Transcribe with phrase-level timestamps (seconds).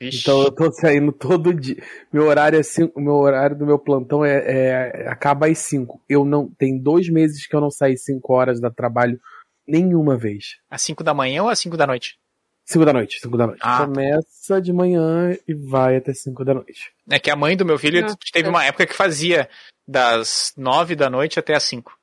[0.00, 0.20] Ixi.
[0.20, 1.82] Então eu tô saindo todo dia.
[2.12, 6.00] Meu horário é cinco, meu horário do meu plantão é, é acaba às 5.
[6.08, 9.20] Eu não tem dois meses que eu não saí 5 horas da trabalho
[9.66, 10.56] nenhuma vez.
[10.70, 12.16] Às 5 da manhã ou às 5 da noite?
[12.64, 13.60] 5 da noite, 5 da noite.
[13.62, 13.86] Ah.
[13.86, 16.92] Começa de manhã e vai até 5 da noite.
[17.10, 18.50] É que a mãe do meu filho ah, teve é.
[18.50, 19.48] uma época que fazia
[19.86, 21.97] das 9 da noite até as 5.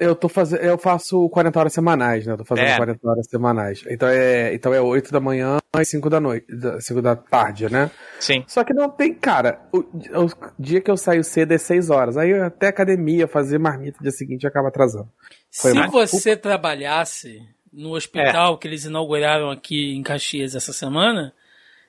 [0.00, 2.32] Eu tô fazendo, eu faço 40 horas semanais, né?
[2.32, 2.76] Eu tô fazendo é.
[2.76, 3.84] 40 horas semanais.
[3.86, 6.46] Então é, então é 8 da manhã às 5 da noite,
[6.80, 7.90] 5 da tarde, né?
[8.18, 8.42] Sim.
[8.46, 12.16] Só que não tem, cara, o, o, dia que eu saio cedo é 6 horas.
[12.16, 15.10] Aí até academia, fazer marmita no dia seguinte acaba atrasando.
[15.52, 15.90] Foi Se mais...
[15.92, 18.56] você trabalhasse no hospital é.
[18.56, 21.32] que eles inauguraram aqui em Caxias essa semana,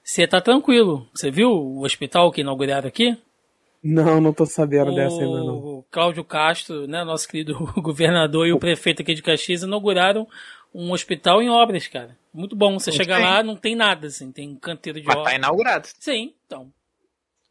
[0.04, 1.08] você tá tranquilo.
[1.14, 3.18] Você viu o hospital que inauguraram aqui?
[3.84, 5.71] Não, não tô sabendo o dessa ainda não.
[5.92, 10.26] Cláudio Castro, né, nosso querido governador e o prefeito aqui de Caxias inauguraram
[10.74, 12.18] um hospital em obras, cara.
[12.34, 12.80] Muito bom.
[12.80, 15.32] Você chega lá, não tem nada, assim, tem um canteiro de Mas obras.
[15.34, 15.88] Tá inaugurado.
[16.00, 16.72] Sim, então.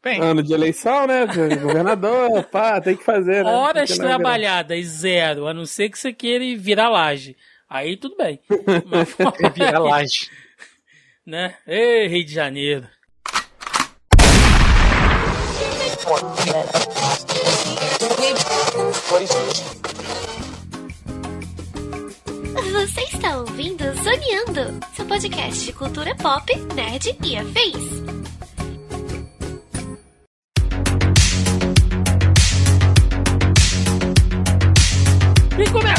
[0.03, 0.19] Bem.
[0.19, 1.27] Ano de eleição, né?
[1.61, 3.51] Governador, pá, tem que fazer, né?
[3.51, 7.37] Horas trabalhadas, zero, a não ser que você queira virar laje.
[7.69, 8.39] Aí tudo bem.
[8.87, 9.15] Mas,
[9.53, 10.31] virar laje.
[11.23, 11.55] Né?
[11.67, 12.87] Ei, Rio de Janeiro.
[22.71, 27.91] Você está ouvindo Zoneando, seu podcast de cultura pop, nerd e afins.
[35.59, 35.90] E começa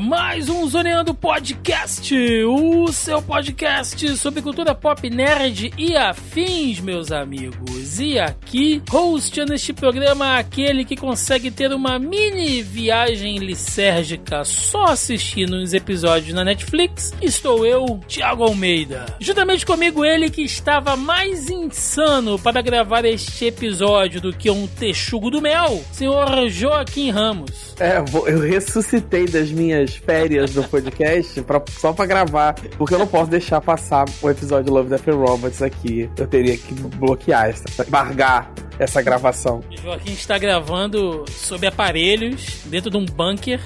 [0.00, 7.98] mais um Zoneando Podcast, o seu podcast sobre cultura pop nerd e afins, meus amigos.
[7.98, 15.56] E aqui, hosteando este programa, aquele que consegue ter uma mini viagem lisérgica só assistindo
[15.56, 19.06] os episódios na Netflix, estou eu, Thiago Almeida.
[19.18, 25.30] Juntamente comigo, ele que estava mais insano para gravar este episódio do que um texugo
[25.30, 27.74] do mel, senhor Joaquim Ramos.
[27.80, 33.06] É, eu ressuscitei das minhas férias do podcast pra, só pra gravar, porque eu não
[33.06, 36.08] posso deixar passar o episódio Love, Death and Robots aqui.
[36.16, 39.60] Eu teria que bloquear, essa, embargar essa gravação.
[39.70, 43.60] O Joaquim está gravando sob aparelhos, dentro de um bunker.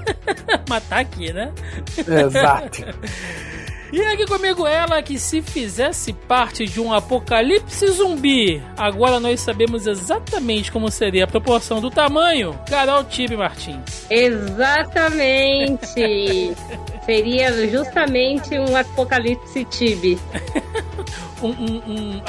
[0.68, 1.52] Mas tá aqui, né?
[1.96, 2.82] Exato.
[3.92, 9.86] E aqui comigo ela que se fizesse parte de um apocalipse zumbi, agora nós sabemos
[9.86, 12.58] exatamente como seria a proporção do tamanho.
[12.70, 14.06] Carol Tibe Martins.
[14.08, 15.76] Exatamente.
[17.04, 20.18] seria justamente um apocalipse Tibe.
[21.42, 22.22] um, um, um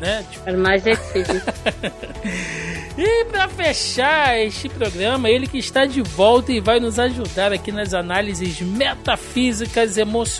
[0.00, 0.24] né?
[0.28, 0.48] Tipo...
[0.50, 1.42] Armagetibe.
[2.98, 7.72] E para fechar este programa, ele que está de volta e vai nos ajudar aqui
[7.72, 10.39] nas análises metafísicas emocionais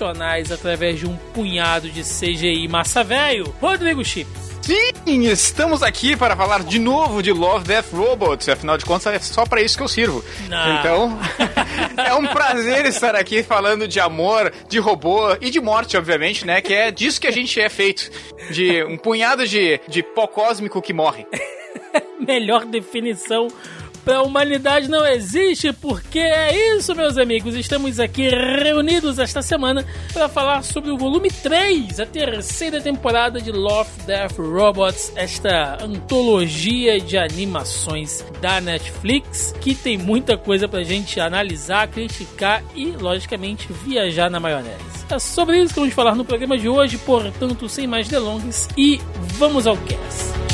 [0.51, 4.51] através de um punhado de CGI massa velho, Rodrigo Chips.
[4.63, 8.49] Sim, estamos aqui para falar de novo de Love, Death, Robots.
[8.49, 10.25] Afinal de contas, é só para isso que eu sirvo.
[10.49, 10.79] Não.
[10.79, 11.19] Então,
[11.97, 16.61] é um prazer estar aqui falando de amor, de robô e de morte, obviamente, né?
[16.61, 18.11] Que é disso que a gente é feito.
[18.51, 21.27] De um punhado de, de pó cósmico que morre.
[22.21, 23.49] Melhor definição
[24.07, 27.55] a humanidade não existe, porque é isso, meus amigos.
[27.55, 33.53] Estamos aqui reunidos esta semana para falar sobre o volume 3, a terceira temporada de
[33.53, 40.85] Love, Death, Robots, esta antologia de animações da Netflix, que tem muita coisa para a
[40.85, 45.05] gente analisar, criticar e, logicamente, viajar na maionese.
[45.11, 49.01] É sobre isso que vamos falar no programa de hoje, portanto, sem mais delongas, e
[49.39, 50.50] vamos ao cast.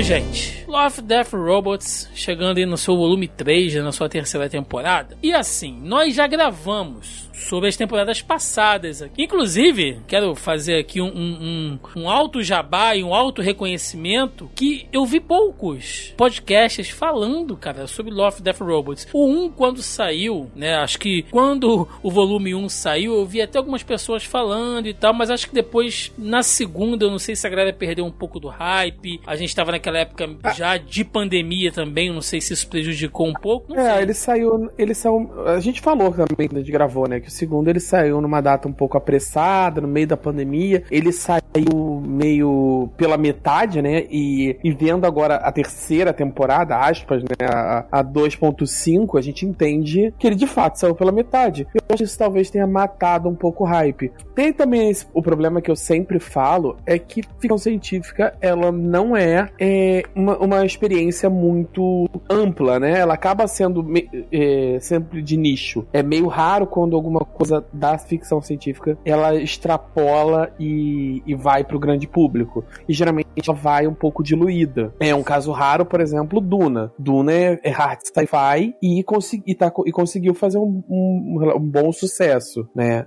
[0.00, 5.14] Bom, gente, Love, Death Robots chegando aí no seu volume 3, na sua terceira temporada.
[5.22, 9.24] E assim, nós já gravamos sobre as temporadas passadas aqui.
[9.24, 14.86] Inclusive, quero fazer aqui um, um, um, um alto jabá e um alto reconhecimento que
[14.92, 19.08] eu vi poucos podcasts falando, cara, sobre Love, Death Robots.
[19.12, 23.58] O 1, quando saiu, né, acho que quando o volume 1 saiu, eu vi até
[23.58, 27.46] algumas pessoas falando e tal, mas acho que depois, na segunda, eu não sei se
[27.46, 29.20] a galera perdeu um pouco do hype.
[29.26, 30.52] A gente tava naquela época ah.
[30.52, 33.74] já de pandemia também, não sei se isso prejudicou um pouco.
[33.74, 34.02] é, sei.
[34.02, 37.68] ele saiu, ele saiu, a gente falou também, a gente gravou, né, que o segundo
[37.68, 40.82] ele saiu numa data um pouco apressada, no meio da pandemia.
[40.90, 44.04] Ele saiu meio pela metade, né?
[44.10, 47.46] E, e vendo agora a terceira temporada, aspas, né?
[47.48, 51.66] A, a 2.5, a gente entende que ele de fato saiu pela metade.
[51.72, 54.12] Eu acho que isso talvez tenha matado um pouco o hype.
[54.34, 59.16] Tem também esse, o problema que eu sempre falo, é que ficção científica, ela não
[59.16, 62.98] é, é uma, uma experiência muito ampla, né?
[62.98, 65.86] Ela acaba sendo me, é, sempre de nicho.
[65.92, 71.78] É meio raro quando alguma coisa da ficção científica ela extrapola e, e vai pro
[71.78, 72.64] grande público.
[72.88, 74.92] E geralmente ela vai um pouco diluída.
[75.00, 76.92] É um caso raro, por exemplo, Duna.
[76.98, 81.68] Duna é, é hard sci-fi e, consegui, e, tá, e conseguiu fazer um, um, um
[81.68, 83.06] bom sucesso, né?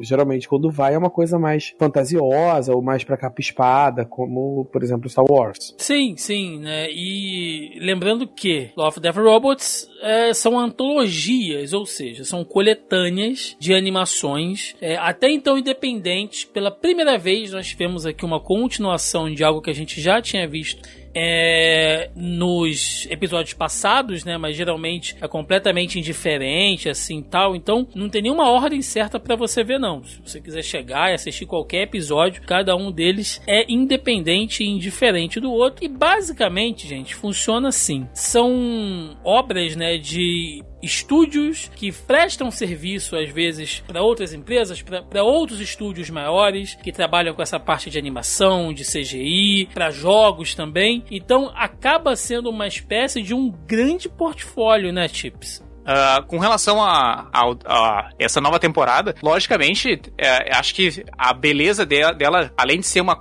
[0.00, 4.82] Geralmente quando vai é uma coisa mais fantasiosa ou mais pra capa espada, como, por
[4.82, 5.74] exemplo, Star Wars.
[5.78, 6.90] Sim, sim, né?
[6.90, 14.74] E lembrando que Love, Death Robots é, são antologias, ou seja, são coletâneas de animações,
[14.80, 16.44] é, até então independentes.
[16.44, 20.48] Pela primeira vez nós tivemos aqui uma continuação de algo que a gente já tinha
[20.48, 24.38] visto é, nos episódios passados, né?
[24.38, 27.54] Mas geralmente é completamente indiferente, assim tal.
[27.54, 30.02] Então não tem nenhuma ordem certa para você ver, não.
[30.04, 35.40] Se você quiser chegar e assistir qualquer episódio, cada um deles é independente e indiferente
[35.40, 35.84] do outro.
[35.84, 39.98] E basicamente, gente, funciona assim: são obras, né?
[39.98, 46.92] De estúdios que prestam serviço às vezes para outras empresas, para outros estúdios maiores que
[46.92, 51.04] trabalham com essa parte de animação, de CGI, para jogos também.
[51.10, 55.62] Então acaba sendo uma espécie de um grande portfólio, né, Chips?
[55.82, 61.84] Uh, com relação a, a, a, essa nova temporada, logicamente, é, acho que a beleza
[61.84, 63.20] dela, dela, além de ser uma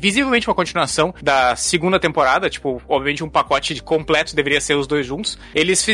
[0.00, 5.06] visivelmente uma continuação da segunda temporada, tipo, obviamente um pacote completo deveria ser os dois
[5.06, 5.84] juntos, eles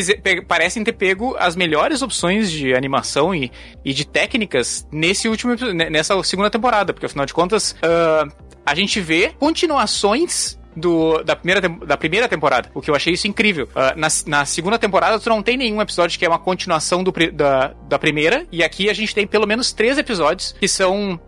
[0.47, 3.51] parecem ter pego as melhores opções de animação e,
[3.83, 5.55] e de técnicas nesse último
[5.89, 8.31] nessa segunda temporada, porque afinal de contas, uh,
[8.65, 13.27] a gente vê continuações do, da, primeira, da primeira temporada, o que eu achei isso
[13.27, 13.67] incrível.
[13.71, 17.13] Uh, na, na segunda temporada, tu não tem nenhum episódio que é uma continuação do,
[17.33, 21.19] da, da primeira, e aqui a gente tem pelo menos três episódios que são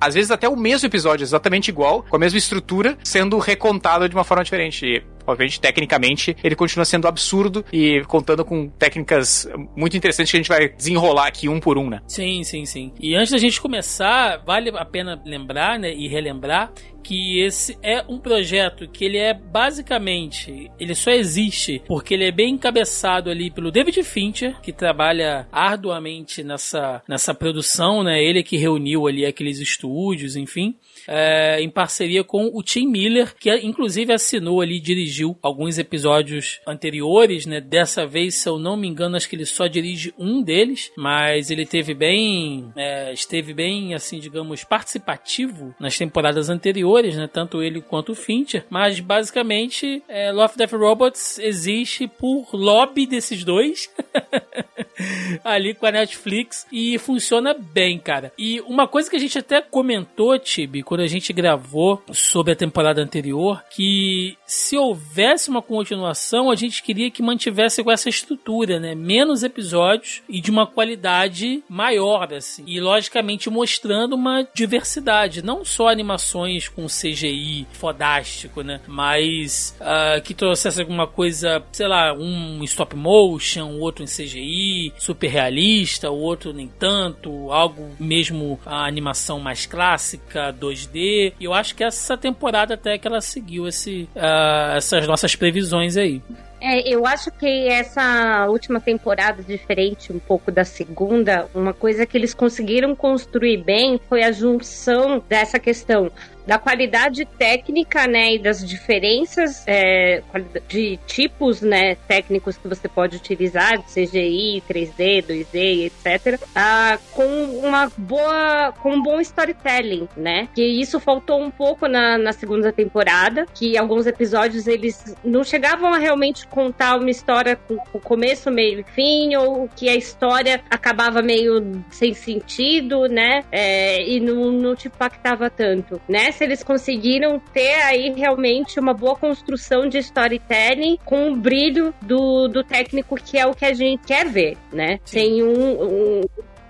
[0.00, 4.14] às vezes até o mesmo episódio, exatamente igual, com a mesma estrutura, sendo recontado de
[4.14, 4.86] uma forma diferente.
[4.86, 10.40] E, obviamente, tecnicamente, ele continua sendo absurdo e contando com técnicas muito interessantes que a
[10.40, 12.00] gente vai desenrolar aqui um por um, né?
[12.06, 12.92] Sim, sim, sim.
[13.00, 16.72] E antes da gente começar, vale a pena lembrar, né, e relembrar
[17.06, 22.32] que esse é um projeto que ele é basicamente, ele só existe porque ele é
[22.32, 28.20] bem encabeçado ali pelo David Fincher, que trabalha arduamente nessa, nessa produção, né?
[28.20, 30.76] Ele que reuniu ali aqueles estúdios, enfim
[31.08, 37.46] é, em parceria com o Tim Miller, que inclusive assinou ali, dirigiu alguns episódios anteriores,
[37.46, 37.60] né?
[37.60, 41.50] Dessa vez, se eu não me engano, acho que ele só dirige um deles, mas
[41.50, 47.28] ele teve bem, é, esteve bem, assim, digamos, participativo nas temporadas anteriores, né?
[47.32, 53.44] Tanto ele quanto o Fincher, mas basicamente é, Love, Death Robots existe por lobby desses
[53.44, 53.90] dois.
[55.44, 58.32] ali com a Netflix e funciona bem, cara.
[58.38, 62.56] E uma coisa que a gente até comentou, Tibi, quando a gente gravou sobre a
[62.56, 68.78] temporada anterior, que se houvesse uma continuação, a gente queria que mantivesse com essa estrutura,
[68.80, 68.94] né?
[68.94, 72.64] Menos episódios e de uma qualidade maior, assim.
[72.66, 78.80] E logicamente mostrando uma diversidade, não só animações com CGI fodástico, né?
[78.86, 85.28] Mas uh, que trouxesse alguma coisa, sei lá, um stop motion, outro em CGI, super
[85.28, 91.34] realista, o outro nem tanto, algo mesmo a animação mais clássica, 2D.
[91.38, 95.96] E eu acho que essa temporada até que ela seguiu esse, uh, essas nossas previsões
[95.96, 96.22] aí.
[96.60, 102.16] É, eu acho que essa última temporada, diferente um pouco da segunda, uma coisa que
[102.16, 106.10] eles conseguiram construir bem foi a junção dessa questão
[106.46, 110.22] da qualidade técnica, né, e das diferenças é,
[110.68, 117.90] de tipos, né, técnicos que você pode utilizar, CGI, 3D, 2D, etc, ah, com uma
[117.96, 123.46] boa, com um bom storytelling, né, que isso faltou um pouco na, na segunda temporada,
[123.52, 128.80] que alguns episódios eles não chegavam a realmente contar uma história com, com começo, meio
[128.80, 134.76] e fim, ou que a história acabava meio sem sentido, né, é, e não, não
[134.76, 140.98] te impactava tanto, né, se eles conseguiram ter aí realmente uma boa construção de storytelling
[141.04, 145.00] com o brilho do, do técnico que é o que a gente quer ver, né?
[145.04, 145.18] Sim.
[145.18, 146.20] Sem um, um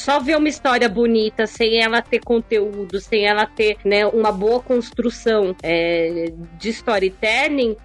[0.06, 4.60] só ver uma história bonita sem ela ter conteúdo, sem ela ter né, uma boa
[4.62, 7.76] construção é, de storytelling,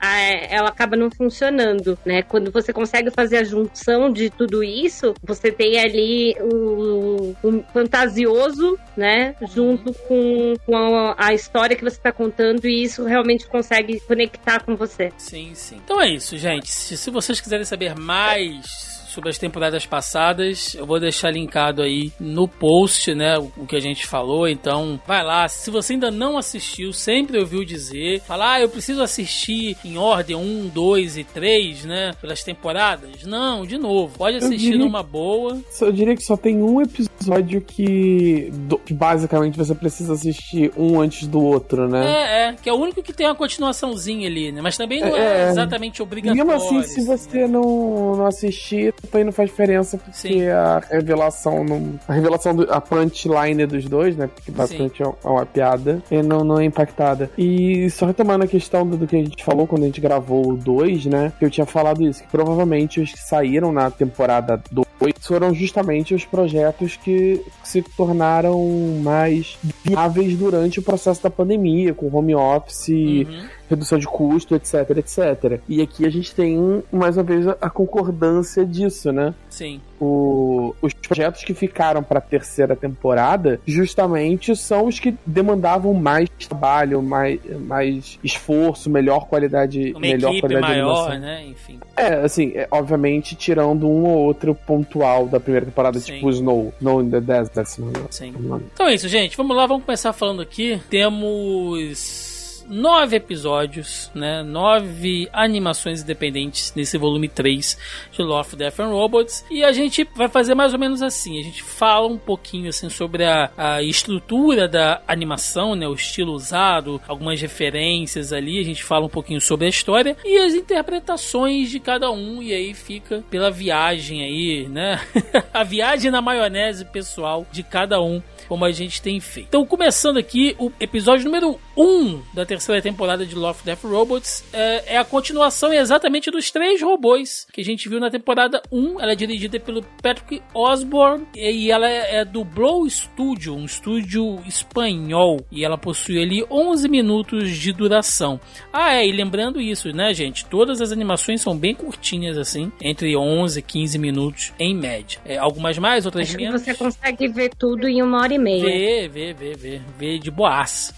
[0.48, 2.22] ela acaba não funcionando, né?
[2.22, 8.78] Quando você consegue fazer a junção de tudo isso, você tem ali o, o fantasioso,
[8.96, 9.36] né?
[9.52, 14.64] Junto com, com a, a história que você está contando e isso realmente consegue conectar
[14.64, 15.12] com você.
[15.18, 15.82] Sim, sim.
[15.84, 16.70] Então é isso, gente.
[16.70, 20.74] Se, se vocês quiserem saber mais sobre as temporadas passadas.
[20.76, 24.48] Eu vou deixar linkado aí no post, né, o que a gente falou.
[24.48, 25.48] Então, vai lá.
[25.48, 30.36] Se você ainda não assistiu, sempre ouviu dizer, falar, ah, eu preciso assistir em ordem
[30.36, 33.24] 1, 2 e 3, né, pelas temporadas.
[33.24, 35.60] Não, de novo, pode assistir numa boa.
[35.80, 38.52] Eu diria que só tem um episódio que,
[38.86, 42.06] que basicamente você precisa assistir um antes do outro, né?
[42.06, 44.62] É, é, que é o único que tem uma continuaçãozinha ali, né?
[44.62, 46.46] Mas também não é, é exatamente obrigatório.
[46.46, 50.48] Mesmo assim, se você não, não assistir, também não faz diferença porque Sim.
[50.48, 55.12] a revelação não, a revelação do, a punchline dos dois, né, porque basicamente Sim.
[55.24, 57.30] é uma piada, e não, não é impactada.
[57.38, 60.52] E só retomando a questão do, do que a gente falou quando a gente gravou
[60.52, 64.62] o 2, né, que eu tinha falado isso, que provavelmente os que saíram na temporada
[64.72, 64.88] 2
[65.22, 68.60] foram justamente os projetos que se tornaram
[69.02, 73.46] mais viáveis durante o processo da pandemia, com home office, uhum.
[73.72, 75.60] Redução de custo, etc, etc.
[75.68, 79.34] E aqui a gente tem, mais uma vez, a concordância disso, né?
[79.50, 79.82] Sim.
[80.00, 86.30] O, os projetos que ficaram para a terceira temporada justamente são os que demandavam mais
[86.48, 91.46] trabalho, mais, mais esforço, melhor qualidade, Uma melhor qualidade maior, né?
[91.46, 91.80] Enfim.
[91.96, 96.14] É, assim, é, obviamente tirando um ou outro pontual da primeira temporada, Sim.
[96.16, 97.68] tipo Snow, Snow in the Desert.
[98.10, 98.34] Sim.
[98.74, 99.38] Então é isso, gente.
[99.38, 100.82] Vamos lá, vamos começar falando aqui.
[100.90, 102.31] Temos
[102.72, 104.42] nove episódios, né?
[104.42, 107.78] Nove animações independentes nesse volume 3
[108.12, 109.46] de Love, Death and Robots.
[109.52, 111.38] E a gente vai fazer mais ou menos assim.
[111.38, 115.86] A gente fala um pouquinho assim sobre a, a estrutura da animação, né?
[115.88, 118.58] O estilo usado, algumas referências ali.
[118.60, 122.42] A gente fala um pouquinho sobre a história e as interpretações de cada um.
[122.42, 125.02] E aí fica pela viagem aí, né?
[125.54, 129.48] a viagem na maionese pessoal de cada um como a gente tem feito.
[129.48, 134.44] Então, começando aqui, o episódio número 1 um da terceira temporada de Love, Death Robots
[134.54, 139.00] é, é, a continuação exatamente dos três robôs que a gente viu na temporada 1.
[139.00, 144.42] Ela é dirigida pelo Patrick Osborne e ela é, é do Blow Studio, um estúdio
[144.46, 145.40] espanhol.
[145.52, 148.40] E ela possui ali 11 minutos de duração.
[148.72, 150.46] Ah, é, e lembrando isso, né, gente?
[150.46, 155.20] Todas as animações são bem curtinhas, assim, entre 11 e 15 minutos em média.
[155.26, 156.62] É, algumas mais, outras Acho menos.
[156.62, 158.64] você consegue ver tudo em uma hora e meia.
[158.64, 159.82] Vê, vê, vê, vê.
[159.98, 160.94] Vê de boas.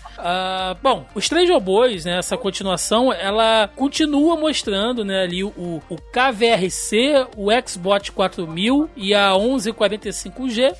[0.81, 7.27] Bom, os três robôs, né, essa continuação, ela continua mostrando né, ali o, o KVRC,
[7.35, 10.75] o Xbot 4000 e a 1145G,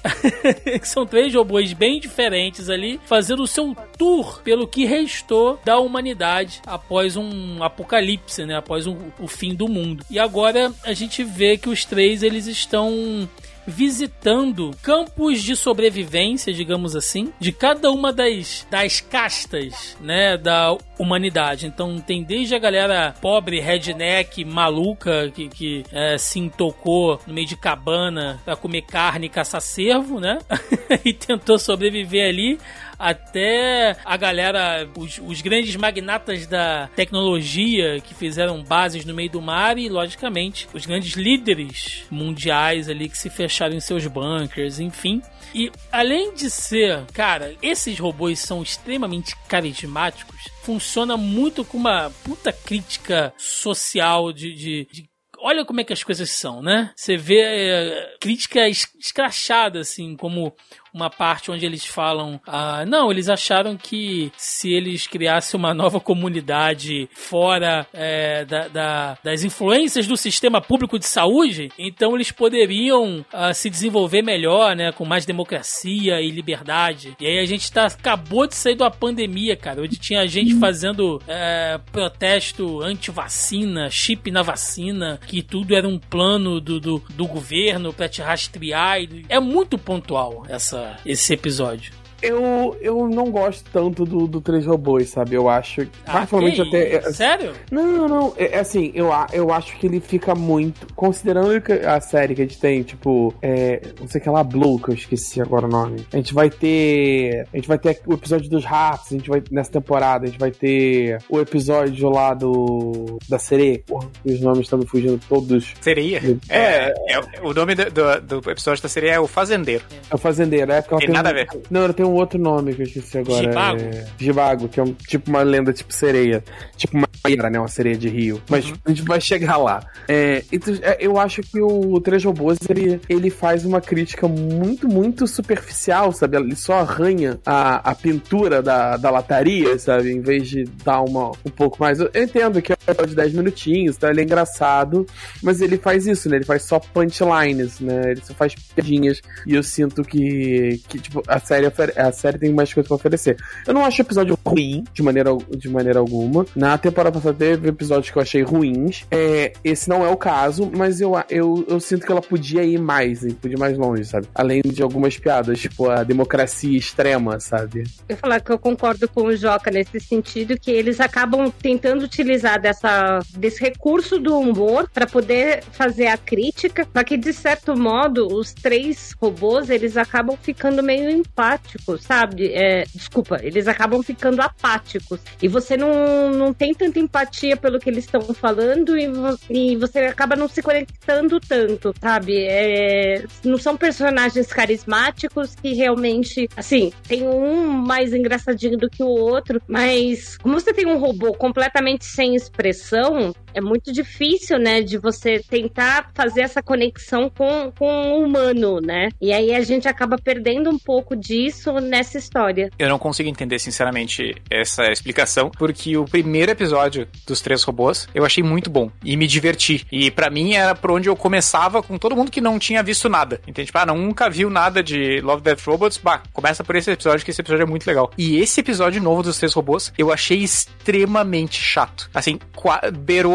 [0.80, 5.78] que são três robôs bem diferentes ali, fazendo o seu tour pelo que restou da
[5.80, 10.06] humanidade após um apocalipse, né, após um, o fim do mundo.
[10.10, 13.28] E agora a gente vê que os três eles estão
[13.66, 21.66] visitando campos de sobrevivência, digamos assim, de cada uma das, das castas, né, da humanidade.
[21.66, 27.48] Então tem desde a galera pobre, redneck, maluca, que, que é, se intocou no meio
[27.48, 30.40] de cabana para comer carne e caçar cervo, né,
[31.04, 32.60] e tentou sobreviver ali,
[33.04, 39.42] até a galera, os, os, grandes magnatas da tecnologia que fizeram bases no meio do
[39.42, 45.22] mar e, logicamente, os grandes líderes mundiais ali que se fecharam em seus bunkers, enfim.
[45.54, 52.54] E além de ser, cara, esses robôs são extremamente carismáticos, funciona muito com uma puta
[52.54, 55.10] crítica social de, de, de
[55.44, 56.92] olha como é que as coisas são, né?
[56.96, 60.56] Você vê é, crítica escrachada, assim, como
[60.94, 66.00] uma parte onde eles falam: ah, não, eles acharam que se eles criassem uma nova
[66.00, 73.26] comunidade fora é, da, da, das influências do sistema público de saúde, então eles poderiam
[73.34, 77.16] ah, se desenvolver melhor, né, com mais democracia e liberdade.
[77.20, 81.22] E aí a gente tá, acabou de sair uma pandemia, cara, onde tinha gente fazendo
[81.28, 87.94] é, protesto anti-vacina, chip na vacina, que tudo era um plano do, do, do governo
[87.94, 89.00] para te rastrear.
[89.30, 92.03] É muito pontual essa esse episódio.
[92.24, 95.36] Eu, eu não gosto tanto do, do Três Robôs, sabe?
[95.36, 95.82] Eu acho.
[96.06, 97.00] Ah, particularmente até.
[97.00, 97.14] isso?
[97.14, 97.54] Sério?
[97.72, 100.88] Não, não, é, é assim, eu, a- eu acho que ele fica muito.
[100.96, 101.52] Considerando
[101.88, 104.90] a série que a gente tem, tipo, é, não sei o que lá, Blue, que
[104.90, 106.06] eu esqueci agora o nome.
[106.14, 107.48] A gente vai ter.
[107.54, 109.44] A gente vai ter o episódio dos ratos, a gente vai.
[109.52, 113.18] Nessa temporada, a gente vai ter o episódio lá do.
[113.30, 113.82] Da sereia.
[113.86, 115.74] Porra, os nomes estão me fugindo todos.
[115.82, 116.22] Sereia?
[116.50, 119.84] É, é, o nome do, do, do episódio da sereia é O Fazendeiro.
[120.10, 121.16] É o fazendeiro, é porque ela Tem tem.
[121.16, 121.48] nada um- a ver.
[121.70, 123.44] Não, ela tem um outro nome que eu esqueci agora.
[123.44, 123.82] Gibago?
[123.82, 124.06] É...
[124.18, 126.44] Gibago, que é um, tipo uma lenda tipo sereia.
[126.78, 127.58] Tipo uma Maíra, né?
[127.58, 128.42] Uma sereia de rio.
[128.50, 128.76] Mas Uhum.
[128.86, 129.82] a gente vai chegar lá.
[130.10, 134.88] É, então, é, eu acho que o Três Robôs, ele, ele faz uma crítica muito,
[134.90, 136.38] muito superficial, sabe?
[136.38, 140.12] Ele só arranha a, a pintura da, da lataria, sabe?
[140.12, 142.00] Em vez de dar uma um pouco mais.
[142.00, 145.06] Eu entendo que é um de 10 minutinhos, então ele é engraçado,
[145.42, 146.38] mas ele faz isso, né?
[146.38, 148.12] Ele faz só punchlines, né?
[148.12, 149.22] Ele só faz piadinhas.
[149.48, 151.68] E eu sinto que, que tipo, a série,
[152.04, 153.38] a série tem mais coisas pra oferecer.
[153.66, 156.46] Eu não acho o episódio ruim, de maneira, de maneira alguma.
[156.56, 159.06] Na temporada passada teve episódios que eu achei ruins.
[159.12, 162.80] É, esse não é o caso, mas eu, eu, eu sinto que ela podia ir
[162.80, 163.36] mais, hein?
[163.40, 164.28] podia ir mais longe, sabe?
[164.34, 167.84] Além de algumas piadas, tipo a democracia extrema, sabe?
[168.08, 172.62] Eu falar que eu concordo com o Joca nesse sentido que eles acabam tentando utilizar
[172.62, 178.28] dessa, desse recurso do humor para poder fazer a crítica, para que de certo modo
[178.28, 182.52] os três robôs eles acabam ficando meio empáticos, sabe?
[182.54, 187.90] É, desculpa, eles acabam ficando apáticos e você não, não tem tanta empatia pelo que
[187.90, 189.10] eles estão falando e,
[189.50, 192.46] e você acaba não se conectando tanto, sabe?
[192.48, 199.08] É, não são personagens carismáticos que realmente, assim, tem um mais engraçadinho do que o
[199.08, 204.98] outro, mas como você tem um robô completamente sem expressão, é muito difícil, né, de
[204.98, 209.10] você tentar fazer essa conexão com, com o humano, né?
[209.22, 212.70] E aí a gente acaba perdendo um pouco disso nessa história.
[212.78, 218.26] Eu não consigo entender, sinceramente, essa explicação, porque o primeiro episódio dos três robôs eu
[218.26, 219.86] achei muito bom e me diverti.
[219.92, 223.10] E pra mim era por onde eu começava com todo mundo que não tinha visto
[223.10, 223.40] nada.
[223.48, 223.68] Entende?
[223.68, 225.98] Tipo, ah, nunca viu nada de Love Death Robots.
[225.98, 228.12] Bah, começa por esse episódio, que esse episódio é muito legal.
[228.18, 232.10] E esse episódio novo dos três robôs eu achei extremamente chato.
[232.14, 232.82] Assim, qua-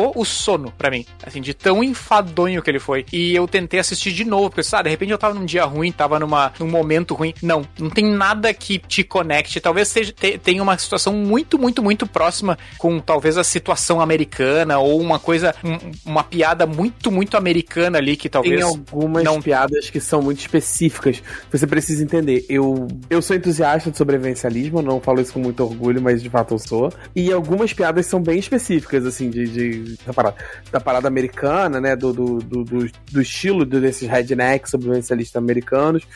[0.08, 1.04] beirou o sono pra mim.
[1.24, 3.04] Assim, de tão enfadonho que ele foi.
[3.12, 5.90] E eu tentei assistir de novo, porque, sabe, de repente eu tava num dia ruim,
[5.92, 7.34] tava numa, num momento ruim.
[7.42, 9.60] Não, não tem nada que te conecte.
[9.60, 14.78] Talvez seja, te- tenha uma situação muito, muito, muito próxima com talvez a situação americana
[14.78, 15.78] ou uma coisa, um-
[16.10, 18.56] uma piada muito, muito americana ali que talvez.
[18.60, 21.22] Tem algumas não- piadas que são muito específicas.
[21.50, 22.44] Você precisa entender.
[22.48, 26.54] Eu, eu sou entusiasta de sobrevivencialismo, não falo isso com muito orgulho, mas de fato
[26.54, 26.92] eu sou.
[27.14, 30.36] E algumas piadas são bem específicas, assim, de, de- da, parada,
[30.72, 31.94] da parada americana, né?
[31.96, 36.06] Do, do, do, do- estilo desses rednecks sobrevivencialistas americanos.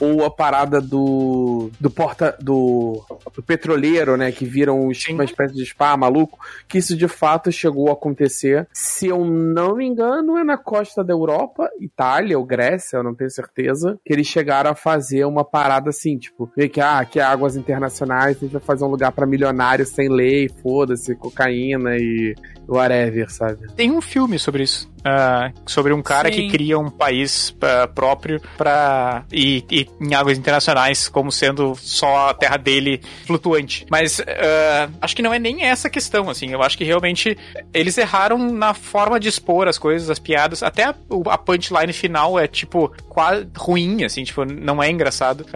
[0.00, 1.70] Ou a parada do.
[1.78, 2.36] do porta.
[2.40, 3.04] do.
[3.36, 4.32] do petroleiro, né?
[4.32, 6.40] Que viram um- uma espécie de spa maluco.
[6.66, 8.66] Que isso de fato chegou a acontecer.
[8.72, 13.14] Se eu não me engano, é na costa da Europa, Itália ou Grécia, eu não
[13.14, 13.96] tenho certeza.
[14.04, 17.54] Que eles chegaram a fazer uma parada assim, tipo, ver que ah, aqui é águas
[17.54, 22.34] internacionais, a gente vai fazer um lugar pra milionários sem lei, foda-se, cocaína e
[22.74, 23.72] whatever, sabe?
[23.74, 24.90] Tem um filme sobre isso.
[25.04, 26.42] ah, sobre um cara Sim.
[26.42, 32.28] que cria um país ah, próprio para e, e em águas internacionais como sendo só
[32.30, 33.86] a terra dele flutuante.
[33.90, 36.50] Mas ah, acho que não é nem essa a questão, assim.
[36.52, 37.36] Eu acho que realmente
[37.74, 40.62] eles erraram na forma de expor as coisas, as piadas.
[40.62, 40.94] Até a,
[41.26, 45.46] a punchline final é tipo quase ruim, assim, tipo não é engraçado.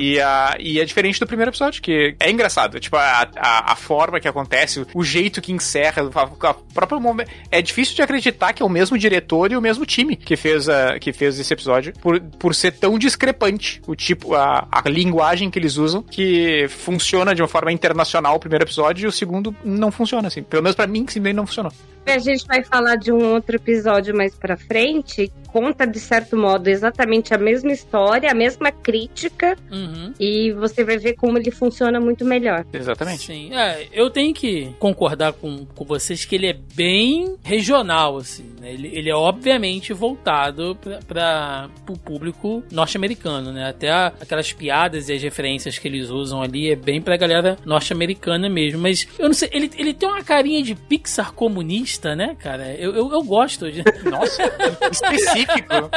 [0.00, 2.80] E, a, e é diferente do primeiro episódio que é engraçado.
[2.80, 7.30] Tipo a, a, a forma que acontece, o jeito que encerra, a, a própria momento.
[7.50, 10.68] É difícil de acreditar que é o mesmo diretor e o mesmo time que fez,
[10.68, 15.50] a, que fez esse episódio, por, por ser tão discrepante o tipo, a, a linguagem
[15.50, 19.54] que eles usam, que funciona de uma forma internacional o primeiro episódio e o segundo
[19.64, 20.42] não funciona, assim.
[20.42, 21.72] Pelo menos pra mim, simplesmente não funcionou.
[22.14, 26.68] A gente vai falar de um outro episódio mais pra frente, conta de certo modo
[26.68, 30.12] exatamente a mesma história, a mesma crítica, Uhum.
[30.20, 32.64] e você vai ver como ele funciona muito melhor.
[32.72, 33.26] Exatamente.
[33.26, 38.44] Sim, é, eu tenho que concordar com, com vocês que ele é bem regional, assim,
[38.60, 38.72] né?
[38.72, 43.68] Ele, ele é obviamente voltado para o público norte-americano, né?
[43.70, 47.56] Até a- aquelas piadas e as referências que eles usam ali é bem pra galera
[47.64, 52.14] norte-americana mesmo, mas eu não sei, ele, ele tem uma carinha de Pixar comunista, comunista,
[52.14, 52.74] né, cara?
[52.74, 53.82] Eu, eu, eu gosto de.
[54.08, 54.42] Nossa,
[54.90, 55.90] específico.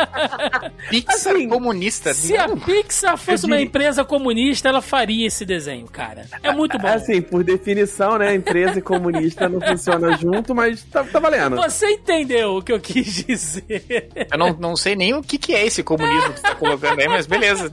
[0.89, 2.13] Pixar assim, comunista.
[2.13, 2.53] Se não.
[2.53, 6.25] a Pixar fosse uma empresa comunista, ela faria esse desenho, cara.
[6.41, 6.87] É muito bom.
[6.87, 8.33] Assim, por definição, né?
[8.35, 11.55] Empresa e comunista não funcionam junto, mas tá, tá valendo.
[11.57, 14.09] Você entendeu o que eu quis dizer.
[14.31, 16.99] Eu não, não sei nem o que, que é esse comunismo que você tá colocando
[16.99, 17.71] aí, mas beleza.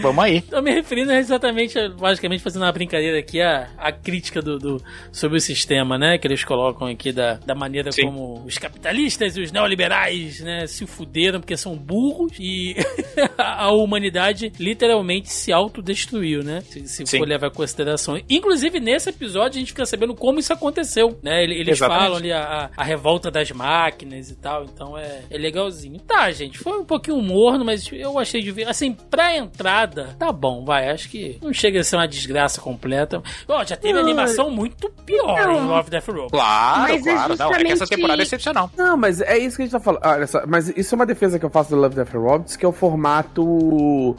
[0.00, 0.40] Vamos aí.
[0.42, 5.38] Tô me referindo exatamente, basicamente, fazendo uma brincadeira aqui, a, a crítica do, do, sobre
[5.38, 6.18] o sistema, né?
[6.18, 8.06] Que eles colocam aqui da, da maneira Sim.
[8.06, 12.74] como os capitalistas e os neoliberais, né, se fuderam porque são burros e
[13.38, 16.60] a humanidade literalmente se autodestruiu, né?
[16.62, 18.20] Se, se for levar em consideração.
[18.28, 21.42] Inclusive, nesse episódio, a gente fica sabendo como isso aconteceu, né?
[21.44, 22.02] Eles Exatamente.
[22.02, 25.98] falam ali a, a, revolta das máquinas e tal, então é, é legalzinho.
[26.00, 28.68] Tá, gente, foi um pouquinho morno, mas eu achei de ver.
[28.68, 30.90] Assim, pra entrada, tá bom, vai.
[30.90, 33.22] Acho que não chega a ser uma desgraça completa.
[33.48, 35.64] Ó, já teve animação muito pior não.
[35.64, 36.28] em Love Death Row.
[36.28, 37.32] Claro, mas é claro.
[37.32, 37.38] É justamente...
[37.38, 38.70] não, é que essa temporada é excepcional.
[38.76, 40.04] Não, mas é isso que a gente tá falando.
[40.04, 42.64] Olha só, mas isso é uma defesa que eu faço do Love Death Robots, que
[42.64, 44.16] é o formato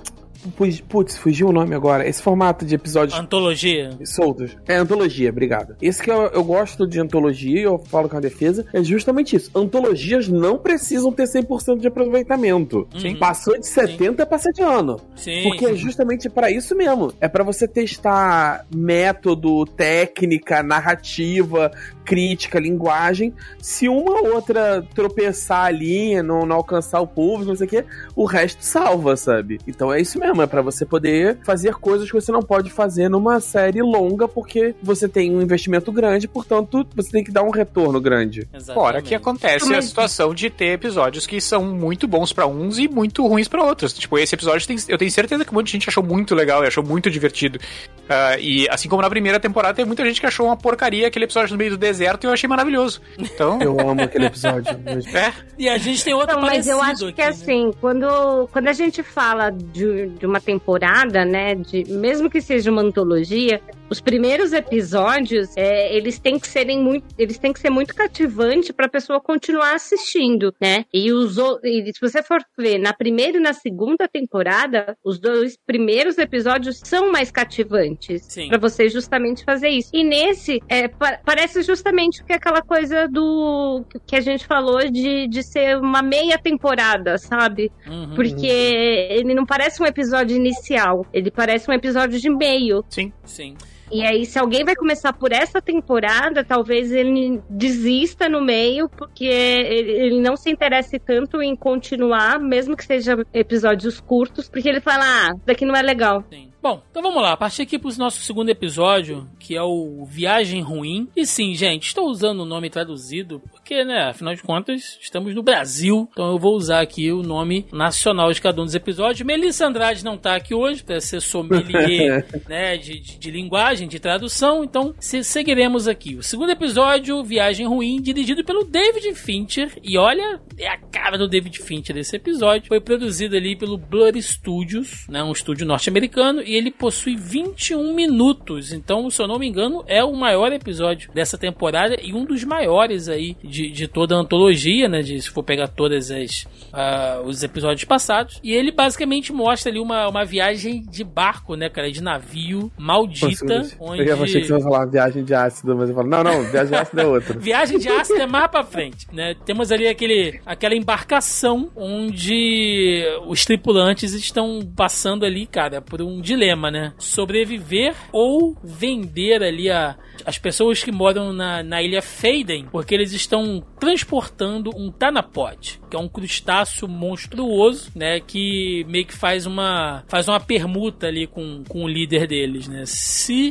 [0.88, 2.08] Putz, fugiu o nome agora.
[2.08, 3.18] Esse formato de episódios.
[3.18, 3.92] Antologia.
[4.06, 4.56] Soltos.
[4.68, 5.76] É, antologia, obrigado.
[5.82, 9.52] Esse que eu, eu gosto de antologia, eu falo com a defesa, é justamente isso.
[9.56, 12.88] Antologias não precisam ter 100% de aproveitamento.
[12.98, 13.16] Sim.
[13.16, 15.02] Passou de 70 para 7 anos.
[15.16, 15.44] Sim.
[15.44, 17.14] Porque é justamente para isso mesmo.
[17.20, 21.72] É para você testar método, técnica, narrativa,
[22.04, 23.34] crítica, linguagem.
[23.60, 27.86] Se uma ou outra tropeçar ali, não, não alcançar o público, não sei o que,
[28.16, 29.60] o resto salva, sabe?
[29.68, 33.10] Então é isso mesmo, é pra você poder fazer coisas que você não pode fazer
[33.10, 37.52] numa série longa, porque você tem um investimento grande, portanto, você tem que dar um
[37.52, 38.48] retorno grande.
[38.54, 38.74] Exatamente.
[38.74, 39.78] Fora que acontece Mas...
[39.78, 43.64] a situação de ter episódios que são muito bons para uns e muito ruins para
[43.64, 43.94] outros.
[43.94, 46.64] Tipo, esse episódio tem, eu tenho certeza que um monte de gente achou muito legal
[46.64, 47.60] e achou muito divertido.
[48.04, 51.26] Uh, e assim como na primeira temporada, tem muita gente que achou uma porcaria aquele
[51.26, 53.02] episódio no meio do deserto e eu achei maravilhoso.
[53.18, 53.62] Então.
[53.62, 54.72] eu amo aquele episódio.
[55.14, 55.34] é.
[55.58, 57.28] E a gente tem outro Não, Mas eu acho aqui, que né?
[57.28, 61.54] assim, quando, quando a gente fala de, de uma temporada, né?
[61.54, 63.62] De, mesmo que seja uma antologia,
[63.94, 68.72] os primeiros episódios, é, eles têm que serem muito, eles têm que ser muito cativantes
[68.72, 70.84] para a pessoa continuar assistindo, né?
[70.92, 75.56] E os e se você for ver na primeira e na segunda temporada, os dois
[75.64, 79.92] primeiros episódios são mais cativantes para você justamente fazer isso.
[79.94, 84.90] E nesse é, pa parece justamente que é aquela coisa do que a gente falou
[84.90, 87.72] de, de ser uma meia temporada, sabe?
[87.88, 89.18] Uhum, Porque uhum.
[89.20, 92.84] ele não parece um episódio inicial, ele parece um episódio de meio.
[92.90, 93.56] Sim, sim.
[93.92, 99.26] E aí, se alguém vai começar por essa temporada, talvez ele desista no meio, porque
[99.26, 105.04] ele não se interesse tanto em continuar, mesmo que seja episódios curtos, porque ele fala,
[105.04, 106.24] ah, daqui não é legal.
[106.30, 106.53] Sim.
[106.64, 107.36] Bom, então vamos lá.
[107.36, 111.10] Partir aqui para o nosso segundo episódio, que é o Viagem Ruim.
[111.14, 115.44] E sim, gente, estou usando o nome traduzido, porque, né, afinal de contas, estamos no
[115.44, 116.08] Brasil.
[116.14, 119.28] Então eu vou usar aqui o nome nacional de cada um dos episódios.
[119.28, 124.00] Melissa Andrade não está aqui hoje para ser sommelier né, de, de, de, linguagem, de
[124.00, 124.64] tradução.
[124.64, 126.16] Então se, seguiremos aqui.
[126.16, 129.70] O segundo episódio, Viagem Ruim, dirigido pelo David Fincher.
[129.84, 132.70] E olha, é a cara do David Fincher desse episódio.
[132.70, 138.72] Foi produzido ali pelo Blur Studios, né, um estúdio norte-americano e ele possui 21 minutos.
[138.72, 142.44] Então, se eu não me engano, é o maior episódio dessa temporada e um dos
[142.44, 145.02] maiores aí de, de toda a antologia, né?
[145.02, 148.40] De, se for pegar todas as uh, os episódios passados.
[148.44, 151.92] E ele basicamente mostra ali uma, uma viagem de barco, né, cara?
[151.92, 153.64] De navio maldita.
[153.80, 154.08] onde...
[154.08, 156.70] Eu achei que você ia falar viagem de ácido, mas eu falo, não, não, viagem
[156.70, 157.34] de ácido é outra.
[157.40, 159.36] viagem de ácido é mais pra frente, né?
[159.44, 166.43] Temos ali aquele, aquela embarcação onde os tripulantes estão passando ali, cara, por um dilema
[166.44, 166.94] dilema, né?
[166.98, 173.14] Sobreviver ou vender ali a, as pessoas que moram na, na ilha Faden, porque eles
[173.14, 178.20] estão transportando um Tanapod, que é um crustáceo monstruoso, né?
[178.20, 182.84] Que meio que faz uma, faz uma permuta ali com, com o líder deles, né?
[182.86, 183.50] Se,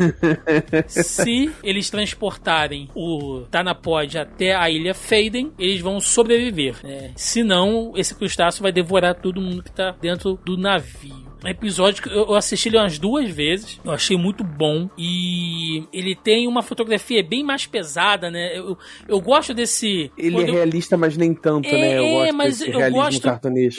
[0.86, 7.12] se eles transportarem o Tanapod até a ilha Faden, eles vão sobreviver, né?
[7.16, 12.08] Se não, esse crustáceo vai devorar todo mundo que tá dentro do navio episódio que
[12.08, 13.80] eu assisti ele umas duas vezes.
[13.84, 14.88] Eu achei muito bom.
[14.96, 18.56] E ele tem uma fotografia bem mais pesada, né?
[18.56, 18.78] Eu,
[19.08, 20.10] eu gosto desse.
[20.16, 21.98] Ele é realista, mas nem tanto, é, né?
[21.98, 23.28] Eu é, gosto mas eu gosto,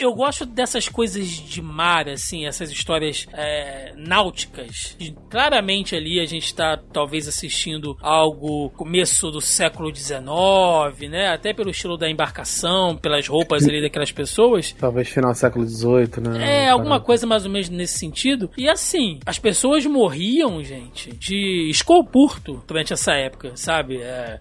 [0.00, 4.96] eu gosto dessas coisas de mar, assim, essas histórias é, náuticas.
[5.30, 11.28] claramente ali a gente tá talvez assistindo algo começo do século XIX, né?
[11.28, 14.72] Até pelo estilo da embarcação, pelas roupas ali daquelas pessoas.
[14.72, 16.64] Talvez final do século XVIII, né?
[16.64, 18.50] É, alguma coisa mais ou menos nesse sentido.
[18.56, 23.98] E assim, as pessoas morriam, gente, de escolpurto durante essa época, sabe?
[24.00, 24.38] É...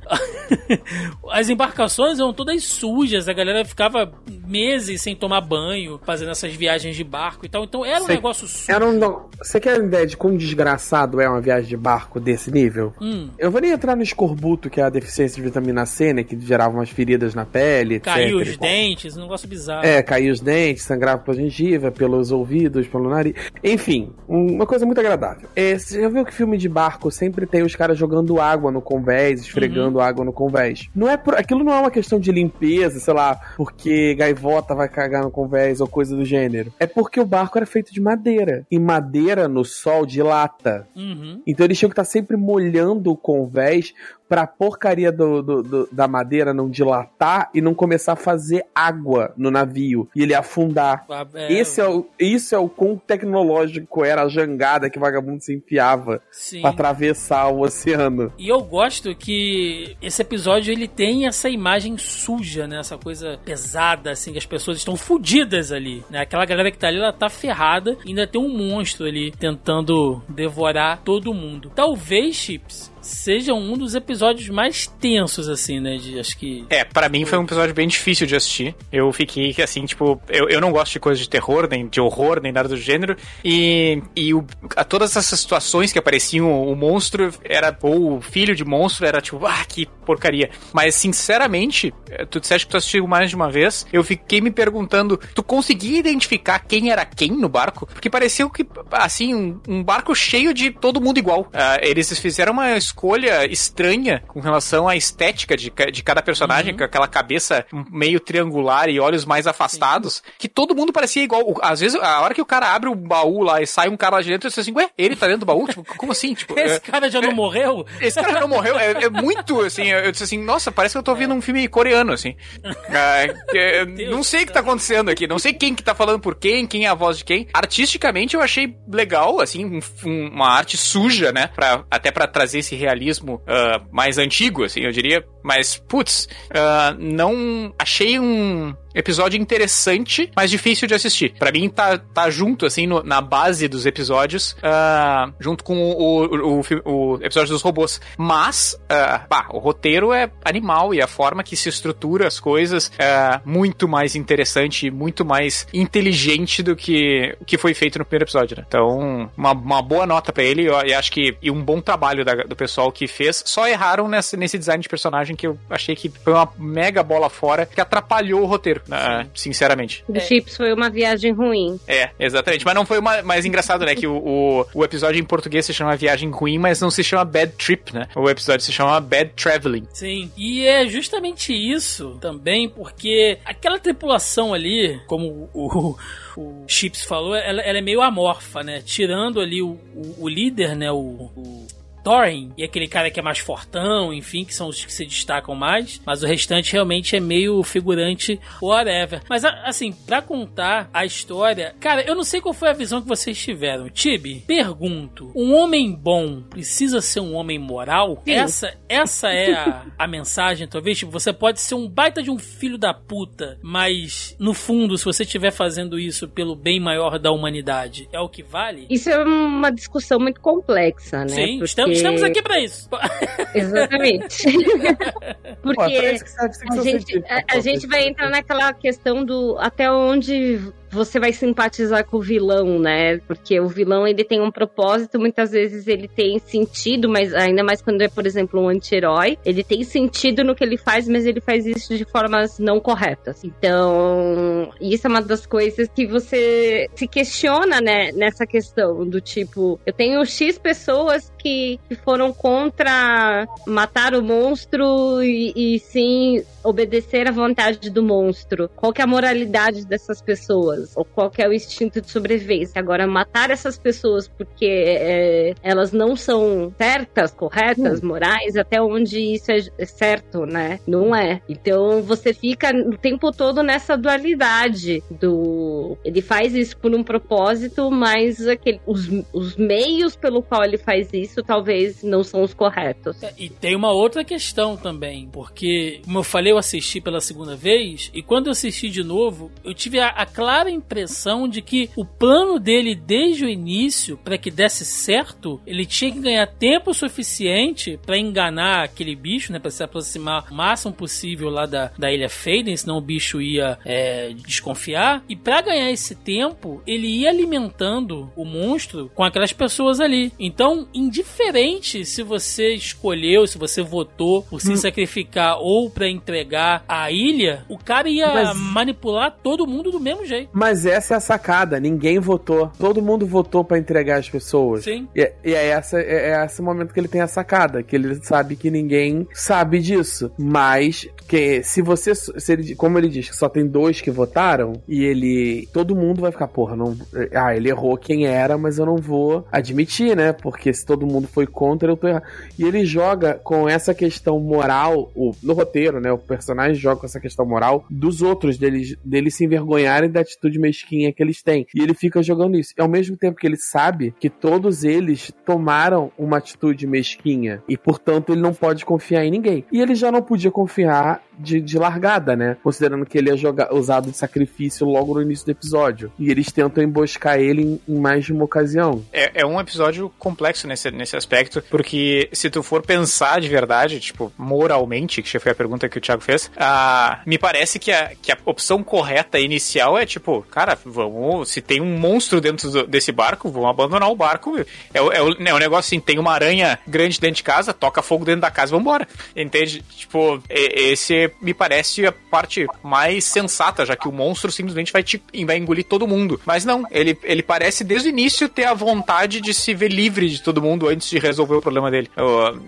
[1.32, 4.12] as embarcações eram todas sujas, a galera ficava
[4.48, 7.64] meses sem tomar banho, fazendo essas viagens de barco e tal.
[7.64, 8.72] Então era um Cê, negócio sujo.
[8.72, 9.00] Era um,
[9.38, 12.94] você quer uma ideia de como desgraçado é uma viagem de barco desse nível?
[13.02, 13.30] Hum.
[13.38, 16.24] Eu vou nem entrar no escorbuto, que é a deficiência de vitamina C, né?
[16.24, 19.86] Que gerava umas feridas na pele, Caiu os dentes, um negócio bizarro.
[19.86, 23.34] É, caiu os dentes, sangrava pela gengiva, pelos ouvidos, pelo nariz.
[23.64, 25.50] Enfim, uma coisa muito agradável.
[25.56, 28.82] É, você já viu que filme de barco sempre tem os caras jogando água no
[28.82, 30.04] convés, esfregando uhum.
[30.04, 30.90] água no convés?
[30.96, 34.90] Não é por, aquilo não é uma questão de limpeza, sei lá, porque gaivota vai
[34.90, 36.74] cagar no convés ou coisa do gênero.
[36.80, 38.66] É porque o barco era feito de madeira.
[38.70, 40.88] E madeira no sol dilata.
[40.96, 41.42] Uhum.
[41.46, 43.94] Então eles tinham que estar sempre molhando o convés
[44.34, 49.32] pra porcaria do, do, do, da madeira não dilatar e não começar a fazer água
[49.38, 51.06] no navio e ele afundar.
[51.08, 51.54] Ah, é...
[51.54, 55.54] Esse é o, isso é o quão tecnológico era a jangada que o vagabundo se
[55.54, 56.20] enfiava
[56.62, 58.34] para atravessar o oceano.
[58.36, 62.80] E eu gosto que esse episódio ele tem essa imagem suja, né?
[62.80, 66.22] Essa coisa pesada, assim, que as pessoas estão fodidas ali, né?
[66.22, 70.24] Aquela galera que tá ali, ela tá ferrada e ainda tem um monstro ali tentando
[70.28, 71.72] devorar todo mundo.
[71.76, 75.98] Talvez, Chips, seja um dos episódios mais tensos, assim, né?
[75.98, 76.66] De, acho que.
[76.70, 78.76] É, para mim foi um episódio bem difícil de assistir.
[78.92, 82.40] Eu fiquei assim, tipo, eu, eu não gosto de coisas de terror, nem de horror,
[82.42, 83.16] nem nada do gênero.
[83.44, 88.56] E, e o, a, todas essas situações que apareciam, o monstro era, ou o filho
[88.56, 90.50] de monstro era tipo, ah, que porcaria.
[90.72, 94.52] Mas, sinceramente, eh, tu disseste que tu assistiu mais de uma vez, eu fiquei me
[94.52, 97.88] perguntando, tu conseguia identificar quem era quem no barco?
[97.88, 101.42] Porque pareceu que, assim, um, um barco cheio de todo mundo igual.
[101.42, 106.78] Uh, eles fizeram uma escolha estranha com relação à estética de, de cada personagem, uhum.
[106.78, 110.32] com aquela cabeça meio triangular e olhos mais afastados, Sim.
[110.38, 111.56] que todo mundo parecia igual.
[111.62, 114.18] Às vezes, a hora que o cara abre o baú lá e sai um cara
[114.18, 115.68] lá de dentro, eu assim, ué, ele tá dentro do baú?
[115.68, 116.36] Tipo, como assim?
[116.36, 117.86] Tipo, esse é, cara já não é, morreu?
[118.00, 118.78] Esse cara já não morreu?
[118.78, 121.68] É, é, muito, assim, eu disse assim, nossa, parece que eu tô ouvindo um filme
[121.68, 122.36] coreano, assim.
[122.94, 126.36] É, não sei o que tá acontecendo aqui, não sei quem que tá falando por
[126.36, 127.48] quem, quem é a voz de quem.
[127.54, 132.76] Artisticamente eu achei legal, assim, um, uma arte suja, né, pra, até para trazer esse
[132.84, 135.26] realismo uh, mais antigo, assim, eu diria.
[135.44, 141.34] Mas, putz, uh, não achei um episódio interessante, mas difícil de assistir.
[141.38, 146.26] Para mim, tá, tá junto, assim, no, na base dos episódios, uh, junto com o,
[146.26, 148.00] o, o, o, episódio dos robôs.
[148.18, 153.42] Mas, uh, o roteiro é animal e a forma que se estrutura as coisas é
[153.44, 158.58] muito mais interessante, muito mais inteligente do que o que foi feito no primeiro episódio,
[158.58, 158.64] né?
[158.68, 162.34] Então, uma, uma boa nota para ele e acho que e um bom trabalho da,
[162.36, 163.44] do pessoal que fez.
[163.46, 167.30] Só erraram nesse, nesse design de personagem que eu achei que foi uma mega bola
[167.30, 170.04] fora que atrapalhou o roteiro né, sinceramente.
[170.08, 170.22] Do é.
[170.22, 171.80] Chips foi uma viagem ruim.
[171.88, 172.66] É, exatamente.
[172.66, 173.22] Mas não foi uma.
[173.24, 173.96] Mais engraçado, né?
[173.96, 177.24] Que o, o, o, episódio em português se chama Viagem Ruim, mas não se chama
[177.24, 178.08] Bad Trip, né?
[178.16, 179.88] O episódio se chama Bad Traveling.
[179.94, 180.32] Sim.
[180.38, 185.96] E é justamente isso também, porque aquela tripulação ali, como o,
[186.38, 188.82] o Chips falou, ela, ela, é meio amorfa, né?
[188.82, 190.92] Tirando ali o, o, o líder, né?
[190.92, 191.68] O, o
[192.04, 195.56] Thorin e aquele cara que é mais fortão, enfim, que são os que se destacam
[195.56, 199.22] mais, mas o restante realmente é meio figurante whatever.
[199.30, 203.08] Mas assim, para contar a história, cara, eu não sei qual foi a visão que
[203.08, 203.90] vocês tiveram.
[203.90, 208.22] Tibi, pergunto, um homem bom precisa ser um homem moral?
[208.26, 208.34] Sim.
[208.34, 212.38] Essa essa é a, a mensagem, talvez, tipo, você pode ser um baita de um
[212.38, 217.32] filho da puta, mas no fundo, se você estiver fazendo isso pelo bem maior da
[217.32, 218.86] humanidade, é o que vale?
[218.90, 221.30] Isso é uma discussão muito complexa, né?
[221.30, 221.66] Sim, Porque...
[221.66, 222.90] estamos Estamos aqui para isso.
[223.56, 224.44] Exatamente.
[225.62, 230.60] Porque Pô, a, gente, a, a gente vai entrar naquela questão do até onde
[230.94, 233.18] você vai simpatizar com o vilão, né?
[233.20, 237.82] Porque o vilão ele tem um propósito, muitas vezes ele tem sentido, mas ainda mais
[237.82, 241.42] quando é, por exemplo, um anti-herói, ele tem sentido no que ele faz, mas ele
[241.42, 243.44] faz isso de formas não corretas.
[243.44, 249.80] Então, isso é uma das coisas que você se questiona, né, nessa questão do tipo,
[249.86, 257.28] eu tenho X pessoas que, que foram contra matar o monstro e, e sim obedecer
[257.28, 258.70] à vontade do monstro.
[258.76, 260.83] Qual que é a moralidade dessas pessoas?
[260.96, 262.80] Ou qual que é o instinto de sobrevivência?
[262.80, 268.08] Agora, matar essas pessoas porque é, elas não são certas, corretas, hum.
[268.08, 270.80] morais, até onde isso é certo, né?
[270.88, 271.42] Não é.
[271.48, 275.98] Então você fica o tempo todo nessa dualidade do.
[276.04, 281.10] Ele faz isso por um propósito, mas aquele, os, os meios pelo qual ele faz
[281.14, 283.22] isso talvez não são os corretos.
[283.24, 287.56] É, e tem uma outra questão também, porque, como eu falei, eu assisti pela segunda
[287.56, 291.90] vez, e quando eu assisti de novo, eu tive a, a clara impressão de que
[291.96, 296.94] o plano dele desde o início, para que desse certo, ele tinha que ganhar tempo
[296.94, 299.60] suficiente para enganar aquele bicho, né?
[299.60, 303.78] Pra se aproximar o máximo possível lá da, da Ilha Faden, senão o bicho ia
[303.86, 305.24] é, desconfiar.
[305.28, 310.32] E para ganhar esse tempo, ele ia alimentando o monstro com aquelas pessoas ali.
[310.40, 314.78] Então, indiferente se você escolheu, se você votou por se hum.
[314.78, 318.58] sacrificar ou para entregar a ilha, o cara ia Mas...
[318.58, 320.50] manipular todo mundo do mesmo jeito.
[320.54, 322.72] Mas essa é a sacada, ninguém votou.
[322.78, 324.84] Todo mundo votou para entregar as pessoas.
[324.84, 325.08] Sim.
[325.16, 328.16] E, e é, essa, é, é esse momento que ele tem a sacada, que ele
[328.24, 330.32] sabe que ninguém sabe disso.
[330.38, 334.74] Mas que se você, se ele, como ele diz que só tem dois que votaram
[334.88, 336.96] e ele, todo mundo vai ficar, porra, não,
[337.34, 340.34] ah, ele errou quem era, mas eu não vou admitir, né?
[340.34, 342.24] Porque se todo mundo foi contra, eu tô errado.
[342.58, 346.12] E ele joga com essa questão moral, o, no roteiro, né?
[346.12, 350.43] O personagem joga com essa questão moral dos outros, deles, deles se envergonharem da atitude
[350.60, 351.66] mesquinha que eles têm.
[351.74, 352.74] E ele fica jogando isso.
[352.78, 357.78] E ao mesmo tempo que ele sabe que todos eles tomaram uma atitude mesquinha e,
[357.78, 359.66] portanto, ele não pode confiar em ninguém.
[359.72, 362.58] E ele já não podia confiar de, de largada, né?
[362.64, 366.12] Considerando que ele é joga, usado de sacrifício logo no início do episódio.
[366.18, 369.04] E eles tentam emboscar ele em, em mais de uma ocasião.
[369.12, 374.00] É, é, um episódio complexo nesse, nesse aspecto, porque se tu for pensar de verdade,
[374.00, 378.12] tipo, moralmente, que foi a pergunta que o Thiago fez, uh, me parece que a,
[378.22, 382.88] que a opção correta inicial é tipo, cara, vamos, se tem um monstro dentro do,
[382.88, 384.58] desse barco, vamos abandonar o barco.
[384.60, 388.26] É, é, é, um negócio assim, tem uma aranha grande dentro de casa, toca fogo
[388.26, 389.08] dentro da casa, vambora.
[389.36, 389.84] Entende?
[389.90, 395.22] Tipo, esse me parece a parte mais sensata, já que o monstro simplesmente vai, te,
[395.46, 396.40] vai engolir todo mundo.
[396.46, 400.30] Mas não, ele, ele parece desde o início ter a vontade de se ver livre
[400.30, 402.10] de todo mundo antes de resolver o problema dele.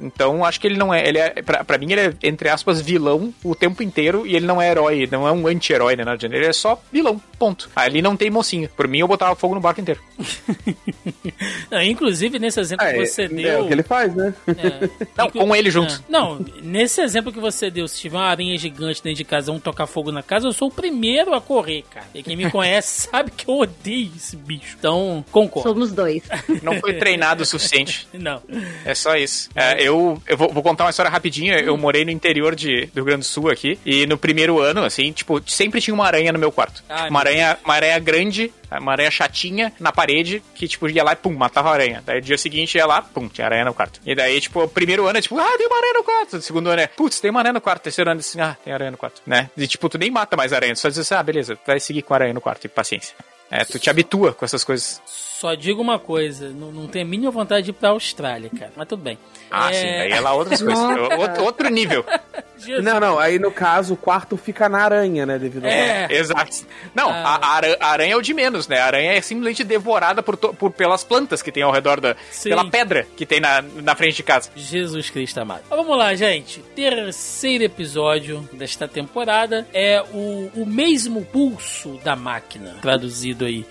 [0.01, 1.07] então acho que ele não é.
[1.07, 4.45] Ele é pra, pra mim, ele é, entre aspas, vilão o tempo inteiro e ele
[4.45, 6.03] não é herói, não é um anti-herói, né?
[6.23, 7.69] Ele é só vilão, ponto.
[7.75, 8.69] Ali não tem mocinho.
[8.75, 10.01] Por mim, eu botava fogo no barco inteiro.
[11.69, 13.49] não, inclusive, nesse exemplo ah, que você é, deu.
[13.49, 14.33] É o que ele faz, né?
[14.47, 16.03] É, não, com ele junto.
[16.09, 19.59] Não, nesse exemplo que você deu, se tiver uma aranha gigante dentro de casa, um
[19.59, 22.05] tocar fogo na casa, eu sou o primeiro a correr, cara.
[22.13, 24.75] E quem me conhece sabe que eu odeio esse bicho.
[24.77, 25.69] Então, concordo.
[25.69, 26.23] Somos dois.
[26.61, 28.07] Não foi treinado o suficiente.
[28.13, 28.41] Não.
[28.83, 29.49] É só isso.
[29.55, 31.59] É, eu eu vou, vou, contar uma história rapidinha.
[31.59, 33.79] Eu morei no interior de, do Rio Grande do Sul aqui.
[33.85, 36.83] E no primeiro ano, assim, tipo, sempre tinha uma aranha no meu quarto.
[36.89, 41.13] Ah, uma, aranha, uma aranha grande, uma aranha chatinha na parede, que, tipo, ia lá
[41.13, 42.03] e pum, matava a aranha.
[42.05, 43.99] Daí, no dia seguinte, ia lá, pum, tinha aranha no quarto.
[44.05, 46.37] E daí, tipo, o primeiro ano é tipo, ah, tem uma aranha no quarto.
[46.37, 47.81] O segundo ano é, putz, tem uma aranha no quarto.
[47.81, 49.49] O terceiro ano é assim, ah, tem aranha no quarto, né?
[49.57, 52.01] E, tipo, tu nem mata mais aranha, tu só diz assim, ah, beleza, vai seguir
[52.01, 53.15] com a aranha no quarto, e paciência.
[53.49, 55.01] É, tu te habitua com essas coisas.
[55.45, 58.71] Só digo uma coisa, não, não tenho a mínima vontade de ir pra Austrália, cara,
[58.75, 59.15] mas tudo bem.
[59.51, 59.73] Ah, é...
[59.75, 60.83] sim, aí é lá outras coisas,
[61.19, 62.03] outro, outro nível.
[62.57, 62.83] Jesus.
[62.83, 65.37] Não, não, aí no caso o quarto fica na aranha, né?
[65.37, 66.65] Devido é, exato.
[66.95, 67.39] Não, ah.
[67.43, 68.79] a, a, aranha é o de menos, né?
[68.79, 72.15] A aranha é simplesmente devorada por, por pelas plantas que tem ao redor da.
[72.31, 72.49] Sim.
[72.49, 74.49] pela pedra que tem na, na frente de casa.
[74.55, 75.61] Jesus Cristo amado.
[75.65, 76.61] Então, vamos lá, gente.
[76.75, 83.65] Terceiro episódio desta temporada é o, o mesmo pulso da máquina, traduzido aí.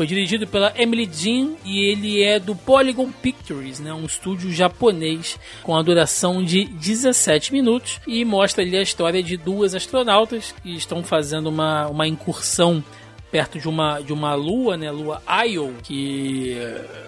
[0.00, 5.38] Foi dirigido pela Emily Jean e ele é do Polygon Pictures, né, um estúdio japonês
[5.62, 10.74] com a duração de 17 minutos e mostra ali a história de duas astronautas que
[10.74, 12.82] estão fazendo uma, uma incursão
[13.30, 16.56] perto de uma, de uma lua, né, lua Io, que,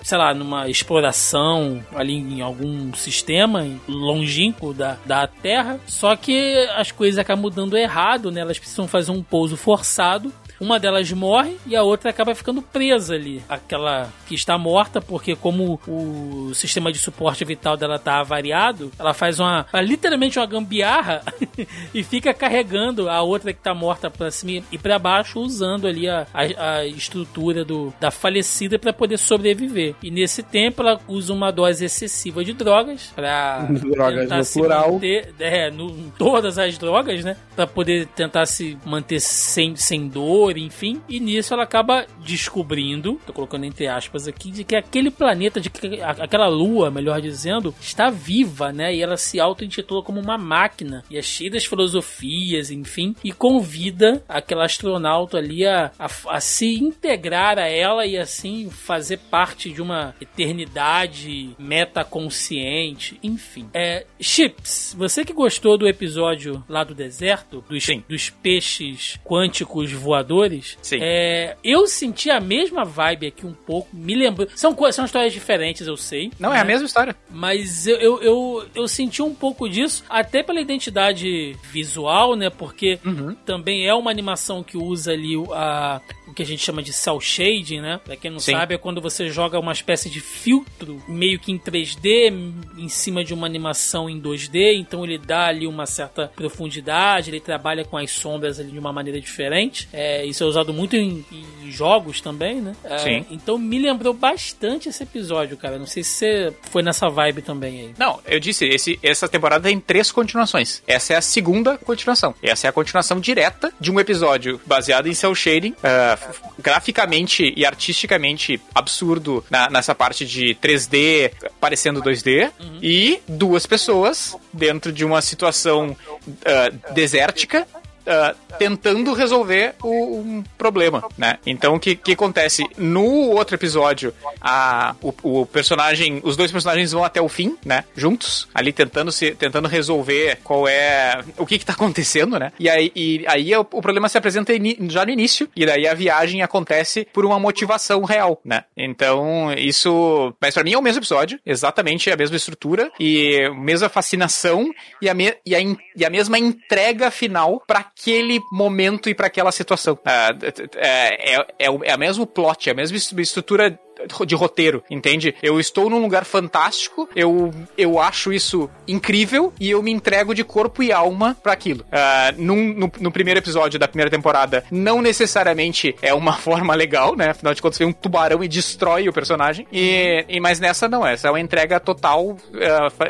[0.02, 6.92] sei lá, numa exploração ali em algum sistema longínquo da, da Terra, só que as
[6.92, 10.30] coisas acabam mudando errado, né, elas precisam fazer um pouso forçado
[10.62, 13.42] uma delas morre e a outra acaba ficando presa ali.
[13.48, 19.12] Aquela que está morta, porque como o sistema de suporte vital dela tá avariado, ela
[19.12, 21.22] faz uma, literalmente uma gambiarra
[21.92, 26.08] e fica carregando a outra que tá morta pra cima e pra baixo, usando ali
[26.08, 29.96] a, a, a estrutura do, da falecida para poder sobreviver.
[30.00, 34.92] E nesse tempo ela usa uma dose excessiva de drogas pra drogas no plural.
[34.92, 37.36] Manter, é, no, todas as drogas, né?
[37.56, 41.00] Pra poder tentar se manter sem, sem dor enfim.
[41.08, 45.70] E nisso ela acaba descobrindo, tô colocando entre aspas aqui, de que aquele planeta, de
[45.70, 48.94] que aquela lua, melhor dizendo, está viva, né?
[48.94, 51.04] E ela se auto-intitula como uma máquina.
[51.10, 53.14] E é cheia das filosofias, enfim.
[53.22, 59.18] E convida aquela astronauta ali a, a, a se integrar a ela e assim fazer
[59.18, 63.68] parte de uma eternidade metaconsciente, enfim.
[63.72, 70.41] É, Chips, você que gostou do episódio lá do deserto, dos, dos peixes quânticos voadores
[70.82, 70.98] Sim.
[71.00, 73.88] É, eu senti a mesma vibe aqui um pouco.
[73.92, 74.48] Me lembrou.
[74.54, 76.30] São, são histórias diferentes, eu sei.
[76.38, 76.56] Não, né?
[76.56, 76.72] é a né?
[76.72, 77.16] mesma história.
[77.30, 82.50] Mas eu, eu, eu, eu, senti um pouco disso, até pela identidade visual, né?
[82.50, 83.34] Porque uhum.
[83.46, 86.00] também é uma animação que usa ali a
[86.32, 88.00] o que a gente chama de cel shading, né?
[88.02, 88.52] Pra quem não Sim.
[88.52, 92.32] sabe, é quando você joga uma espécie de filtro meio que em 3D
[92.78, 97.38] em cima de uma animação em 2D, então ele dá ali uma certa profundidade, ele
[97.38, 99.88] trabalha com as sombras ali de uma maneira diferente.
[99.92, 102.74] É, isso é usado muito em, em jogos também, né?
[102.84, 103.26] É, Sim.
[103.30, 105.78] Então me lembrou bastante esse episódio, cara.
[105.78, 107.94] Não sei se você foi nessa vibe também aí.
[107.98, 110.82] Não, eu disse, esse, essa temporada tem três continuações.
[110.86, 112.34] Essa é a segunda continuação.
[112.42, 117.64] Essa é a continuação direta de um episódio baseado em cel shading, uh, graficamente e
[117.64, 122.78] artisticamente absurdo na, nessa parte de 3D parecendo 2D, uhum.
[122.82, 127.66] e duas pessoas dentro de uma situação uh, desértica
[128.06, 131.38] uh, tentando resolver o, um problema, né?
[131.46, 132.64] Então, o que, que acontece?
[132.76, 137.84] No outro episódio, a, o, o, personagem, os dois personagens vão até o fim, né?
[137.96, 142.52] Juntos, ali tentando se, tentando resolver qual é, o que que tá acontecendo, né?
[142.58, 144.52] E aí, e, aí o, o problema se apresenta
[144.88, 148.64] já no início, e daí a viagem acontece por uma motivação real, né?
[148.76, 153.88] Então, isso, mas pra mim é o mesmo episódio, exatamente a mesma estrutura, e mesma
[153.88, 155.60] fascinação, e a, me, e a,
[155.96, 159.98] e a mesma entrega final para aquele momento e para aquela situação.
[160.04, 163.78] É, é, é, é, o mesmo plot, é a mesma estrutura
[164.26, 165.34] de roteiro, entende?
[165.42, 170.44] Eu estou num lugar fantástico, eu, eu acho isso incrível e eu me entrego de
[170.44, 171.82] corpo e alma para aquilo.
[171.82, 177.16] Uh, num, no, no, primeiro episódio da primeira temporada, não necessariamente é uma forma legal,
[177.16, 177.30] né?
[177.30, 179.66] Afinal de contas, vem um tubarão e destrói o personagem.
[179.72, 182.38] E, e mas nessa não, essa é uma entrega total uh,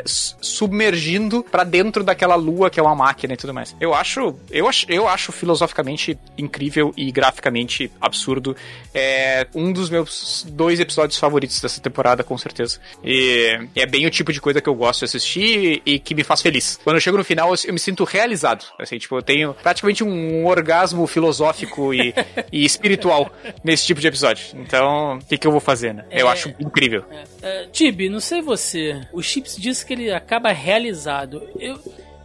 [0.05, 3.75] submergindo para dentro daquela lua que é uma máquina e tudo mais.
[3.79, 8.55] Eu acho, eu acho, eu acho filosoficamente incrível e graficamente absurdo.
[8.93, 12.79] É um dos meus dois episódios favoritos dessa temporada, com certeza.
[13.03, 16.23] E é bem o tipo de coisa que eu gosto de assistir e que me
[16.23, 16.79] faz feliz.
[16.83, 18.65] Quando eu chego no final, eu me sinto realizado.
[18.79, 22.13] Assim, tipo, eu tenho praticamente um orgasmo filosófico e,
[22.51, 23.31] e espiritual
[23.63, 24.45] nesse tipo de episódio.
[24.55, 26.05] Então, o que, que eu vou fazer, né?
[26.11, 27.03] Eu é, acho incrível.
[27.41, 29.01] É, é, Tibi, não sei você.
[29.11, 31.41] O Chips diz que ele acaba realizado.
[31.59, 31.79] Eu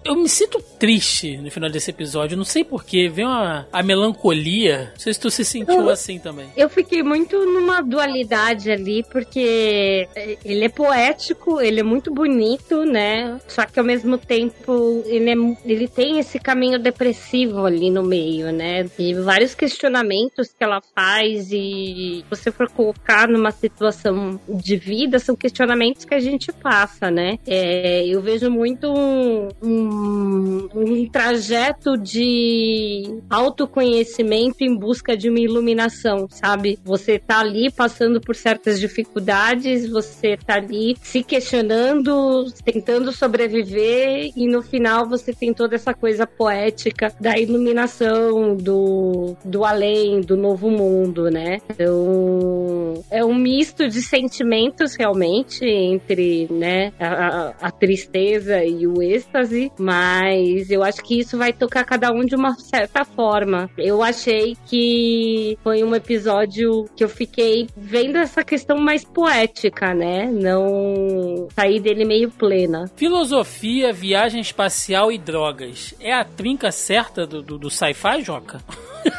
[0.09, 2.37] eu me sinto triste no final desse episódio.
[2.37, 3.09] Não sei porquê.
[3.09, 4.91] Vem uma, a melancolia.
[4.93, 6.49] Não sei se tu se sentiu eu, assim também.
[6.57, 10.09] Eu fiquei muito numa dualidade ali, porque
[10.45, 13.39] ele é poético, ele é muito bonito, né?
[13.47, 18.51] Só que ao mesmo tempo ele, é, ele tem esse caminho depressivo ali no meio,
[18.51, 18.89] né?
[18.99, 25.37] E vários questionamentos que ela faz e você for colocar numa situação de vida, são
[25.37, 27.39] questionamentos que a gente passa, né?
[27.47, 36.27] É, eu vejo muito um, um um, trajeto de autoconhecimento em busca de uma iluminação,
[36.31, 36.79] sabe?
[36.85, 44.47] Você tá ali passando por certas dificuldades, você tá ali se questionando, tentando sobreviver e
[44.47, 50.71] no final você tem toda essa coisa poética da iluminação, do, do além, do novo
[50.71, 51.59] mundo, né?
[51.71, 59.71] Então, é um misto de sentimentos realmente entre, né, a, a tristeza e o êxtase,
[59.89, 63.70] mas eu acho que isso vai tocar cada um de uma certa forma.
[63.78, 70.26] Eu achei que foi um episódio que eu fiquei vendo essa questão mais poética, né?
[70.30, 72.84] Não sair dele meio plena.
[72.97, 75.95] Filosofia, viagem espacial e drogas.
[75.99, 78.61] É a trinca certa do, do, do sci-fi, Joca?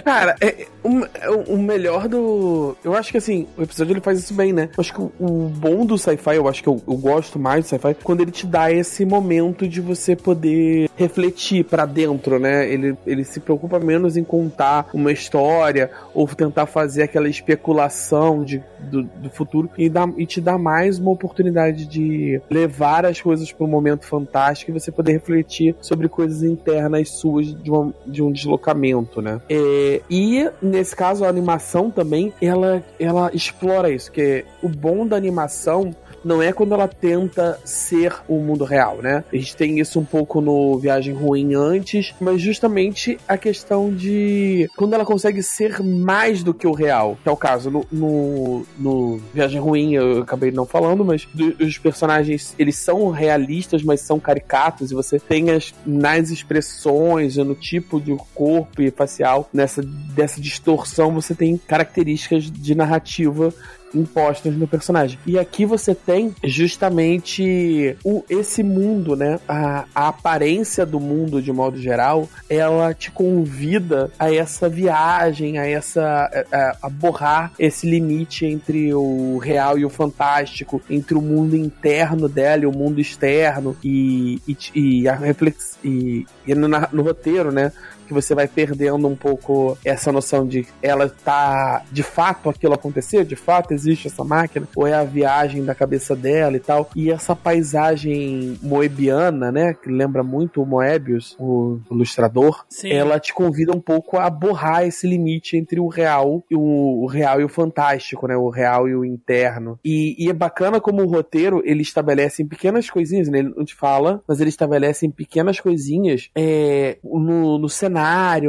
[0.00, 2.76] Cara, é, o, é, o, melhor do.
[2.82, 4.70] Eu acho que assim, o episódio ele faz isso bem, né?
[4.76, 7.64] Eu acho que o, o bom do sci-fi, eu acho que eu, eu gosto mais
[7.64, 12.70] do sci-fi, quando ele te dá esse momento de você poder refletir para dentro, né?
[12.70, 18.62] Ele, ele se preocupa menos em contar uma história ou tentar fazer aquela especulação de,
[18.80, 23.52] do, do futuro e, dá, e te dá mais uma oportunidade de levar as coisas
[23.52, 28.22] para um momento fantástico e você poder refletir sobre coisas internas suas de, uma, de
[28.22, 29.40] um deslocamento, né?
[29.48, 35.16] É, e nesse caso a animação também ela, ela explora isso, que o bom da
[35.16, 35.94] animação
[36.24, 39.24] não é quando ela tenta ser o mundo real, né?
[39.32, 44.68] A gente tem isso um pouco no Viagem Ruim antes, mas justamente a questão de
[44.76, 48.66] quando ela consegue ser mais do que o real, que é o caso no, no,
[48.78, 51.26] no Viagem Ruim, eu acabei não falando, mas
[51.60, 57.54] os personagens eles são realistas, mas são caricatos, e você tem as, nas expressões, no
[57.54, 63.52] tipo de corpo e facial, nessa dessa distorção, você tem características de narrativa
[63.94, 65.18] impostas no personagem.
[65.26, 69.38] E aqui você tem justamente o, esse mundo, né?
[69.48, 75.66] A, a aparência do mundo, de modo geral, ela te convida a essa viagem, a
[75.66, 76.30] essa.
[76.50, 82.28] a, a borrar esse limite entre o real e o fantástico, entre o mundo interno
[82.28, 87.50] dela e o mundo externo, e, e, e a reflex, e, e no, no roteiro,
[87.50, 87.72] né?
[88.12, 93.24] Que você vai perdendo um pouco essa noção de ela tá de fato aquilo aconteceu,
[93.24, 96.90] de fato existe essa máquina, ou é a viagem da cabeça dela e tal.
[96.94, 102.90] E essa paisagem moebiana, né, que lembra muito o Moebius, o ilustrador, Sim.
[102.90, 107.06] ela te convida um pouco a borrar esse limite entre o real e o, o
[107.06, 109.78] real e o fantástico, né, o real e o interno.
[109.84, 113.64] E, e, é bacana como o roteiro ele estabelece em pequenas coisinhas, né, ele não
[113.64, 118.01] te fala, mas ele estabelece em pequenas coisinhas é, no, no cenário,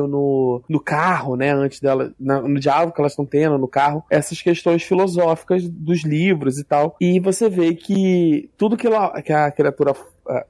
[0.08, 4.04] no, no carro, né, antes dela, na, no diálogo que elas estão tendo no carro,
[4.10, 6.96] essas questões filosóficas dos livros e tal.
[7.00, 9.94] E você vê que tudo que, ela, que a criatura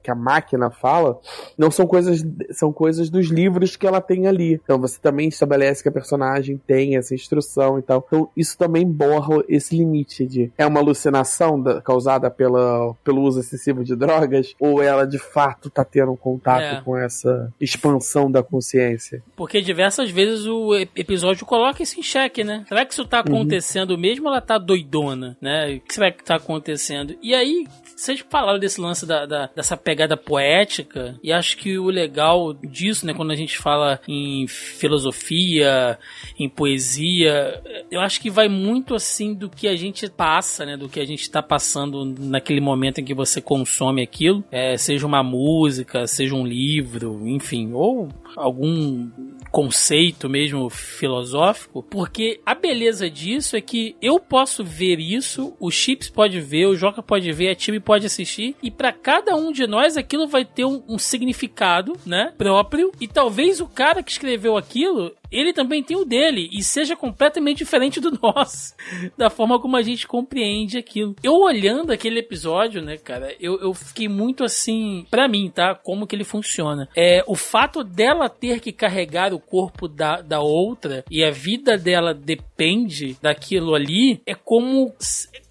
[0.02, 1.18] que a máquina fala
[1.58, 4.60] não são coisas são coisas dos livros que ela tem ali.
[4.62, 8.04] Então você também estabelece que a personagem tem essa instrução e tal.
[8.06, 13.40] Então isso também borra esse limite de é uma alucinação da, causada pela, pelo uso
[13.40, 16.80] excessivo de drogas ou ela de fato tá tendo um contato é.
[16.82, 19.22] com essa expansão da consciência.
[19.36, 22.64] Porque diversas vezes o episódio coloca isso em xeque, né?
[22.68, 23.34] Será que isso tá uhum.
[23.34, 24.00] acontecendo uhum.
[24.00, 25.74] mesmo ou ela tá doidona, né?
[25.74, 27.16] O que será que tá acontecendo?
[27.22, 27.66] E aí
[27.96, 33.06] vocês falaram desse lance da, da, dessa pegada poética, e acho que o legal disso,
[33.06, 35.98] né, quando a gente fala em filosofia,
[36.38, 40.88] em poesia, eu acho que vai muito assim do que a gente passa, né, do
[40.88, 45.22] que a gente está passando naquele momento em que você consome aquilo, é, seja uma
[45.22, 49.10] música, seja um livro, enfim, ou algum
[49.50, 56.10] conceito mesmo filosófico, porque a beleza disso é que eu posso ver isso, o Chips
[56.10, 59.66] pode ver, o Joca pode ver, a time pode assistir, e para cada um de
[59.66, 64.56] nós aquilo vai ter um, um significado, né, próprio, e talvez o cara que escreveu
[64.56, 68.74] aquilo ele também tem o dele e seja completamente diferente do nosso,
[69.16, 71.14] da forma como a gente compreende aquilo.
[71.22, 75.74] Eu olhando aquele episódio, né, cara, eu, eu fiquei muito assim, para mim, tá?
[75.74, 76.88] Como que ele funciona.
[76.96, 81.76] É, o fato dela ter que carregar o corpo da, da outra e a vida
[81.76, 84.92] dela depende daquilo ali, é como,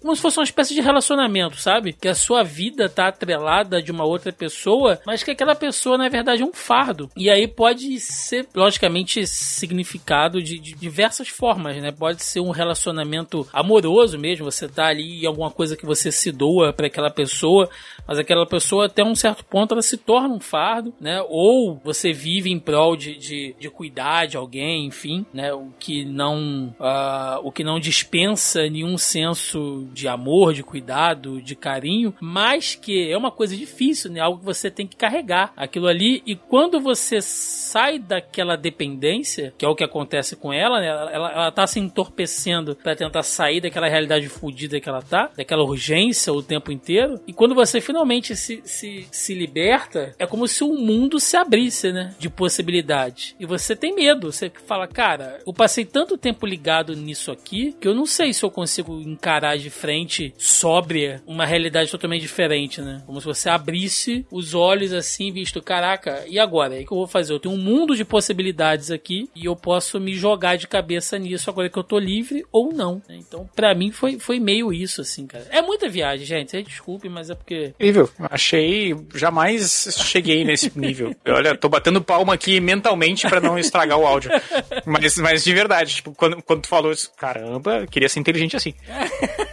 [0.00, 1.92] como se fosse uma espécie de relacionamento, sabe?
[1.92, 6.08] Que a sua vida tá atrelada de uma outra pessoa, mas que aquela pessoa, na
[6.08, 7.10] verdade, é um fardo.
[7.16, 9.26] E aí pode ser, logicamente,
[9.64, 11.90] significado de, de, diversas formas, né?
[11.90, 16.30] Pode ser um relacionamento amoroso mesmo, você tá ali em alguma coisa que você se
[16.30, 17.68] doa para aquela pessoa,
[18.06, 21.24] mas aquela pessoa até um certo ponto ela se torna um fardo, né?
[21.28, 25.52] Ou você vive em prol de, de, de cuidar de alguém, enfim, né?
[25.54, 31.56] O que não uh, o que não dispensa nenhum senso de amor, de cuidado, de
[31.56, 34.20] carinho, mas que é uma coisa difícil, né?
[34.20, 39.64] Algo que você tem que carregar aquilo ali e quando você sai daquela dependência, que
[39.64, 40.86] é o que acontece com ela, né?
[40.86, 45.62] Ela, ela, tá se entorpecendo para tentar sair daquela realidade fodida que ela tá, daquela
[45.62, 47.20] urgência o tempo inteiro.
[47.26, 51.92] E quando você finalmente se, se, se liberta, é como se o mundo se abrisse,
[51.92, 52.14] né?
[52.18, 53.34] De possibilidades.
[53.38, 54.32] E você tem medo.
[54.32, 58.44] Você fala, cara, eu passei tanto tempo ligado nisso aqui que eu não sei se
[58.44, 63.02] eu consigo encarar de frente, sóbria, uma realidade totalmente diferente, né?
[63.06, 66.74] Como se você abrisse os olhos assim, visto, caraca, e agora?
[66.74, 67.32] O que eu vou fazer?
[67.32, 71.50] Eu tenho um mundo de possibilidades aqui e eu posso me jogar de cabeça nisso
[71.50, 73.02] agora que eu tô livre ou não.
[73.08, 73.18] Né?
[73.18, 75.46] Então, para mim foi, foi meio isso, assim, cara.
[75.50, 76.62] É muita viagem, gente.
[76.62, 77.72] Desculpe, mas é porque.
[77.74, 78.08] Incrível.
[78.30, 78.94] Achei.
[79.14, 81.14] Jamais cheguei nesse nível.
[81.26, 84.30] Olha, tô batendo palma aqui mentalmente para não estragar o áudio.
[84.86, 88.74] Mas, mas de verdade, tipo, quando, quando tu falou isso, caramba, queria ser inteligente assim.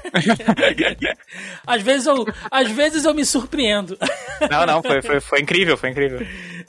[1.65, 3.97] às, vezes eu, às vezes eu me surpreendo.
[4.49, 6.25] Não, não, foi, foi, foi incrível, foi incrível.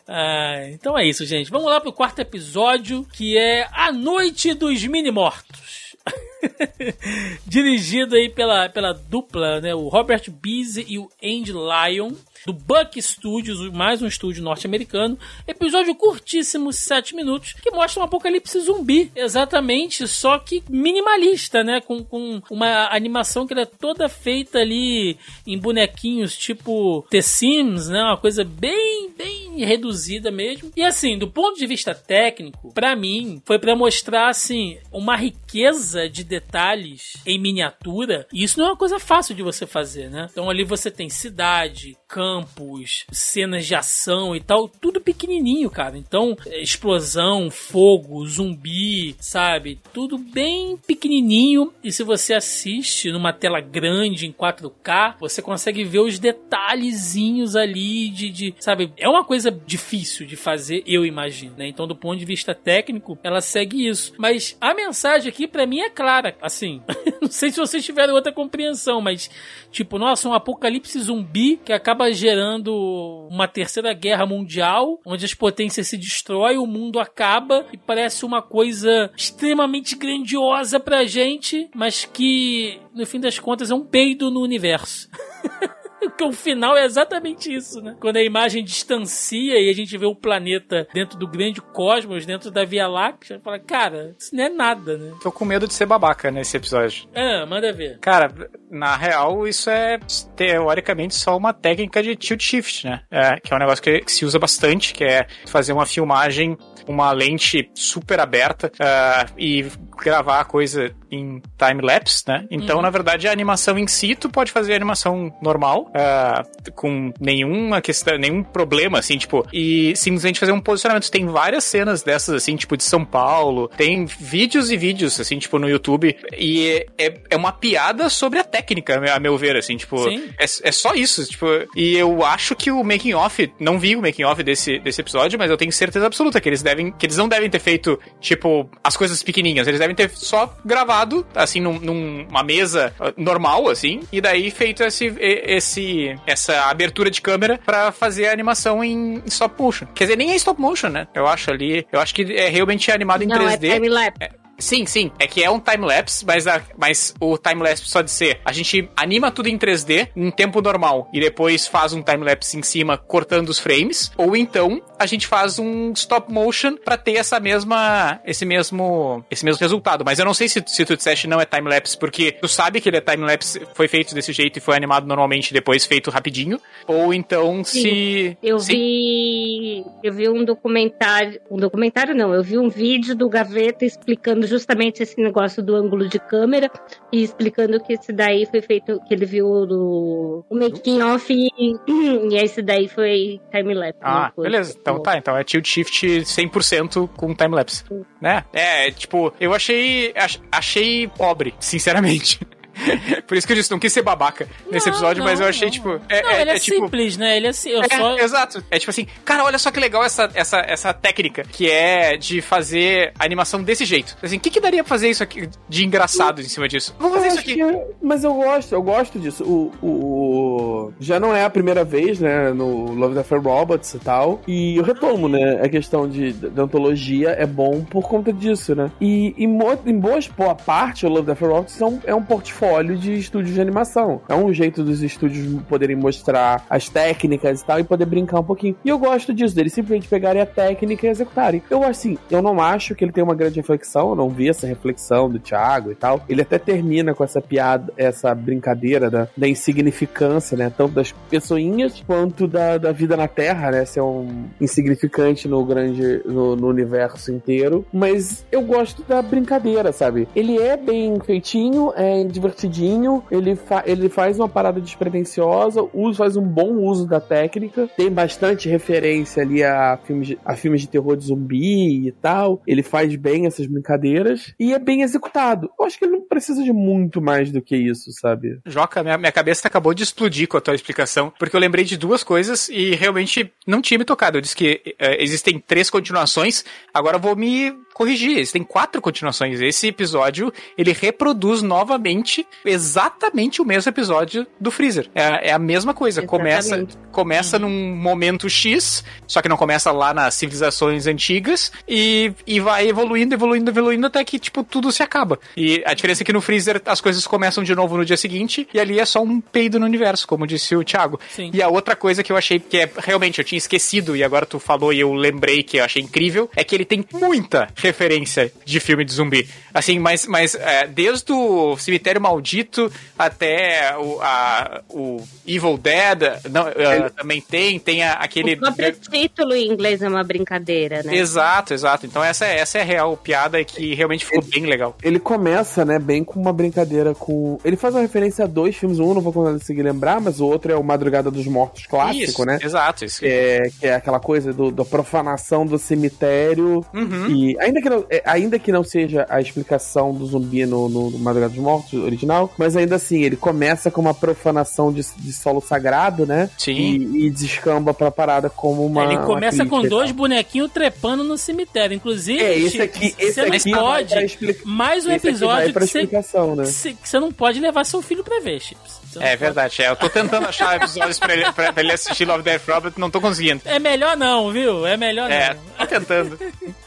[0.07, 1.51] Ah, então é isso, gente.
[1.51, 5.97] Vamos lá pro quarto episódio, que é A Noite dos Mini-Mortos.
[7.47, 9.75] Dirigido aí pela, pela dupla, né?
[9.75, 12.13] O Robert Beese e o Andy Lyon
[12.47, 15.19] do Buck Studios, mais um estúdio norte-americano.
[15.47, 19.11] Episódio curtíssimo, 7 minutos, que mostra um apocalipse zumbi.
[19.15, 21.81] Exatamente, só que minimalista, né?
[21.81, 28.03] Com, com uma animação que é toda feita ali em bonequinhos tipo The Sims, né?
[28.03, 30.73] Uma coisa bem, bem reduzida mesmo.
[30.77, 36.09] E assim, do ponto de vista técnico, para mim, foi para mostrar assim uma riqueza
[36.09, 38.27] de detalhes em miniatura.
[38.33, 40.29] E isso não é uma coisa fácil de você fazer, né?
[40.31, 45.97] Então ali você tem cidade, campos, cenas de ação e tal, tudo pequenininho, cara.
[45.97, 49.81] Então, explosão, fogo, zumbi, sabe?
[49.95, 51.73] Tudo bem pequenininho.
[51.83, 58.11] E se você assiste numa tela grande em 4K, você consegue ver os detalhezinhos ali
[58.11, 58.93] de, de sabe?
[58.99, 61.67] É uma coisa difícil de fazer, eu imagino, né?
[61.67, 64.13] Então, do ponto de vista técnico, ela segue isso.
[64.19, 66.37] Mas a mensagem aqui, para mim, é clara.
[66.43, 66.83] Assim,
[67.23, 69.31] não sei se vocês tiveram outra compreensão, mas,
[69.71, 75.89] tipo, nossa, um apocalipse zumbi que acaba gerando uma terceira guerra mundial, onde as potências
[75.89, 82.81] se destroem, o mundo acaba e parece uma coisa extremamente grandiosa pra gente, mas que,
[82.95, 85.09] no fim das contas, é um peido no universo.
[86.17, 87.97] que o final é exatamente isso, né?
[88.01, 92.51] Quando a imagem distancia e a gente vê o planeta dentro do grande cosmos, dentro
[92.51, 95.13] da Via Láctea, fala, cara, isso não é nada, né?
[95.23, 97.09] Tô com medo de ser babaca nesse episódio.
[97.15, 97.99] Ah, manda ver.
[98.01, 98.33] Cara,
[98.71, 99.99] na real, isso é
[100.37, 103.03] teoricamente só uma técnica de tilt shift, né?
[103.11, 106.57] É, que é um negócio que, que se usa bastante, que é fazer uma filmagem
[106.89, 109.67] uma lente super aberta uh, e
[109.97, 112.47] gravar a coisa em time-lapse, né?
[112.51, 112.83] Então, uhum.
[112.83, 117.81] na verdade, a animação em si, tu pode fazer a animação normal, uh, com nenhuma
[117.81, 121.11] questão, nenhum problema, assim, tipo, e simplesmente fazer um posicionamento.
[121.11, 125.59] Tem várias cenas dessas, assim, tipo, de São Paulo, tem vídeos e vídeos, assim, tipo,
[125.59, 130.09] no YouTube, e é, é uma piada sobre a técnica, a meu ver, assim, tipo,
[130.09, 134.03] é, é só isso, tipo, e eu acho que o making off, não vi o
[134.03, 137.17] making off desse, desse episódio, mas eu tenho certeza absoluta que eles devem, que eles
[137.17, 141.79] não devem ter feito, tipo, as coisas pequenininhas, eles devem ter só gravado, assim, num,
[141.79, 147.93] numa mesa ah, normal, assim, e daí feito esse, esse, essa abertura de câmera para
[147.93, 149.87] fazer a animação em stop motion.
[149.95, 151.07] Quer dizer, nem é stop motion, né?
[151.15, 153.69] Eu acho ali, eu acho que é realmente animado em não, 3D.
[153.69, 154.19] É time-lapse.
[154.21, 154.31] É,
[154.63, 155.11] Sim, sim.
[155.19, 156.45] É que é um time-lapse, mas,
[156.77, 158.41] mas o time-lapse pode ser.
[158.45, 162.63] A gente anima tudo em 3D em tempo normal e depois faz um time-lapse em
[162.63, 164.13] cima cortando os frames.
[164.17, 168.21] Ou então a gente faz um stop motion para ter essa mesma.
[168.25, 169.25] esse mesmo.
[169.31, 170.05] esse mesmo resultado.
[170.05, 172.89] Mas eu não sei se, se tu disseste não é time-lapse, porque tu sabe que
[172.89, 176.61] ele é time-lapse, foi feito desse jeito e foi animado normalmente depois feito rapidinho.
[176.87, 178.39] Ou então sim, se.
[178.43, 178.73] Eu sim.
[178.73, 179.85] vi.
[180.05, 181.41] Eu vi um documentário.
[181.51, 185.75] Um documentário não, eu vi um vídeo do Gaveta explicando explicando justamente esse negócio do
[185.75, 186.71] ângulo de câmera
[187.11, 191.51] e explicando que esse daí foi feito, que ele viu do, o making off e,
[192.31, 194.01] e esse daí foi time-lapse.
[194.03, 194.77] Ah, beleza.
[194.81, 197.85] Então tá, então é tilt shift 100% com time-lapse,
[198.21, 198.45] né?
[198.53, 200.13] É, tipo, eu achei,
[200.51, 202.41] achei pobre, sinceramente.
[203.27, 205.47] Por isso que eu disse, não quis ser babaca nesse não, episódio, não, mas eu
[205.47, 205.73] achei, não.
[205.73, 206.01] tipo.
[206.09, 207.37] É, não, é, ele é, é tipo, simples, né?
[207.37, 207.71] Ele é assim.
[207.71, 208.19] Eu é, só...
[208.19, 208.65] Exato.
[208.71, 212.41] É tipo assim, cara, olha só que legal essa, essa, essa técnica que é de
[212.41, 214.17] fazer animação desse jeito.
[214.23, 216.95] Assim, o que, que daria pra fazer isso aqui de engraçado em cima disso?
[216.99, 217.55] Vamos fazer isso aqui.
[217.55, 219.45] Que, mas eu gosto, eu gosto disso.
[219.45, 222.53] O, o, o, já não é a primeira vez, né?
[222.53, 224.41] No Love the Fair Robots e tal.
[224.47, 225.61] E eu retomo, né?
[225.63, 228.91] A questão de, de antologia é bom por conta disso, né?
[229.01, 232.23] E em, em boas boa parte, o Love the Fair Robots é um, é um
[232.23, 234.21] portfólio portfólio de estúdios de animação.
[234.29, 238.45] É um jeito dos estúdios poderem mostrar as técnicas e tal e poder brincar um
[238.45, 238.77] pouquinho.
[238.85, 241.61] E eu gosto disso, deles simplesmente pegarem a técnica e executarem.
[241.69, 244.67] Eu, assim, eu não acho que ele tem uma grande reflexão, eu não vi essa
[244.67, 246.25] reflexão do Thiago e tal.
[246.29, 250.73] Ele até termina com essa piada, essa brincadeira da, da insignificância, né?
[250.77, 253.85] Tanto das pessoinhas quanto da, da vida na Terra, né?
[253.85, 257.85] Ser um insignificante no grande, no, no universo inteiro.
[257.93, 260.29] Mas eu gosto da brincadeira, sabe?
[260.37, 265.81] Ele é bem feitinho, é divertido divertidinho, ele, fa ele faz uma parada despretensiosa,
[266.17, 270.83] faz um bom uso da técnica, tem bastante referência ali a filmes, de, a filmes
[270.83, 272.63] de terror de zumbi e tal.
[272.67, 275.71] Ele faz bem essas brincadeiras e é bem executado.
[275.79, 278.59] Eu acho que ele não precisa de muito mais do que isso, sabe?
[278.67, 281.97] Joca, minha, minha cabeça acabou de explodir com a tua explicação, porque eu lembrei de
[281.97, 284.39] duas coisas e realmente não tinha me tocado.
[284.39, 288.39] Eu disse que é, existem três continuações, agora eu vou me corrigir.
[288.39, 289.61] Existem quatro continuações.
[289.61, 295.11] Esse episódio, ele reproduz novamente exatamente o mesmo episódio do Freezer.
[295.15, 296.23] É, é a mesma coisa.
[296.23, 297.63] Começa, começa uhum.
[297.69, 303.35] num momento X, só que não começa lá nas civilizações antigas, e, e vai evoluindo,
[303.35, 305.39] evoluindo, evoluindo até que, tipo, tudo se acaba.
[305.57, 308.69] E a diferença é que no Freezer as coisas começam de novo no dia seguinte,
[308.73, 311.21] e ali é só um peido no universo, como disse o Thiago.
[311.31, 311.51] Sim.
[311.53, 314.47] E a outra coisa que eu achei que é realmente eu tinha esquecido, e agora
[314.47, 318.53] tu falou e eu lembrei que eu achei incrível, é que ele tem muita referência
[318.65, 319.49] de filme de zumbi.
[319.75, 326.21] Assim, mas, mas é, desde o Cemitério Maldito até o, a, o Evil Dead,
[326.51, 328.55] não, uh, também tem, tem a, aquele...
[328.55, 331.17] O próprio título em inglês é uma brincadeira, né?
[331.17, 332.07] Exato, exato.
[332.07, 334.97] Então essa, essa é a real piada que realmente ficou ele, bem legal.
[335.03, 337.59] Ele começa, né, bem com uma brincadeira com...
[337.65, 340.71] Ele faz uma referência a dois filmes, um não vou conseguir lembrar, mas o outro
[340.71, 342.59] é o Madrugada dos Mortos clássico, isso, né?
[342.63, 343.21] Exato, isso.
[343.21, 346.85] Que é, que é aquela coisa do, da profanação do cemitério.
[346.93, 347.27] Uhum.
[347.29, 351.11] E ainda, que não, é, ainda que não seja a explicação do zumbi no, no,
[351.11, 355.33] no Madrugada dos Mortos original, mas ainda assim, ele começa com uma profanação de, de
[355.33, 356.51] solo sagrado, né?
[356.59, 356.73] Sim.
[356.75, 359.05] E, e descamba pra parada como uma.
[359.05, 361.95] ele começa uma com dois bonequinhos trepando no cemitério.
[361.95, 364.25] Inclusive, É, esse aqui, esse você não aqui vai pode.
[364.25, 366.65] explica- Mais um esse aqui vai episódio pra que você, explicação, né?
[366.65, 369.02] que você- que você não pode levar seu filho pra ver, Chips.
[369.13, 369.89] Você não É verdade, é.
[369.91, 373.11] Eu tô tentando achar episódios pra ele, pra, pra ele assistir Love Death Robot, não
[373.11, 373.61] tô conseguindo.
[373.65, 374.87] É melhor não, viu?
[374.87, 375.63] É melhor É, não.
[375.79, 376.39] tô tentando.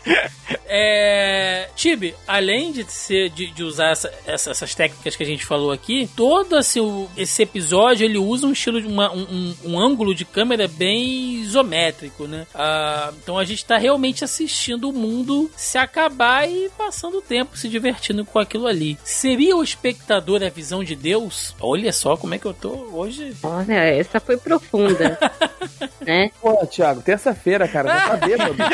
[0.67, 5.45] É, Tibi, além de, ser, de, de usar essa- essa- essas técnicas que a gente
[5.45, 9.55] falou aqui, todo assim, o- esse episódio ele usa um estilo de uma- um, um-
[9.71, 12.45] um ângulo de câmera bem isométrico, né?
[12.53, 17.57] Ah, então a gente tá realmente assistindo o mundo se acabar e passando o tempo
[17.57, 18.97] se divertindo com aquilo ali.
[19.03, 21.55] Seria o espectador a visão de Deus?
[21.59, 23.35] Olha só como é que eu tô hoje.
[23.43, 25.17] Olha, essa foi profunda.
[26.05, 26.31] né?
[26.41, 28.55] Pô, Thiago, terça-feira, cara, já tá bêbado.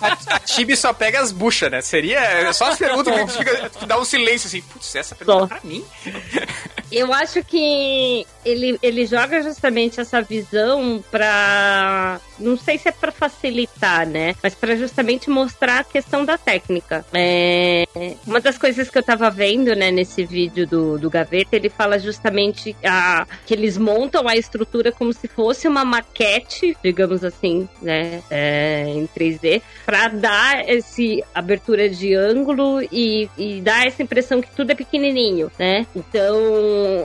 [0.00, 1.80] A, a Tibi só pega as buchas, né?
[1.80, 4.60] Seria é só as perguntas que, fica, que dá um silêncio assim.
[4.62, 5.44] Putz, essa pergunta Só.
[5.44, 5.84] é pra mim?
[6.90, 12.20] Eu acho que ele, ele joga justamente essa visão pra.
[12.38, 14.34] Não sei se é pra facilitar, né?
[14.42, 17.04] Mas pra justamente mostrar a questão da técnica.
[17.12, 17.84] É,
[18.26, 21.98] uma das coisas que eu tava vendo, né, nesse vídeo do, do Gaveta, ele fala
[21.98, 28.22] justamente a, que eles montam a estrutura como se fosse uma maquete, digamos assim, né?
[28.30, 34.50] é, em 3D, pra dar esse abertura de ângulo e, e dar essa impressão que
[34.54, 35.86] tudo é pequenininho, né?
[35.94, 36.36] Então,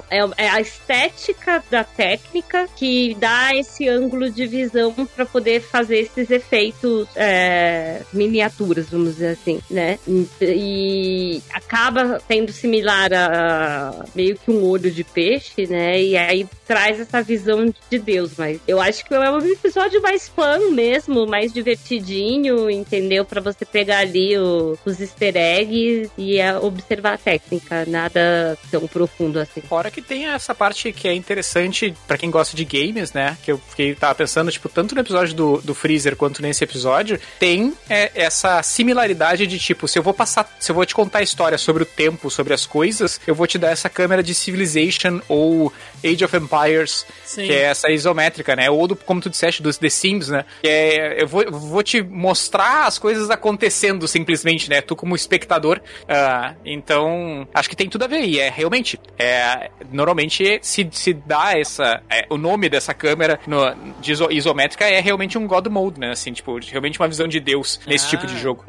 [0.10, 6.00] é, é a estética da técnica que dá esse ângulo de visão para poder fazer
[6.00, 9.98] esses efeitos é, miniaturas, vamos dizer assim, né?
[10.42, 16.02] E, acaba sendo similar a meio que um olho de peixe, né?
[16.02, 20.28] E aí traz essa visão de Deus, mas eu acho que é um episódio mais
[20.28, 23.26] fã mesmo, mais divertidinho, entendeu?
[23.26, 29.40] Para você pegar ali o- os easter eggs e observar a técnica, nada tão profundo
[29.40, 29.63] assim.
[29.68, 33.38] Fora que tem essa parte que é interessante pra quem gosta de games, né?
[33.44, 37.20] Que eu fiquei tava pensando, tipo, tanto no episódio do, do Freezer quanto nesse episódio,
[37.40, 41.20] tem é, essa similaridade de tipo, se eu vou passar, se eu vou te contar
[41.20, 44.34] a história sobre o tempo, sobre as coisas, eu vou te dar essa câmera de
[44.34, 45.72] Civilization ou
[46.04, 47.46] Age of Empires, Sim.
[47.48, 48.70] que é essa isométrica, né?
[48.70, 50.46] Ou do, como tu disseste, dos The Sims, né?
[50.62, 54.82] Que é, eu vou, vou te mostrar as coisas acontecendo simplesmente, né?
[54.82, 55.82] Tu como espectador.
[56.08, 58.24] Ah, então, acho que tem tudo a ver.
[58.26, 59.53] E é realmente, é,
[59.92, 65.00] normalmente se, se dá essa, é, o nome dessa câmera no, de iso- isométrica é
[65.00, 66.12] realmente um God Mode, né?
[66.12, 68.10] Assim, tipo, realmente uma visão de Deus nesse Ah.
[68.10, 68.64] tipo de jogo.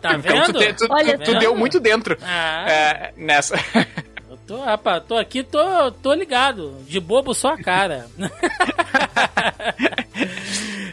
[0.00, 0.52] Tá Então vendo?
[0.52, 2.66] tu, te- tu- Olha, tu- tu deu muito dentro Ah.
[2.70, 3.56] é, nessa.
[4.48, 5.60] Tô, rapaz, tô aqui, tô,
[6.02, 6.74] tô ligado.
[6.88, 8.08] De bobo só a cara.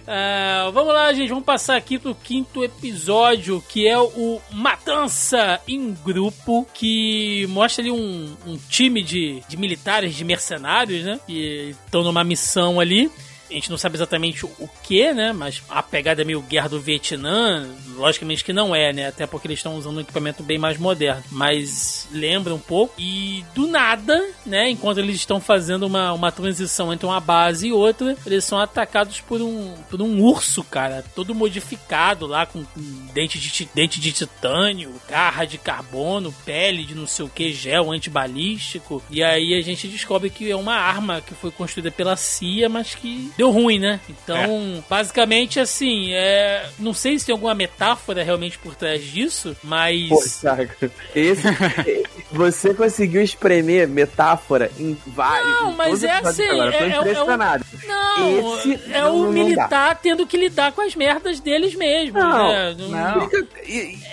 [0.07, 1.29] Ah, vamos lá, gente.
[1.29, 7.89] Vamos passar aqui pro quinto episódio, que é o Matança em Grupo, que mostra ali
[7.89, 11.19] um, um time de, de militares, de mercenários, né?
[11.25, 13.11] Que estão numa missão ali.
[13.49, 15.33] A gente não sabe exatamente o, que, né?
[15.33, 19.07] Mas a pegada é meio guerra do Vietnã, logicamente que não é, né?
[19.07, 21.23] Até porque eles estão usando um equipamento bem mais moderno.
[21.31, 22.93] Mas lembra um pouco.
[22.97, 24.69] E do nada, né?
[24.69, 29.21] Enquanto eles estão fazendo uma, uma transição entre uma base e outra, eles são atacados
[29.21, 31.03] por um, por um urso, cara.
[31.15, 32.65] Todo modificado lá, com,
[33.13, 37.91] dente, de, dente de titânio, garra de carbono, pele de não sei o que, gel
[37.91, 39.03] antibalístico.
[39.09, 42.95] E aí a gente descobre que é uma arma que foi construída pela CIA, mas
[42.95, 43.99] que deu ruim, né?
[44.09, 46.65] Então, basicamente, assim, é...
[46.79, 50.09] não sei se tem alguma metáfora realmente por trás disso, mas.
[50.09, 50.71] Pô, Thiago,
[51.15, 51.43] esse,
[52.31, 55.61] você conseguiu espremer metáfora em vários.
[55.61, 56.71] Não, mas é assim, agora.
[56.71, 57.65] Tô é- é é o- impressionado.
[57.87, 62.47] Não, Esse é não- o militar tendo que lidar com as merdas deles mesmos, Não,
[62.49, 62.75] né?
[62.77, 63.29] não.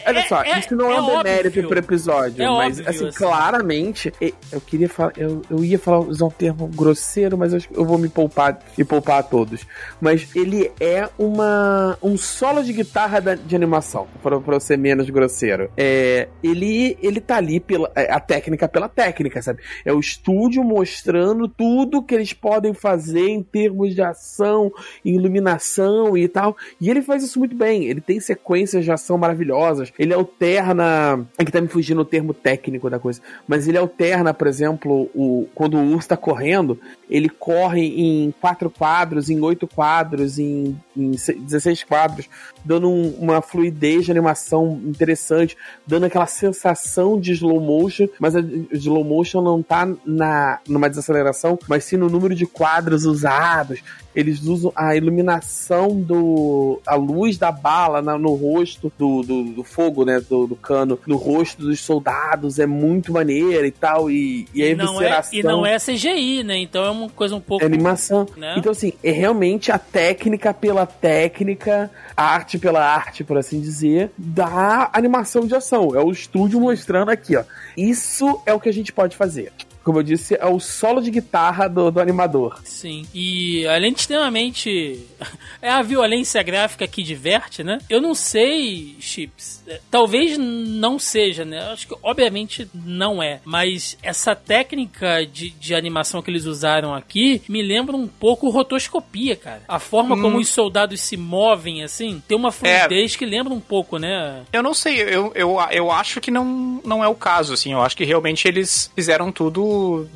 [0.06, 1.68] Olha É- só, é- isso não é, é um demérito óbvio.
[1.68, 3.18] pro episódio, É mas óbvio, assim, assim.
[3.18, 4.12] claramente,
[4.50, 7.98] eu queria falar, eu, eu ia falar, usar um termo grosseiro, mas eu, eu vou
[7.98, 9.66] me poupar e poupar a todos.
[10.00, 15.08] Mas ele é uma um solo de guitarra de animação, pra, pra eu ser menos
[15.08, 15.70] grosseiro.
[15.76, 19.62] É, ele, ele tá ali pela é, a técnica pela técnica, sabe?
[19.84, 24.72] É o estúdio mostrando tudo que eles podem fazer em termos de ação,
[25.04, 26.56] iluminação e tal.
[26.80, 27.84] E ele faz isso muito bem.
[27.84, 29.92] Ele tem sequências de ação maravilhosas.
[29.98, 31.26] Ele alterna.
[31.38, 33.20] É que tá me fugindo o termo técnico da coisa.
[33.46, 38.70] Mas ele alterna, por exemplo, o, quando o urso tá correndo, ele corre em quatro
[38.70, 42.28] quadros, em oito quadros, em, em se- 16 quadros,
[42.64, 45.56] dando um- uma fluidez de animação interessante,
[45.86, 48.40] dando aquela sensação de slow motion, mas a
[48.72, 53.82] slow motion não tá na, numa desaceleração, mas sim no número de quadros usados
[54.14, 56.80] eles usam a iluminação do.
[56.86, 60.20] a luz da bala na, no rosto do, do, do fogo, né?
[60.28, 64.10] Do, do, cano, no rosto dos soldados, é muito maneira e tal.
[64.10, 66.58] E, e a e não, é, e não é CGI, né?
[66.58, 67.64] Então é uma coisa um pouco.
[67.64, 68.26] É animação.
[68.36, 68.54] Né?
[68.58, 74.10] Então, assim, é realmente a técnica pela técnica, a arte pela arte, por assim dizer,
[74.16, 75.94] da animação de ação.
[75.94, 77.44] É o estúdio mostrando aqui, ó.
[77.76, 79.52] Isso é o que a gente pode fazer
[79.82, 82.60] como eu disse, é o solo de guitarra do, do animador.
[82.64, 83.06] Sim.
[83.14, 85.00] E além de extremamente.
[85.60, 87.78] é a violência gráfica que diverte, né?
[87.88, 89.62] Eu não sei, Chips.
[89.66, 91.60] É, talvez não seja, né?
[91.72, 93.40] Acho que obviamente não é.
[93.44, 99.36] Mas essa técnica de, de animação que eles usaram aqui me lembra um pouco rotoscopia,
[99.36, 99.62] cara.
[99.68, 100.22] A forma hum.
[100.22, 103.18] como os soldados se movem, assim, tem uma fluidez é.
[103.18, 104.42] que lembra um pouco, né?
[104.52, 107.72] Eu não sei, eu, eu, eu acho que não, não é o caso, assim.
[107.72, 109.64] Eu acho que realmente eles fizeram tudo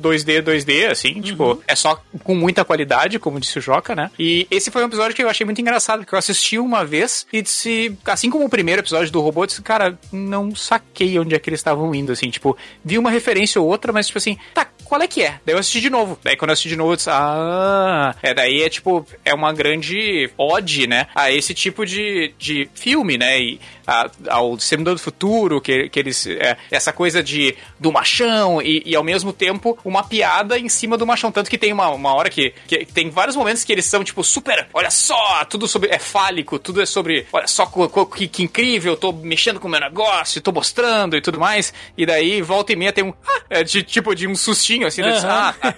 [0.01, 1.21] 2D, 2D, assim, uhum.
[1.21, 4.11] tipo, é só com muita qualidade, como disse o Joca, né?
[4.17, 7.25] E esse foi um episódio que eu achei muito engraçado, porque eu assisti uma vez
[7.31, 11.39] e disse, assim como o primeiro episódio do robô, disse, cara, não saquei onde é
[11.39, 14.67] que eles estavam indo, assim, tipo, vi uma referência ou outra, mas tipo assim, tá,
[14.87, 15.39] qual é que é?
[15.45, 16.19] Daí eu assisti de novo.
[16.23, 19.53] Daí quando eu assisti de novo, eu disse, ah, é daí é tipo, é uma
[19.53, 25.01] grande ode, né, a esse tipo de, de filme, né, e a, ao Disseminador do
[25.01, 29.57] Futuro, que, que eles, é, essa coisa de, do machão e, e ao mesmo tempo
[29.57, 31.31] tempo uma piada em cima do machão.
[31.31, 34.23] Tanto que tem uma, uma hora que, que tem vários momentos que eles são, tipo,
[34.23, 35.89] super, olha só, tudo sobre.
[35.89, 37.25] É fálico, tudo é sobre.
[37.31, 37.65] Olha só
[38.15, 41.73] que, que incrível, tô mexendo com o meu negócio, tô mostrando e tudo mais.
[41.97, 43.13] E daí, volta e meia, tem um.
[43.25, 45.09] Ah, é de, tipo, de um sustinho, assim, uhum.
[45.25, 45.73] ah, ah.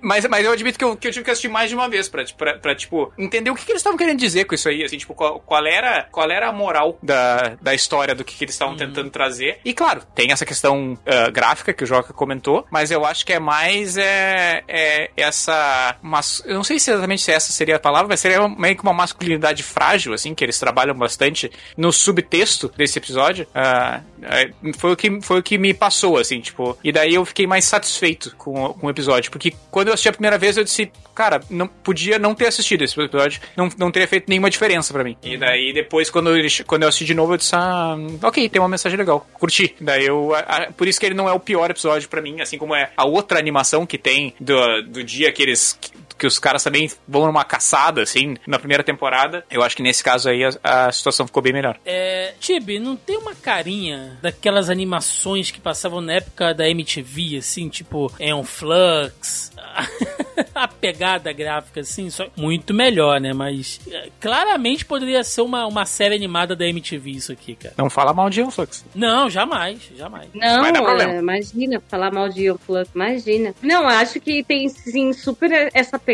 [0.00, 2.08] Mas, mas eu admito que eu, que eu tive que assistir mais de uma vez
[2.08, 4.82] pra, pra, pra tipo, entender o que, que eles estavam querendo dizer com isso aí,
[4.82, 8.44] assim, tipo, qual, qual, era, qual era a moral da, da história do que, que
[8.44, 8.78] eles estavam uhum.
[8.78, 9.58] tentando trazer.
[9.64, 13.32] E claro, tem essa questão uh, gráfica que o Joca comentou, mas eu acho que
[13.32, 15.96] é mais é, é essa.
[16.02, 18.92] Mas, eu não sei se exatamente essa seria a palavra, mas seria meio que uma
[18.92, 23.46] masculinidade frágil, assim, que eles trabalham bastante no subtexto desse episódio.
[23.54, 26.76] Uh, foi, o que, foi o que me passou, assim, tipo.
[26.82, 29.30] E daí eu fiquei mais satisfeito com, com o episódio.
[29.30, 32.82] Porque quando eu assisti a primeira vez, eu disse, cara, não podia não ter assistido
[32.82, 35.16] esse episódio, não, não teria feito nenhuma diferença para mim.
[35.22, 36.30] E daí depois, quando
[36.66, 39.74] quando eu assisti de novo, eu disse, ah, ok, tem uma mensagem legal, curti.
[39.80, 40.34] Daí eu.
[40.34, 42.90] A, por isso que ele não é o pior episódio para mim, assim como é
[42.96, 45.78] a outra animação que tem do, do dia que eles
[46.18, 49.44] que os caras também vão numa caçada, assim, na primeira temporada.
[49.50, 51.78] Eu acho que nesse caso aí a, a situação ficou bem melhor.
[51.84, 57.68] É, Tibi, não tem uma carinha daquelas animações que passavam na época da MTV, assim,
[57.68, 59.52] tipo Eon Flux,
[60.54, 63.32] a pegada gráfica, assim, só muito melhor, né?
[63.32, 67.74] Mas é, claramente poderia ser uma, uma série animada da MTV isso aqui, cara.
[67.76, 68.84] Não fala mal de Eon Flux.
[68.94, 70.28] Não, jamais, jamais.
[70.34, 73.54] Não, é, imagina, falar mal de Eon Flux, imagina.
[73.60, 76.13] Não, acho que tem sim super essa pegada,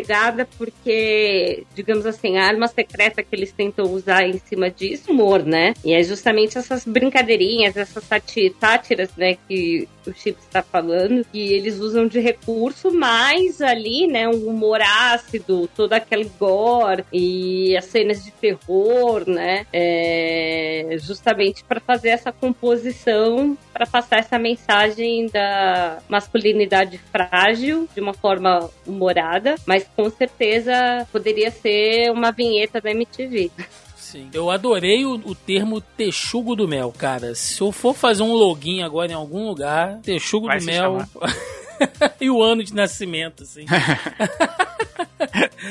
[0.58, 5.74] porque, digamos assim, a arma secreta que eles tentam usar em cima disso, humor, né?
[5.84, 8.04] E é justamente essas brincadeirinhas, essas
[8.58, 14.28] sátiras, né, que o Chip está falando, que eles usam de recurso, mas ali, né,
[14.28, 21.80] um humor ácido, todo aquele gore e as cenas de terror, né, é justamente para
[21.80, 29.86] fazer essa composição, para passar essa mensagem da masculinidade frágil de uma forma humorada, mas
[29.96, 33.50] com certeza poderia ser uma vinheta da MTV.
[34.10, 34.28] Sim.
[34.32, 37.32] Eu adorei o, o, termo texugo do mel, cara.
[37.36, 40.98] Se eu for fazer um login agora em algum lugar, texugo Vai do mel.
[42.20, 43.64] e o ano de nascimento, assim.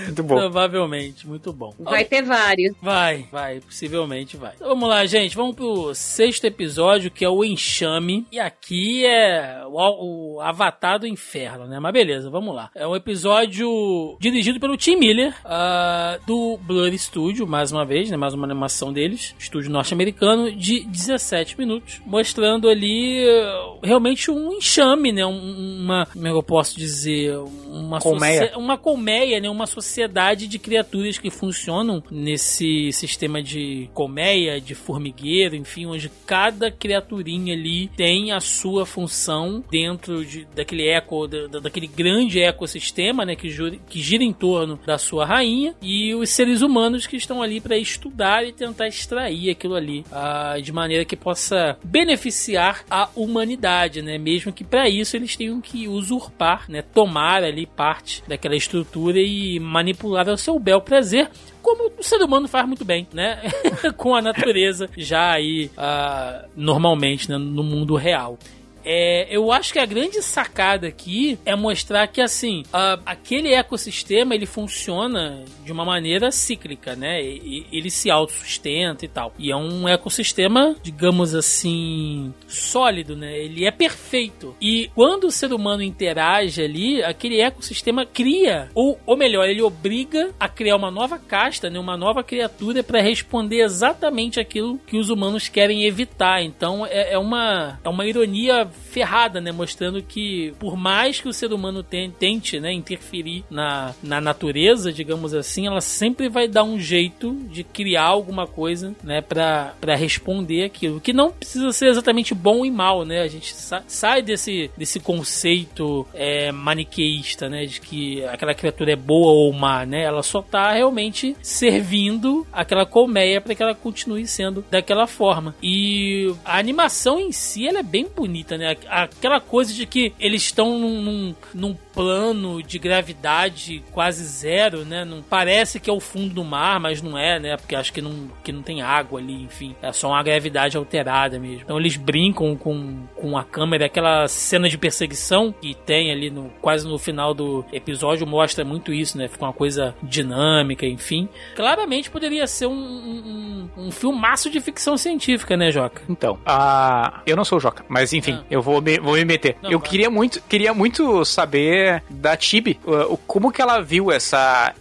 [0.06, 0.36] muito bom.
[0.36, 1.74] Provavelmente, muito bom.
[1.80, 2.76] Vai ter vários.
[2.82, 4.54] Vai, vai, possivelmente vai.
[4.56, 5.36] Então, vamos lá, gente.
[5.36, 8.26] Vamos pro sexto episódio, que é o Enxame.
[8.32, 11.80] E aqui é o, o Avatar do Inferno, né?
[11.80, 12.70] Mas beleza, vamos lá.
[12.76, 18.18] É um episódio dirigido pelo Tim Miller, uh, do Blur Studio, mais uma vez, né?
[18.18, 25.12] Mais uma animação deles, estúdio norte-americano, de 17 minutos, mostrando ali uh, realmente um enxame,
[25.12, 25.26] né?
[25.26, 27.38] uma, como é eu posso dizer?
[27.68, 28.58] Uma colmeia.
[28.58, 29.50] Uma colmeia, né?
[29.50, 36.72] Uma sociedade de criaturas que funcionam nesse sistema de colmeia, de formigueiro, enfim, onde cada
[36.72, 43.36] criaturinha ali tem a sua função dentro de, daquele eco, da, daquele grande ecossistema, né?
[43.36, 47.42] Que, jura, que gira em torno da sua rainha e os seres humanos que estão
[47.42, 53.10] ali para estudar e tentar extrair aquilo ali uh, de maneira que possa beneficiar a
[53.16, 54.18] humanidade, né?
[54.18, 56.82] Mesmo que para isso eles tenham que usurpar, né?
[56.82, 61.30] Tomar ali parte daquela estrutura e manipular ao seu bel prazer,
[61.62, 63.42] como o ser humano faz muito bem, né?
[63.98, 67.38] Com a natureza já aí uh, normalmente né?
[67.38, 68.38] no mundo real.
[68.84, 74.36] É, eu acho que a grande sacada aqui é mostrar que, assim, a, aquele ecossistema
[74.36, 77.22] ele funciona de uma maneira cíclica, né?
[77.22, 79.34] E, ele se autossustenta e tal.
[79.38, 83.38] E é um ecossistema, digamos assim, sólido, né?
[83.38, 84.56] Ele é perfeito.
[84.62, 90.32] E quando o ser humano interage ali, aquele ecossistema cria, ou, ou melhor, ele obriga
[90.40, 91.80] a criar uma nova casta, né?
[91.80, 96.42] Uma nova criatura para responder exatamente aquilo que os humanos querem evitar.
[96.42, 99.52] Então é, é, uma, é uma ironia ferrada, né?
[99.52, 105.34] Mostrando que por mais que o ser humano tente né, interferir na, na natureza, digamos
[105.34, 109.22] assim, ela sempre vai dar um jeito de criar alguma coisa, né?
[109.22, 111.00] Pra, pra responder aquilo.
[111.00, 113.22] Que não precisa ser exatamente bom e mal, né?
[113.22, 117.66] A gente sa sai desse, desse conceito é, maniqueísta, né?
[117.66, 120.04] De que aquela criatura é boa ou má, né?
[120.04, 125.56] Ela só tá realmente servindo aquela colmeia para que ela continue sendo daquela forma.
[125.62, 128.78] E a animação em si, ela é bem bonita, né?
[128.88, 135.04] Aquela coisa de que eles estão num, num plano de gravidade quase zero, né?
[135.04, 137.58] Não parece que é o fundo do mar, mas não é, né?
[137.58, 139.76] Porque acho que não, que não tem água ali, enfim.
[139.82, 141.64] É só uma gravidade alterada mesmo.
[141.64, 146.50] Então eles brincam com, com a câmera, aquela cena de perseguição que tem ali no
[146.62, 149.28] quase no final do episódio mostra muito isso, né?
[149.28, 151.28] Fica uma coisa dinâmica, enfim.
[151.54, 156.02] Claramente poderia ser um, um, um filmaço de ficção científica, né, Joca?
[156.08, 158.46] Então, uh, eu não sou o Joca, mas enfim, ah.
[158.50, 159.58] eu vou me, vou me meter.
[159.62, 162.80] Não, eu queria muito, queria muito saber da Tibi,
[163.28, 164.74] como que ela viu essa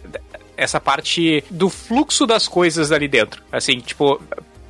[0.55, 3.41] essa parte do fluxo das coisas ali dentro.
[3.49, 4.21] Assim, tipo,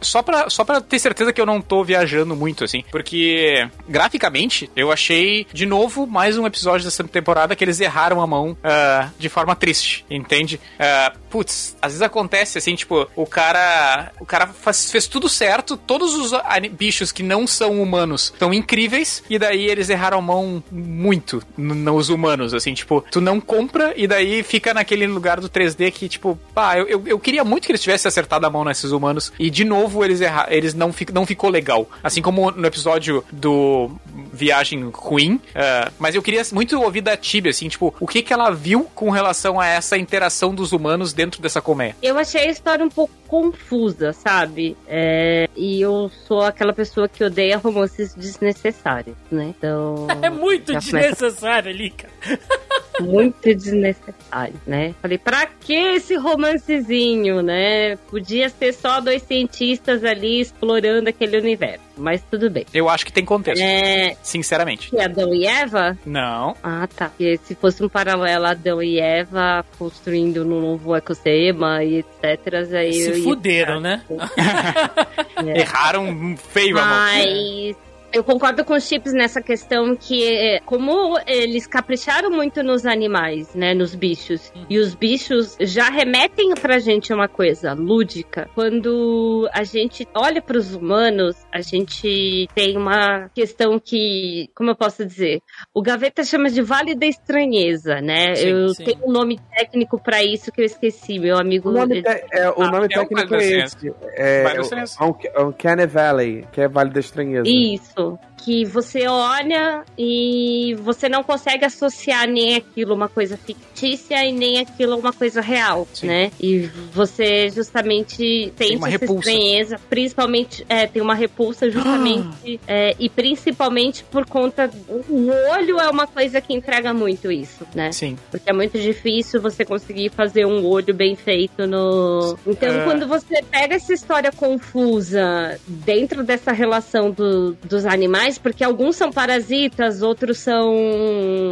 [0.01, 2.83] só pra, só pra ter certeza que eu não tô viajando muito, assim.
[2.91, 8.27] Porque, graficamente, eu achei, de novo, mais um episódio dessa temporada que eles erraram a
[8.27, 10.59] mão uh, de forma triste, entende?
[10.79, 14.11] Uh, putz, às vezes acontece, assim, tipo, o cara.
[14.19, 16.31] O cara faz, fez tudo certo, todos os
[16.71, 22.09] bichos que não são humanos estão incríveis, e daí eles erraram a mão muito nos
[22.09, 26.37] humanos, assim, tipo, tu não compra e daí fica naquele lugar do 3D que, tipo,
[26.53, 29.49] pá, eu, eu, eu queria muito que eles tivessem acertado a mão nesses humanos, e
[29.49, 31.89] de novo eles errar, eles não, fic, não ficou legal.
[32.03, 33.91] Assim como no episódio do
[34.31, 35.35] Viagem Ruim.
[35.35, 38.87] Uh, mas eu queria muito ouvir da Tibia, assim, tipo, o que que ela viu
[38.95, 41.97] com relação a essa interação dos humanos dentro dessa colmeia?
[42.01, 44.77] Eu achei a história um pouco confusa, sabe?
[44.87, 49.53] É, e eu sou aquela pessoa que odeia romances desnecessários, né?
[49.57, 50.07] Então.
[50.21, 52.13] É muito desnecessário ali, cara.
[53.01, 54.93] muito desnecessário, né?
[55.01, 57.95] Falei, pra que esse romancezinho, né?
[58.09, 62.65] Podia ser só dois cientistas ali explorando aquele universo, mas tudo bem.
[62.73, 63.61] Eu acho que tem contexto.
[63.61, 64.15] É...
[64.21, 64.93] Sinceramente.
[64.93, 65.97] E Adão e Eva?
[66.05, 66.55] Não.
[66.63, 67.11] Ah, tá.
[67.19, 72.75] E se fosse um paralelo Adão e Eva construindo um novo ecossistema e etc.
[72.77, 74.03] Aí se fuderam, né?
[75.45, 75.61] é.
[75.61, 77.75] Erraram feio, Mas
[78.11, 83.53] eu concordo com os chips nessa questão que, é, como eles capricharam muito nos animais,
[83.53, 88.49] né, nos bichos, e os bichos já remetem pra gente uma coisa lúdica.
[88.55, 94.75] Quando a gente olha para os humanos, a gente tem uma questão que, como eu
[94.75, 95.41] posso dizer,
[95.73, 98.35] o Gaveta chama de Vale da Estranheza, né?
[98.35, 98.83] Sim, eu sim.
[98.83, 101.69] tenho um nome técnico para isso que eu esqueci, meu amigo.
[101.69, 103.93] O nome, é, é, o ah, nome é técnico é esse.
[104.13, 107.47] É, é, o, o, o Valley, que é Vale da Estranheza.
[107.47, 114.23] Isso isso que você olha e você não consegue associar nem aquilo uma coisa fictícia
[114.25, 116.07] e nem aquilo uma coisa real, Sim.
[116.07, 116.31] né?
[116.39, 119.29] E você justamente tem uma essa repulsa.
[119.29, 125.89] estranheza, principalmente é, tem uma repulsa justamente é, e principalmente por conta o olho é
[125.89, 127.91] uma coisa que entrega muito isso, né?
[127.91, 128.17] Sim.
[128.31, 132.37] Porque é muito difícil você conseguir fazer um olho bem feito no.
[132.45, 132.83] Então, é...
[132.83, 139.11] quando você pega essa história confusa dentro dessa relação do, dos animais porque alguns são
[139.11, 140.73] parasitas, outros são.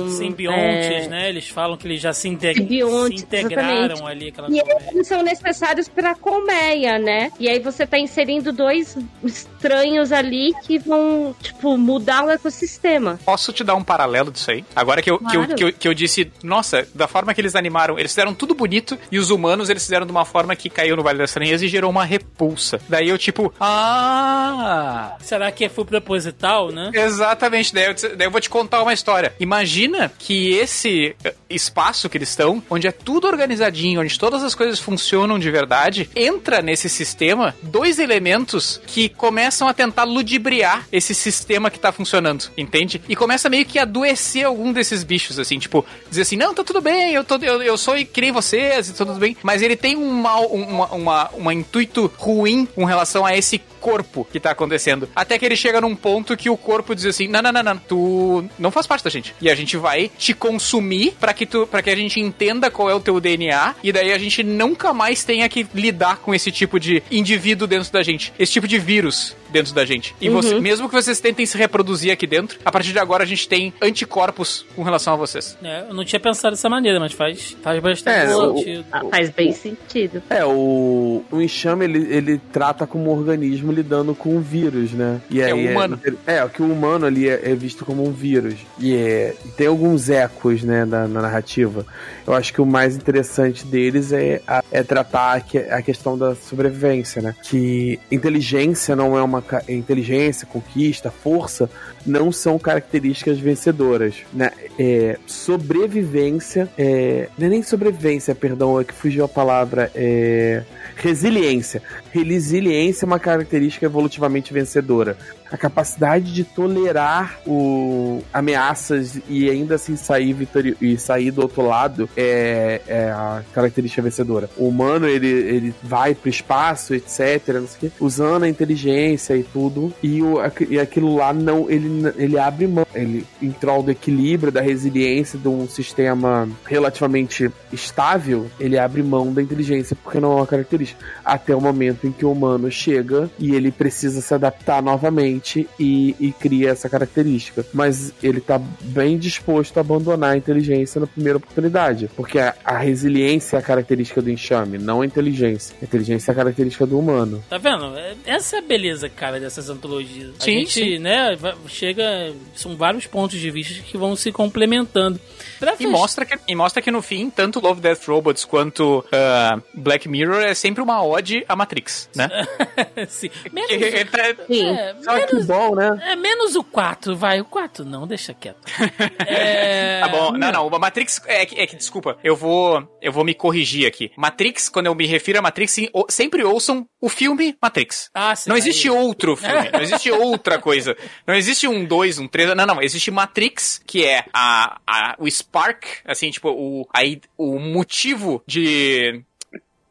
[0.10, 1.08] Simbiontes, é...
[1.08, 1.30] né?
[1.30, 2.56] Eles falam que eles já se, integ...
[2.58, 4.04] se integraram exatamente.
[4.04, 4.28] ali.
[4.30, 4.62] Aquela e
[4.92, 7.32] eles são necessários para a colmeia, né?
[7.40, 13.20] E aí você tá inserindo dois estranhos ali que vão, tipo, mudar o ecossistema.
[13.26, 14.64] Posso te dar um paralelo disso aí?
[14.76, 15.48] Agora que eu, claro.
[15.48, 18.34] que eu, que eu, que eu disse, nossa, da forma que eles animaram, eles fizeram
[18.34, 21.30] tudo bonito e os humanos eles fizeram de uma forma que caiu no Vale das
[21.30, 22.80] Estranhas e gerou uma repulsa.
[22.88, 25.16] Daí eu, tipo, ah.
[25.20, 26.67] Será que foi proposital?
[26.72, 26.92] Né?
[26.94, 27.74] Exatamente.
[27.74, 29.34] Daí eu, daí eu vou te contar uma história.
[29.40, 34.56] Imagina que esse eh, espaço que eles estão, onde é tudo organizadinho, onde todas as
[34.56, 41.14] coisas funcionam de verdade, entra nesse sistema dois elementos que começam a tentar ludibriar esse
[41.14, 43.02] sistema que tá funcionando, entende?
[43.08, 46.64] E começa meio que a adoecer algum desses bichos, assim, tipo, dizer assim, não, tá
[46.64, 49.76] tudo bem, eu, tô, eu, eu sou que nem vocês e tudo bem, mas ele
[49.76, 54.52] tem um mal, uma, uma, uma intuito ruim com relação a esse corpo que tá
[54.52, 55.08] acontecendo.
[55.16, 57.78] Até que ele chega num ponto que o corpo diz assim: não, não, não, não,
[57.78, 59.34] tu não faz parte da gente.
[59.40, 62.90] E a gente vai te consumir para que tu, para que a gente entenda qual
[62.90, 66.52] é o teu DNA e daí a gente nunca mais tenha que lidar com esse
[66.52, 70.16] tipo de indivíduo dentro da gente, esse tipo de vírus dentro da gente.
[70.22, 70.62] E você, Uhum.
[70.62, 73.74] mesmo que vocês tentem se reproduzir aqui dentro, a partir de agora a gente tem
[73.82, 75.58] anticorpos com relação a vocês.
[75.64, 78.86] É, eu não tinha pensado dessa maneira, mas faz, faz bastante É, o- sentido.
[78.92, 80.22] Ah, faz bem sentido.
[80.30, 85.22] É, o, o enxame ele, ele trata como um organismo lidando com um vírus, né?
[85.30, 86.00] E É, aí o humano.
[86.26, 88.56] É, é, que o humano ali é, é visto como um vírus.
[88.80, 91.86] E, é, e tem alguns ecos, né, da, na narrativa.
[92.28, 96.18] Eu acho que o mais interessante deles é, a- é tratar a, que- a questão
[96.18, 97.34] da sobrevivência, né?
[97.42, 99.42] Que inteligência não é uma.
[99.70, 101.70] Inteligência, conquista, força
[102.08, 104.52] não são características vencedoras, né?
[104.80, 110.64] É, sobrevivência, é, não é nem sobrevivência, perdão, é que fugiu a palavra, é
[110.96, 111.82] resiliência.
[112.12, 115.18] Resiliência é uma característica evolutivamente vencedora.
[115.52, 121.62] A capacidade de tolerar o, ameaças e ainda assim sair vitori e sair do outro
[121.62, 124.50] lado é, é a característica vencedora.
[124.58, 127.64] O humano ele, ele vai pro espaço, etc,
[128.00, 130.38] usando a inteligência e tudo, e, o,
[130.70, 131.88] e aquilo lá não ele,
[132.18, 138.50] ele abre mão, ele em prol do equilíbrio, da resiliência de um sistema relativamente estável,
[138.60, 141.04] ele abre mão da inteligência porque não é uma característica.
[141.24, 146.16] Até o momento em que o humano chega e ele precisa se adaptar novamente e,
[146.20, 147.66] e cria essa característica.
[147.74, 152.10] Mas ele tá bem disposto a abandonar a inteligência na primeira oportunidade.
[152.16, 155.76] Porque a, a resiliência é a característica do enxame, não a inteligência.
[155.82, 157.44] A inteligência é a característica do humano.
[157.50, 157.98] Tá vendo?
[157.98, 160.32] É- Essa é a beleza, cara, dessas antologias.
[160.40, 161.00] a Sim, gente, sim.
[161.00, 161.38] né,
[161.78, 162.34] chega.
[162.56, 165.20] São vários pontos de vista que vão se complementando.
[165.60, 169.04] Pra E fech- mostra, que, e mostra que no fim, tanto Love, Death, Robots quanto
[169.12, 172.30] ah, Black Mirror é sempre uma ode à Matrix, né?
[173.08, 173.30] Sim.
[173.52, 174.68] Menos, que- tá- Sim.
[174.70, 174.96] é,
[175.28, 176.00] que bom, né?
[176.04, 177.42] é, menos o 4, vai.
[177.42, 178.58] O 4 não, deixa quieto.
[179.26, 183.12] É, Tá bom, não, não, o Matrix é que, é que, desculpa, eu vou, eu
[183.12, 184.12] vou me corrigir aqui.
[184.16, 185.76] Matrix, quando eu me refiro a Matrix,
[186.10, 188.10] sempre ouçam o filme Matrix.
[188.14, 190.96] Ah, sim, Não aí- existe outro filme, não existe outra coisa.
[191.26, 195.28] Não existe um 2, um 3, não, não, existe Matrix, que é a, a, o
[195.30, 199.22] spark, assim, tipo, o, aí, o motivo de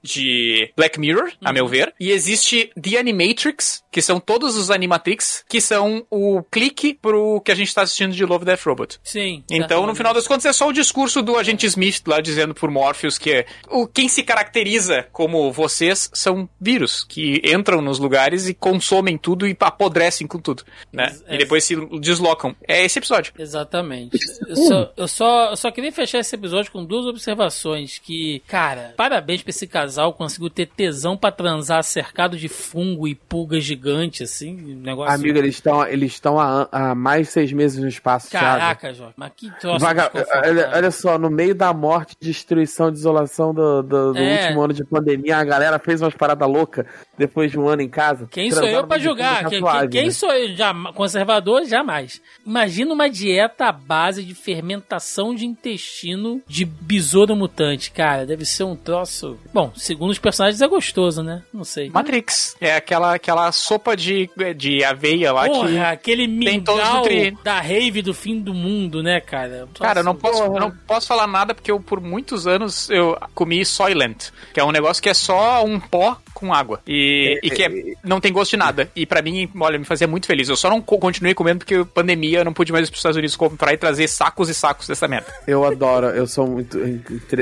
[0.07, 5.45] de Black Mirror, a meu ver, e existe The Animatrix, que são todos os Animatrix,
[5.49, 8.99] que são o clique pro que a gente tá assistindo de Love, Death, Robot.
[9.03, 9.43] Sim.
[9.51, 12.71] Então, no final das contas, é só o discurso do agente Smith lá dizendo por
[12.71, 18.47] Morpheus que é, o, quem se caracteriza como vocês são vírus, que entram nos lugares
[18.49, 21.07] e consomem tudo e apodrecem com tudo, né?
[21.07, 22.55] Ex- E depois se deslocam.
[22.69, 23.33] É esse episódio.
[23.39, 24.19] Exatamente.
[24.49, 27.99] Eu só, eu, só, eu só queria fechar esse episódio com duas observações.
[27.99, 29.96] Que, cara, parabéns pra esse casal.
[30.13, 34.57] Conseguiu ter tesão pra transar cercado de fungo e pulga gigante, assim.
[34.57, 35.15] um Negócio.
[35.15, 38.31] Amigo, eles estão eles estão há, há mais de seis meses no espaço.
[38.31, 39.15] Caraca, Jorge.
[39.17, 40.11] Mas que troço Vaga-
[40.45, 44.43] olha, olha só, no meio da morte, destruição, desolação do, do- do É.
[44.45, 46.87] último ano de pandemia, a galera fez umas paradas loucas
[47.19, 48.27] depois de um ano em casa.
[48.31, 49.49] Quem sou eu dieta julgar?
[49.49, 50.11] Quem, suave, quem- quem né?
[50.11, 50.55] sou eu?
[50.57, 51.65] Jama- conservador?
[51.65, 52.21] Jamais.
[52.45, 57.91] Imagina uma dieta à base de fermentação de intestino de besouro mutante.
[57.91, 59.39] Cara, deve ser um troço.
[59.53, 61.43] Bom, segundo os personagens é gostoso, né?
[61.53, 61.91] Não sei.
[61.91, 62.57] Matrix.
[62.61, 65.55] É aquela, aquela sopa de, de aveia lá que.
[65.55, 66.27] Porra, aquele
[66.61, 69.69] todos os mingau da rave do fim do mundo, né, cara?
[69.79, 73.17] Cara, eu não posso, eu não posso falar nada porque eu, por muitos anos, eu
[73.35, 76.81] comi Soylent, que é um negócio que é só um pó com água.
[76.87, 78.91] E, e que é- não tem gosto de nada.
[78.95, 80.49] E pra mim, olha, me fazia muito feliz.
[80.49, 83.17] Eu só não co- continuei comendo porque pandemia eu não pude mais ir pros Estados
[83.17, 85.33] Unidos comprar e trazer sacos e sacos dessa merda.
[85.47, 86.79] Eu adoro, eu sou muito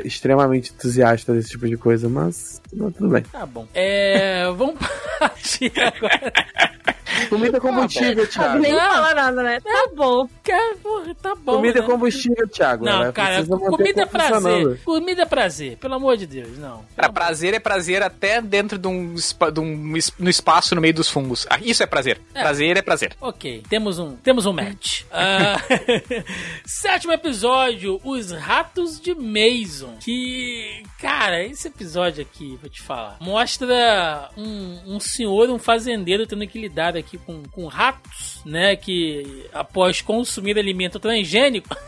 [0.05, 3.22] extremamente entusiasta desse tipo de coisa, mas não, tudo bem.
[3.22, 3.66] Tá bom.
[3.74, 4.45] É.
[4.57, 4.76] Vamos
[5.18, 6.32] partir agora.
[7.29, 8.59] Comida é combustível, Thiago.
[8.59, 8.81] nem Não.
[8.81, 9.61] falar nada, né?
[9.61, 10.29] Tá bom.
[10.43, 11.57] Cara, porra, tá bom.
[11.57, 11.89] Comida é né?
[11.89, 12.85] combustível, Thiago.
[12.85, 14.81] Não, Ela cara, comida é prazer.
[14.85, 16.85] Comida é prazer, pelo amor de Deus, não.
[16.97, 21.09] Cara, prazer é prazer até dentro de um, de um no espaço no meio dos
[21.09, 21.47] fungos.
[21.51, 22.21] Ah, isso é prazer.
[22.35, 22.41] É.
[22.41, 23.17] Prazer é prazer.
[23.21, 25.03] Ok, temos um, temos um match.
[25.11, 25.57] Ah,
[26.65, 29.97] sétimo episódio, Os Ratos de Mason.
[30.01, 36.47] Que, cara, esse episódio aqui, vou te falar, mostra um, um senhor, um fazendeiro tendo
[36.47, 38.76] que lidar aqui com, com ratos, né?
[38.76, 41.74] Que após consumir alimento transgênico.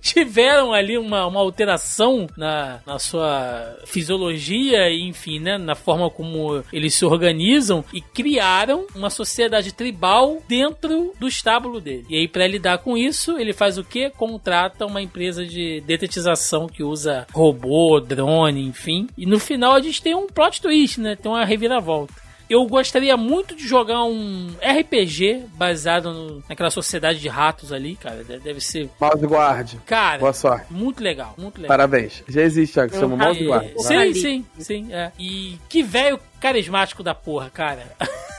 [0.00, 6.94] tiveram ali uma, uma alteração na, na sua fisiologia enfim, né, na forma como eles
[6.94, 12.06] se organizam e criaram uma sociedade tribal dentro do estábulo dele.
[12.08, 14.10] E aí, para lidar com isso, ele faz o quê?
[14.10, 19.08] Contrata uma empresa de detetização que usa robô, drone, enfim.
[19.16, 21.16] E no final a gente tem um plot twist, né?
[21.16, 22.27] Tem uma reviravolta.
[22.48, 28.24] Eu gostaria muito de jogar um RPG baseado no, naquela sociedade de ratos ali, cara.
[28.24, 28.88] Deve ser.
[29.00, 29.74] Mouse Guard.
[29.84, 30.72] Cara, boa sorte.
[30.72, 31.68] Muito legal, muito legal.
[31.68, 32.22] Parabéns.
[32.28, 33.68] Já existe, que chama Mouse Guard.
[33.78, 34.92] Sim, sim, sim.
[34.92, 35.12] É.
[35.18, 37.84] E que velho carismático da porra, cara.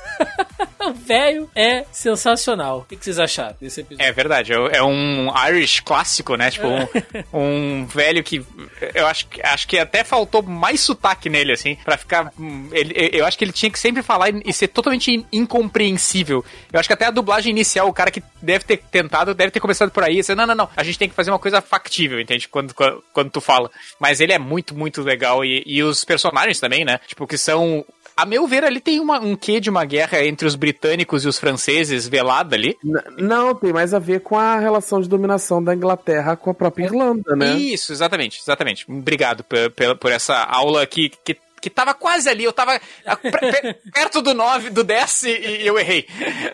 [0.80, 2.80] o velho é sensacional.
[2.80, 4.06] O que vocês acharam desse episódio?
[4.06, 6.52] É verdade, é, é um Irish clássico, né?
[6.52, 6.88] Tipo, um,
[7.34, 8.46] um, velho que
[8.94, 12.32] eu acho, acho que até faltou mais sotaque nele, assim, para ficar.
[12.72, 16.44] Ele, eu acho que ele tinha que sempre falar e ser totalmente incompreensível.
[16.72, 19.60] Eu acho que até a dublagem inicial, o cara que deve ter tentado, deve ter
[19.60, 20.20] começado por aí.
[20.20, 22.48] Assim, não, não, não, a gente tem que fazer uma coisa factível, entende?
[22.48, 23.70] Quando, quando, quando tu fala.
[24.00, 25.44] Mas ele é muito, muito legal.
[25.44, 27.00] E, e os personagens também, né?
[27.08, 27.86] Tipo, que são
[28.22, 31.28] a meu ver, ali tem uma, um quê de uma guerra entre os britânicos e
[31.28, 32.78] os franceses velada ali.
[32.84, 36.54] N não, tem mais a ver com a relação de dominação da Inglaterra com a
[36.54, 37.56] própria Irlanda, né?
[37.58, 38.86] Isso, exatamente, exatamente.
[38.90, 42.80] Obrigado por, por, essa aula que, que que tava quase ali, eu tava
[43.94, 46.08] perto do 9, do 10 e, eu errei,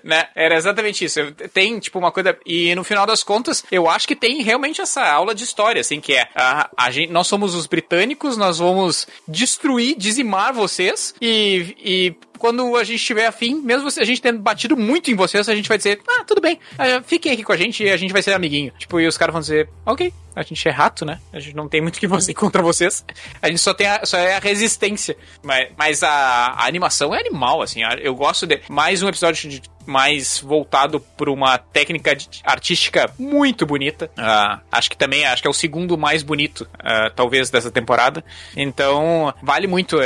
[0.04, 0.28] né?
[0.36, 1.32] Era exatamente isso.
[1.54, 2.38] Tem, tipo, uma coisa...
[2.46, 6.00] E no final das contas, eu acho que tem realmente essa aula de história, assim,
[6.00, 11.76] que é a, a gente, nós somos os britânicos, nós vamos destruir, dizimar vocês e,
[11.80, 15.56] e quando a gente tiver afim, mesmo a gente tendo batido muito em vocês, a
[15.56, 18.12] gente vai dizer, ah, tudo bem, uh, fiquem aqui com a gente e a gente
[18.12, 18.72] vai ser amiguinho.
[18.78, 21.20] Tipo, e os caras vão dizer, ok, a gente é rato, né?
[21.32, 23.06] A gente não tem muito que fazer contra vocês.
[23.42, 25.16] A gente só tem a, só é a resistência.
[25.42, 27.82] Mas, mas a, a animação é animal, assim.
[28.02, 34.10] Eu gosto de mais um episódio de mais voltado para uma técnica artística muito bonita.
[34.18, 38.24] Uh, acho que também acho que é o segundo mais bonito, uh, talvez, dessa temporada.
[38.56, 40.02] Então, vale muito uh,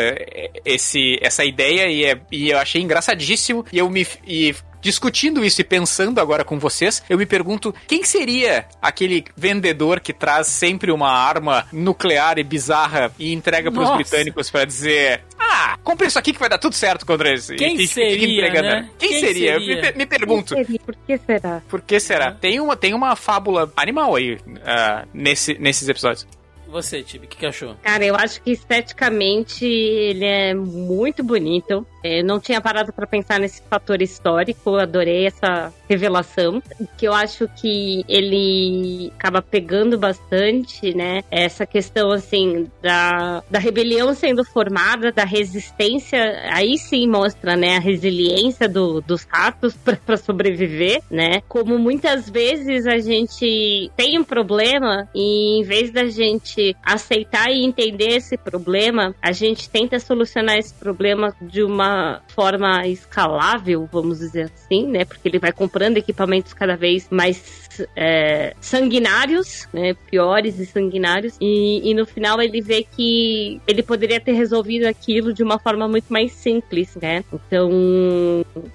[0.65, 3.65] esse, essa ideia e, é, e eu achei engraçadíssimo.
[3.71, 4.05] E eu me.
[4.25, 9.99] E discutindo isso e pensando agora com vocês, eu me pergunto quem seria aquele vendedor
[9.99, 15.23] que traz sempre uma arma nuclear e bizarra e entrega para os britânicos para dizer:
[15.37, 17.55] Ah, compre isso aqui que vai dar tudo certo contra esse.
[17.55, 18.51] Quem e, seria?
[18.61, 18.89] Né?
[18.97, 19.59] Quem, quem, seria?
[19.59, 19.75] seria?
[19.75, 20.55] Eu me, me pergunto.
[20.85, 21.61] Por que será?
[21.67, 22.31] Por que será?
[22.33, 26.27] Tem uma, tem uma fábula animal aí uh, nesse, nesses episódios.
[26.69, 27.75] Você, Tibi, o que, que, achou?
[27.81, 31.85] Cara, eu acho que esteticamente ele é muito bonito.
[32.03, 36.61] Eu não tinha parado para pensar nesse fator histórico, adorei essa revelação,
[36.97, 41.23] que eu acho que ele acaba pegando bastante, né?
[41.31, 46.19] Essa questão, assim, da, da rebelião sendo formada, da resistência,
[46.51, 51.41] aí sim mostra, né, a resiliência do, dos ratos para sobreviver, né?
[51.47, 57.65] Como muitas vezes a gente tem um problema e em vez da gente aceitar e
[57.65, 61.88] entender esse problema, a gente tenta solucionar esse problema de uma
[62.27, 65.05] forma escalável, vamos dizer assim, né?
[65.05, 69.93] Porque ele vai comprando equipamentos cada vez mais é, sanguinários, né?
[70.09, 71.35] Piores e sanguinários.
[71.39, 75.87] E, e no final ele vê que ele poderia ter resolvido aquilo de uma forma
[75.87, 77.23] muito mais simples, né?
[77.33, 77.69] Então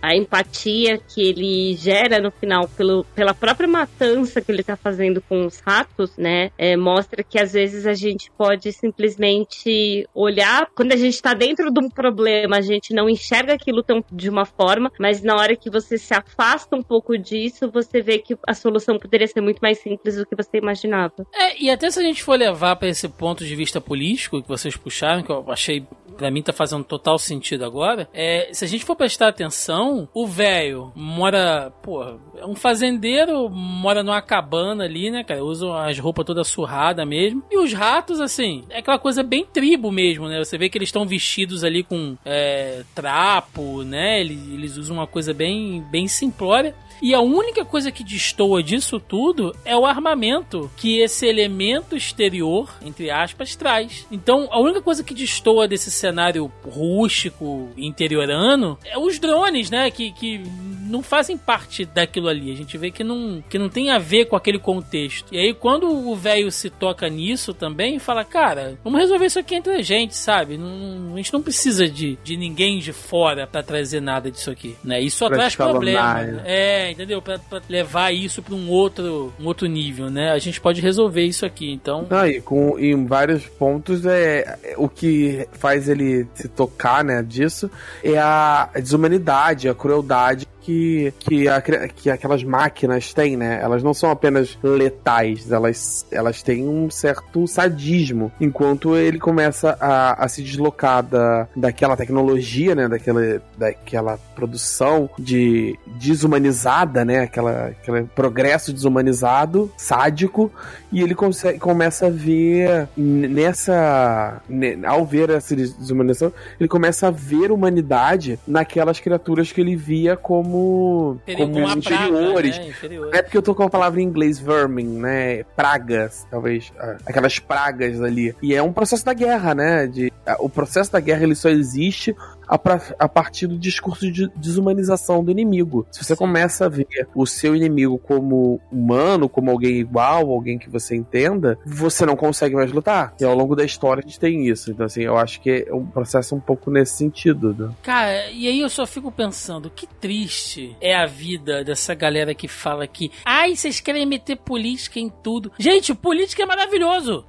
[0.01, 5.21] a empatia que ele gera no final pelo, pela própria matança que ele está fazendo
[5.23, 6.51] com os ratos, né?
[6.57, 11.73] É, mostra que às vezes a gente pode simplesmente olhar quando a gente está dentro
[11.73, 15.57] de um problema, a gente não enxerga aquilo tão de uma forma, mas na hora
[15.57, 19.59] que você se afasta um pouco disso, você vê que a solução poderia ser muito
[19.61, 21.27] mais simples do que você imaginava.
[21.33, 24.49] É, e até se a gente for levar para esse ponto de vista político que
[24.49, 28.69] vocês puxaram, que eu achei para mim tá fazendo total sentido agora, é, se a
[28.69, 32.03] gente for prestar atenção, o velho mora, pô,
[32.37, 37.43] é um fazendeiro, mora numa cabana ali, né, cara, usa as roupas toda surrada mesmo.
[37.51, 40.39] E os ratos, assim, é aquela coisa bem tribo mesmo, né?
[40.39, 44.21] Você vê que eles estão vestidos ali com é, trapo, né?
[44.21, 46.75] Eles, eles usam uma coisa bem, bem simplória.
[47.03, 52.69] E a única coisa que destoa disso tudo é o armamento que esse elemento exterior,
[52.83, 54.07] entre aspas, traz.
[54.11, 59.91] Então, a única coisa que destoa desse cenário rústico, interiorano, é os drones, né?
[59.91, 60.41] Que, que
[60.85, 62.53] não fazem parte daquilo ali.
[62.53, 65.27] A gente vê que não, que não tem a ver com aquele contexto.
[65.33, 69.55] E aí, quando o velho se toca nisso também, fala, cara, vamos resolver isso aqui
[69.55, 70.57] entre a gente, sabe?
[70.57, 74.77] Não, a gente não precisa de, de ninguém de fora para trazer nada disso aqui,
[74.85, 75.01] né?
[75.01, 76.43] Isso só traz problema.
[76.45, 77.21] É, entendeu?
[77.21, 80.31] Pra, pra levar isso para um outro, um outro nível, né?
[80.31, 82.07] A gente pode resolver isso aqui, então.
[82.11, 87.23] Ah, e com, em vários pontos, é, é o que faz ele se tocar, né,
[87.23, 87.71] disso
[88.03, 93.61] é a desumanidade, a crueldade que, que, a, que aquelas máquinas têm, né?
[93.63, 98.33] Elas não são apenas letais, elas, elas têm um certo sadismo.
[98.41, 102.89] Enquanto ele começa a, a se deslocar da, daquela tecnologia, né?
[102.89, 107.21] Daquela, daquela produção de desumanizada, né?
[107.21, 110.51] Aquela, aquele progresso desumanizado, sádico,
[110.91, 114.41] e ele consegue, começa a ver nessa.
[114.87, 120.54] Ao ver essa desumanização, ele começa a ver humanidade naquelas criaturas que ele via como,
[120.55, 122.57] como inferiores.
[122.57, 122.69] Praga, né?
[122.69, 123.15] Inferior.
[123.15, 125.43] É porque eu tô com a palavra em inglês, vermin, né?
[125.57, 126.73] Pragas, talvez.
[126.79, 128.35] Ah, aquelas pragas ali.
[128.43, 129.87] E é um processo da guerra, né?
[129.87, 132.15] De, o processo da guerra ele só existe
[132.47, 135.87] a, pra, a partir do discurso de desumanização do inimigo.
[135.91, 136.19] Se você Sim.
[136.19, 141.59] começa a ver o seu inimigo como humano, como alguém igual, alguém que você entenda,
[141.65, 143.15] você não consegue mais lutar.
[143.21, 144.71] E ao longo da história a gente tem isso.
[144.71, 147.55] Então, assim, eu acho que é um processo um pouco nesse sentido.
[147.55, 147.71] Né?
[147.83, 152.49] Cara, e aí eu só fico pensando, que triste é a vida dessa galera que
[152.49, 155.53] fala que, ai, vocês querem meter política em tudo.
[155.59, 157.25] Gente, política é maravilhoso.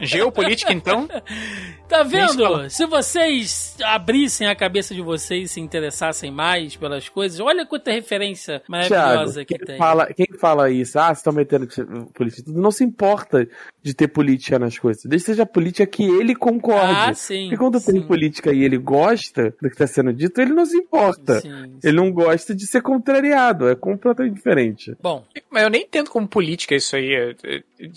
[0.00, 1.08] Geopolítica, então?
[1.88, 2.68] Tá vendo?
[2.70, 7.92] Se vocês abrissem a cabeça de vocês e se interessassem mais pelas coisas, olha quanta
[7.92, 9.76] referência maravilhosa Thiago, que tem.
[9.76, 11.68] Fala, quem fala isso, ah, vocês estão metendo
[12.14, 13.46] política, não se importa
[13.82, 15.04] de ter política nas coisas.
[15.04, 17.10] Desde que seja política que ele concorde.
[17.10, 17.44] Ah, sim.
[17.44, 17.92] Porque quando sim.
[17.92, 21.40] tem política e ele gosta do que está sendo dito, ele não se importa.
[21.40, 21.78] Sim, sim.
[21.82, 23.68] Ele não gosta de ser contrariado.
[23.68, 24.96] É completamente diferente.
[25.02, 27.34] Bom, mas eu nem entendo como política isso aí.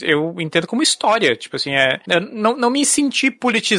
[0.02, 1.36] Eu entendo como história.
[1.36, 2.00] Tipo assim, é,
[2.32, 3.77] não, não me senti politizado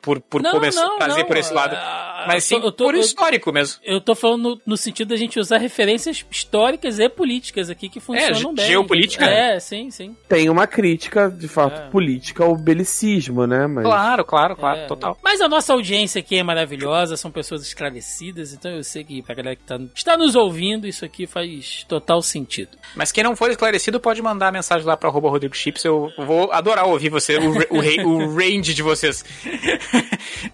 [0.00, 1.26] por, por não, começar não, trazer não.
[1.26, 1.74] por esse lado.
[1.74, 3.80] Uh, mas sim tô, tô, por histórico eu, mesmo.
[3.82, 8.00] Eu tô falando no, no, sentido da gente usar referências históricas e políticas aqui que
[8.00, 8.66] funcionam é, bem.
[8.66, 9.24] Geopolítica?
[9.24, 10.16] É, sim, sim.
[10.28, 11.90] Tem uma crítica, de fato, é.
[11.90, 13.66] política ao belicismo, né?
[13.66, 13.84] Mas...
[13.84, 14.86] Claro, claro, claro, é.
[14.86, 15.18] total.
[15.22, 19.34] Mas a nossa audiência aqui é maravilhosa, são pessoas esclarecidas, então eu sei que pra
[19.34, 22.76] galera que tá, está nos ouvindo, isso aqui faz total sentido.
[22.94, 26.50] Mas quem não for esclarecido pode mandar mensagem lá pra arroba Rodrigo Chips, eu vou
[26.52, 29.24] adorar ouvir você, o, o, o range de vocês.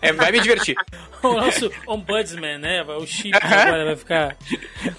[0.00, 0.74] É, vai me divertir.
[1.22, 2.82] o nosso ombudsman, né?
[2.82, 4.36] O chip agora vai ficar.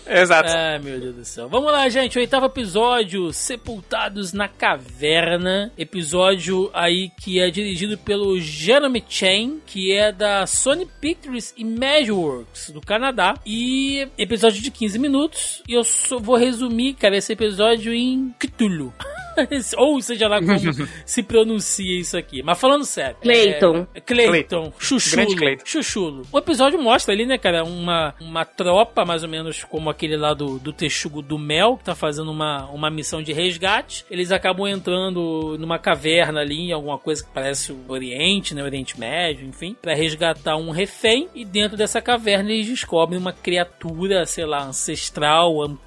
[0.08, 0.50] Exato.
[0.50, 1.50] Ai, meu Deus do céu.
[1.50, 2.18] Vamos lá, gente.
[2.18, 5.72] Oitavo episódio: Sepultados na Caverna.
[5.78, 12.82] Episódio aí que é dirigido pelo Jeremy Chen, que é da Sony Pictures Imageworks, do
[12.82, 13.36] Canadá.
[13.46, 15.64] E episódio de 15 minutos.
[15.68, 18.94] E eu só vou resumir, cara, esse episódio em Cthulhu.
[19.78, 20.60] Ou seja lá como
[21.06, 22.42] se pronuncia isso aqui.
[22.44, 23.18] Mas falando sério.
[23.22, 23.88] Clayton.
[23.94, 24.74] É, Clayton.
[24.78, 25.36] Chuchulo.
[25.36, 25.66] Clayton.
[25.66, 26.28] Chuchulo.
[26.32, 30.34] O episódio mostra ali, né, cara, uma, uma tropa, mais ou menos como aquele lá
[30.34, 34.06] do, do Texugo do Mel, que tá fazendo uma, uma missão de resgate.
[34.10, 39.00] Eles acabam entrando numa caverna ali, em alguma coisa que parece o Oriente, né, Oriente
[39.00, 41.28] Médio, enfim, para resgatar um refém.
[41.34, 45.80] E dentro dessa caverna eles descobrem uma criatura, sei lá, ancestral,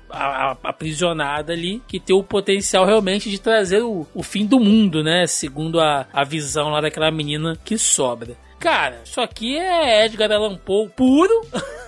[0.62, 5.26] aprisionada ali, que tem o potencial realmente de trazer o, o fim do mundo, né?
[5.26, 8.36] Segundo a, a visão lá daquela menina que sobra.
[8.64, 11.42] Cara, isso aqui é Edgar Allan Poe puro.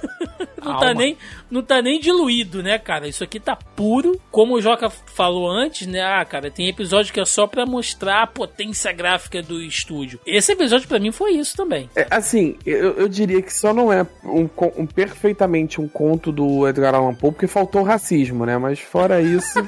[0.63, 1.17] não, tá nem,
[1.51, 3.09] não tá nem diluído, né, cara?
[3.09, 4.21] Isso aqui tá puro.
[4.31, 6.03] Como o Joca falou antes, né?
[6.03, 10.21] Ah, cara, tem episódio que é só pra mostrar a potência gráfica do estúdio.
[10.27, 11.89] Esse episódio para mim foi isso também.
[11.97, 14.47] É, assim, eu, eu, diria que só não é um,
[14.77, 18.59] um, perfeitamente um conto do Edgar Allan Poe, porque faltou racismo, né?
[18.59, 19.59] Mas fora isso.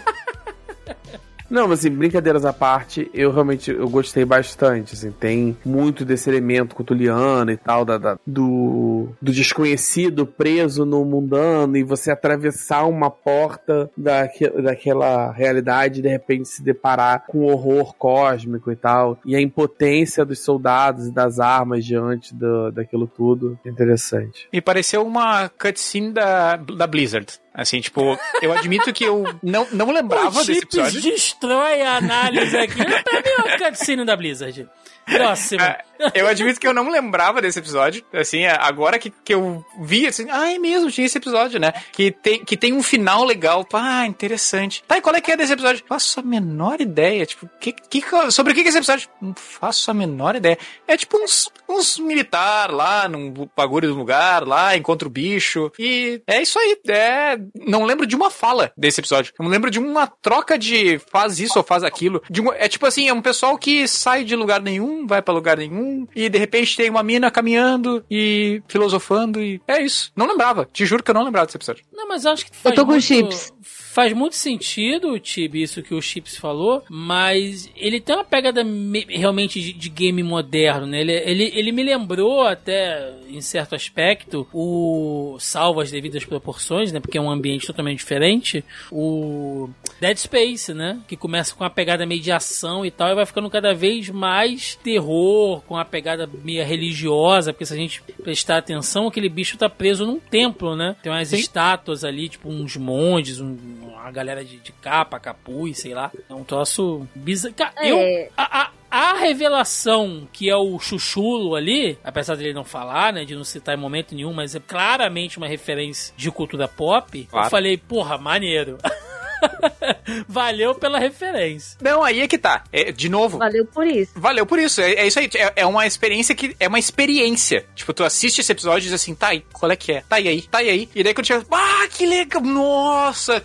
[1.50, 6.28] Não, mas assim, brincadeiras à parte, eu realmente eu gostei bastante, assim, tem muito desse
[6.28, 12.84] elemento cutuliano e tal, da, da, do, do desconhecido preso no mundano e você atravessar
[12.84, 18.76] uma porta daque, daquela realidade e de repente se deparar com o horror cósmico e
[18.76, 23.58] tal, e a impotência dos soldados e das armas diante do, daquilo tudo.
[23.64, 24.48] Interessante.
[24.52, 27.40] Me pareceu uma cutscene da, da Blizzard.
[27.58, 31.00] Assim, tipo, eu admito que eu não, não lembrava desse episódio.
[31.00, 32.76] destrói a análise aqui.
[32.76, 34.68] Pra mim é uma cutscene da Blizzard.
[35.08, 35.62] Próximo.
[35.62, 35.82] É,
[36.14, 38.04] eu admito que eu não lembrava desse episódio.
[38.12, 41.72] Assim, é, agora que, que eu vi, assim, ah, é mesmo, tinha esse episódio, né?
[41.92, 43.66] Que tem, que tem um final legal.
[43.72, 44.84] Ah, interessante.
[44.86, 45.84] Tá, e qual é que é desse episódio?
[45.88, 47.24] Faço a menor ideia.
[47.24, 49.08] Tipo, que, que, sobre o que é esse episódio?
[49.20, 50.58] Não faço a menor ideia.
[50.86, 55.72] É tipo uns, uns militar lá, num bagulho do lugar, lá, encontra o bicho.
[55.78, 56.78] E é isso aí.
[56.86, 59.32] É, não lembro de uma fala desse episódio.
[59.38, 62.22] Eu não lembro de uma troca de faz isso ou faz aquilo.
[62.30, 65.34] De um, é tipo assim, é um pessoal que sai de lugar nenhum vai para
[65.34, 70.12] lugar nenhum, e de repente tem uma mina caminhando e filosofando, e é isso.
[70.14, 71.84] Não lembrava, te juro que eu não lembrava desse episódio.
[71.92, 73.04] Não, mas acho que Eu tô com muito...
[73.04, 73.52] chips
[73.98, 78.64] faz muito sentido, Tibi, isso que o Chips falou, mas ele tem uma pegada
[79.08, 81.00] realmente de, de, game moderno, né?
[81.00, 87.00] Ele, ele, ele me lembrou até, em certo aspecto, o salvo as devidas proporções, né?
[87.00, 88.64] Porque é um ambiente totalmente diferente.
[88.90, 89.68] O
[90.00, 91.00] Dead Space, né?
[91.06, 94.08] Que começa com uma pegada meio de ação e tal, e vai ficando cada vez
[94.08, 99.56] mais terror, com uma pegada meio religiosa, porque se a gente prestar atenção, aquele bicho
[99.56, 100.96] tá preso num templo, né?
[101.02, 101.36] Tem umas Sim.
[101.36, 106.10] estátuas ali, tipo uns monges, um, uma galera de, de capa, capuz, sei lá.
[106.28, 107.54] É um troço bizarro.
[107.76, 107.90] É.
[107.90, 113.24] Eu, a, a, a revelação que é o Chuchulo ali, apesar dele não falar, né,
[113.24, 117.46] de não citar em momento nenhum, mas é claramente uma referência de cultura pop, claro.
[117.46, 118.78] eu falei, porra, maneiro.
[120.28, 121.78] Valeu pela referência.
[121.80, 122.64] Não, aí é que tá.
[122.72, 123.38] É, de novo.
[123.38, 124.12] Valeu por isso.
[124.16, 124.80] Valeu por isso.
[124.80, 125.28] É, é isso aí.
[125.34, 126.56] É, é, uma experiência que.
[126.58, 127.66] É uma experiência.
[127.74, 130.02] Tipo, tu assiste esse episódio e diz assim, tá aí, qual é que é?
[130.08, 130.88] Tá aí, aí, tá aí, aí.
[130.94, 133.44] E daí quando chega, ah, que legal, nossa.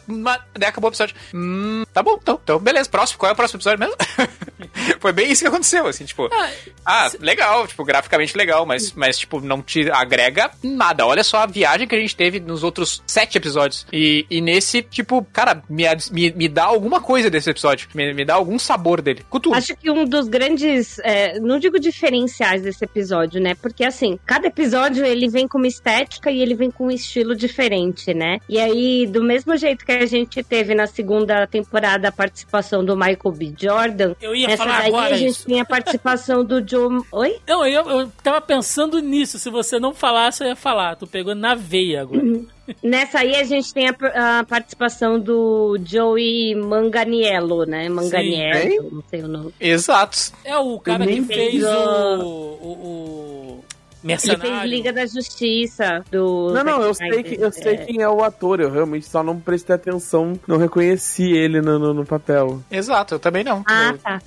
[0.53, 1.15] Daí acabou o episódio.
[1.33, 2.89] Hum, tá bom, então, então, beleza.
[2.89, 3.95] Próximo, qual é o próximo episódio mesmo?
[4.99, 6.29] Foi bem isso que aconteceu, assim, tipo.
[6.31, 6.49] Ah,
[6.85, 7.17] ah se...
[7.17, 11.05] legal, tipo, graficamente legal, mas, mas, tipo, não te agrega nada.
[11.05, 13.85] Olha só a viagem que a gente teve nos outros sete episódios.
[13.91, 17.87] E, e nesse, tipo, cara, me, me, me dá alguma coisa desse episódio.
[17.93, 19.23] Me, me dá algum sabor dele.
[19.29, 19.57] Cultura.
[19.57, 23.55] Acho que um dos grandes, é, não digo diferenciais desse episódio, né?
[23.55, 27.35] Porque assim, cada episódio ele vem com uma estética e ele vem com um estilo
[27.35, 28.39] diferente, né?
[28.47, 32.95] E aí, do mesmo jeito que a gente teve na segunda temporada a participação do
[32.95, 33.53] Michael B.
[33.57, 35.45] Jordan, eu ia falar daí agora a gente isso.
[35.45, 37.01] tem a participação do Joe.
[37.11, 37.37] Oi?
[37.47, 39.39] Não, eu, eu tava pensando nisso.
[39.39, 40.95] Se você não falasse, eu ia falar.
[40.95, 42.23] Tu pegou na veia agora.
[42.23, 42.45] Uhum.
[42.81, 47.89] Nessa aí a gente tem a, a, participação do Joey Manganiello, né?
[47.89, 49.53] Manganiello, não sei o nome.
[49.59, 50.31] Exato.
[50.45, 53.62] É o cara que fez o, o, o
[54.03, 54.45] Mercenário.
[54.45, 56.51] Ele fez Liga da Justiça do.
[56.53, 58.59] Não, não, eu sei, que, eu sei quem é o ator.
[58.59, 62.61] Eu realmente só não prestei atenção, não reconheci ele no, no, no papel.
[62.69, 63.63] Exato, eu também não.
[63.65, 64.21] Ah, eu, tá.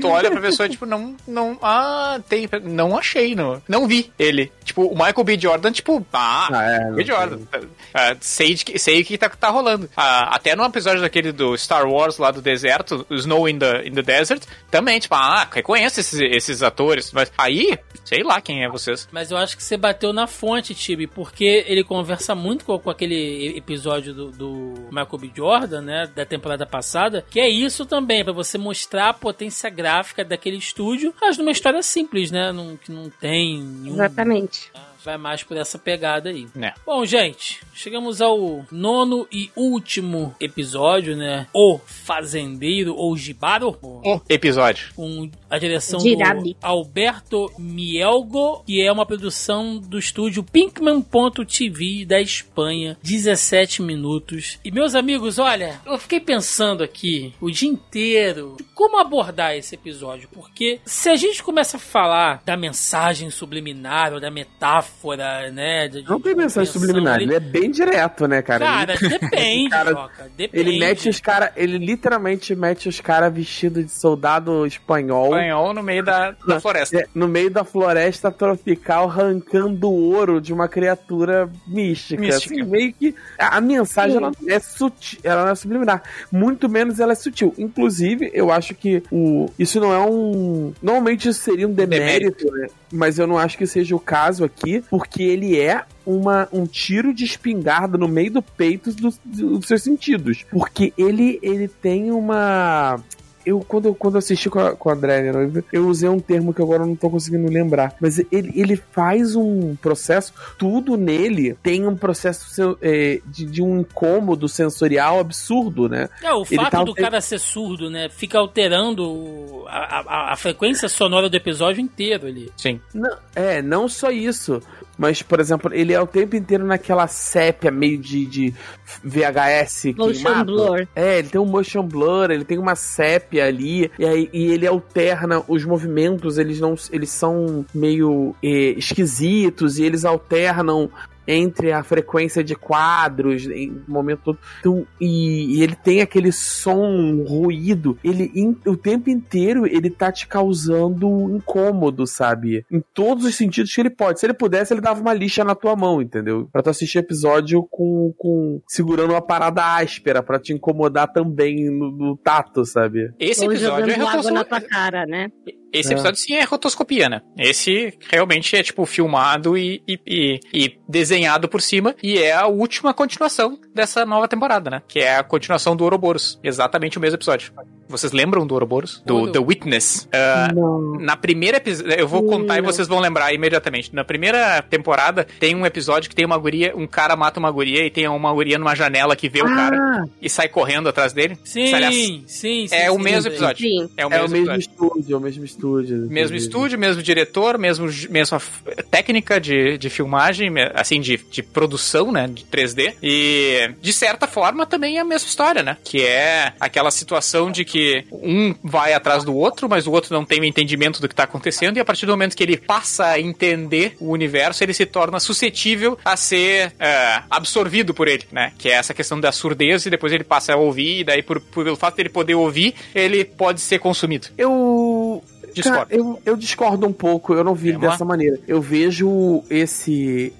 [0.00, 1.16] Tu olha pra pessoa, tipo, não.
[1.26, 2.48] não ah, tem.
[2.64, 3.60] Não achei, não.
[3.68, 4.50] Não vi ele.
[4.64, 5.38] Tipo, o Michael B.
[5.38, 7.04] Jordan, tipo, ah, ah é, B.
[7.04, 7.36] Jordan.
[7.36, 9.86] Uh, sei, de, sei o que tá, tá rolando.
[9.86, 13.92] Uh, até no episódio daquele do Star Wars lá do deserto, Snow in the, in
[13.92, 17.12] the Desert, também, tipo, ah, reconheço esses, esses atores.
[17.12, 19.08] Mas aí, sei lá quem é vocês.
[19.12, 22.78] Mas mas eu acho que você bateu na fonte, Tibi, porque ele conversa muito com,
[22.78, 25.30] com aquele episódio do, do, Michael B.
[25.36, 30.24] Jordan, né, da temporada passada, que é isso também, para você mostrar a potência gráfica
[30.24, 33.92] daquele estúdio, mas numa história simples, né, num, que não tem nenhum...
[33.92, 34.70] Exatamente.
[34.74, 36.46] Ah, vai mais por essa pegada aí.
[36.58, 36.72] É.
[36.86, 41.46] Bom, gente, chegamos ao nono e último episódio, né?
[41.52, 43.78] O Fazendeiro ou Jibaro.
[43.82, 44.92] O episódio.
[44.94, 46.54] Com a direção Girabi.
[46.54, 52.96] do Alberto Mielgo, que é uma produção do estúdio Pinkman.tv da Espanha.
[53.02, 54.58] 17 minutos.
[54.64, 60.28] E meus amigos, olha, eu fiquei pensando aqui o dia inteiro como abordar esse episódio,
[60.32, 65.88] porque se a gente começa a falar da mensagem subliminar ou da metáfora né?
[65.88, 67.24] De, não tem mensagem subliminar, ele...
[67.24, 68.64] ele é bem direto, né, cara?
[68.64, 69.18] Cara, ele...
[69.18, 70.68] depende, cara, Joca, depende.
[70.68, 75.34] Ele mete os caras, ele literalmente mete os caras vestidos de soldado espanhol.
[75.40, 76.98] Espanhol no meio da, da floresta.
[76.98, 82.20] É, no meio da floresta tropical, arrancando ouro de uma criatura mística.
[82.20, 82.54] mística.
[82.54, 83.14] Assim, meio que.
[83.38, 86.02] A, a mensagem ela é sutil, ela não é subliminar.
[86.30, 87.54] Muito menos ela é sutil.
[87.58, 90.72] Inclusive, eu acho que o, isso não é um.
[90.82, 92.52] Normalmente isso seria um demérito, demérito.
[92.52, 92.80] né?
[92.92, 97.14] Mas eu não acho que seja o caso aqui porque ele é uma, um tiro
[97.14, 100.44] de espingarda no meio do peito dos, dos seus sentidos.
[100.50, 103.00] Porque ele, ele tem uma
[103.44, 106.20] eu quando, eu, quando eu assisti com a, com a André, né, eu usei um
[106.20, 107.94] termo que agora eu não tô conseguindo lembrar.
[108.00, 113.80] Mas ele, ele faz um processo, tudo nele tem um processo é, de, de, um
[113.80, 116.08] incômodo sensorial absurdo, né?
[116.22, 118.08] É, o fato tá do cara ser surdo, né?
[118.08, 122.50] Fica alterando a, a, a, frequência sonora do episódio inteiro ali.
[122.56, 122.80] Sim.
[122.94, 124.62] Não, é, não só isso.
[125.00, 128.54] Mas, por exemplo, ele é o tempo inteiro naquela sépia meio de, de
[129.02, 130.52] VHS motion queimado.
[130.52, 130.88] blur.
[130.94, 134.66] É, ele tem um motion blur, ele tem uma sépia ali, e, aí, e ele
[134.66, 140.90] alterna os movimentos, eles não eles são meio eh, esquisitos, e eles alternam
[141.32, 144.38] entre a frequência de quadros em momento todo.
[144.58, 147.96] Então, e, e, ele tem aquele som, ruído.
[148.02, 152.64] Ele in, o tempo inteiro ele tá te causando incômodo, sabe?
[152.70, 154.18] Em todos os sentidos que ele pode.
[154.18, 156.48] Se ele pudesse, ele dava uma lixa na tua mão, entendeu?
[156.52, 161.90] Pra tu assistir episódio com, com segurando uma parada áspera para te incomodar também no,
[161.90, 163.12] no, tato, sabe?
[163.18, 165.28] Esse episódio é água na tua cara, né?
[165.72, 165.92] Esse é.
[165.92, 167.22] episódio sim é rotoscopia, né?
[167.38, 172.46] Esse realmente é tipo filmado e, e, e, e, desenhado por cima e é a
[172.46, 174.82] última continuação dessa nova temporada, né?
[174.88, 176.38] Que é a continuação do Ouroboros.
[176.42, 177.52] Exatamente o mesmo episódio.
[177.90, 179.02] Vocês lembram do Ouroboros?
[179.04, 180.08] Do The Witness?
[180.14, 183.92] Uh, na primeira episódio, eu vou contar e vocês vão lembrar imediatamente.
[183.92, 187.84] Na primeira temporada tem um episódio que tem uma guria, um cara mata uma guria
[187.84, 189.44] e tem uma guria numa janela que vê ah.
[189.44, 191.36] o cara e sai correndo atrás dele.
[191.42, 192.68] Sim, aliás, sim, sim.
[192.70, 193.68] É sim, o mesmo episódio.
[193.68, 193.90] Sim.
[193.96, 195.96] É o mesmo, é o mesmo estúdio, é o mesmo estúdio.
[196.08, 198.40] Mesmo estúdio, mesmo diretor, mesmo, mesma
[198.88, 202.94] técnica de, de filmagem, assim, de, de produção, né, de 3D.
[203.02, 205.76] E, de certa forma, também é a mesma história, né?
[205.82, 207.79] Que é aquela situação de que
[208.12, 211.24] um vai atrás do outro, mas o outro não tem o entendimento do que tá
[211.24, 214.86] acontecendo e a partir do momento que ele passa a entender o universo, ele se
[214.86, 218.52] torna suscetível a ser é, absorvido por ele, né?
[218.58, 221.40] Que é essa questão da surdez e depois ele passa a ouvir e daí por,
[221.40, 224.28] por pelo fato dele poder ouvir, ele pode ser consumido.
[224.36, 225.86] Eu Discordo.
[225.86, 228.38] Cara, eu, eu, discordo um pouco, eu não vi dessa maneira.
[228.46, 230.32] Eu vejo esse,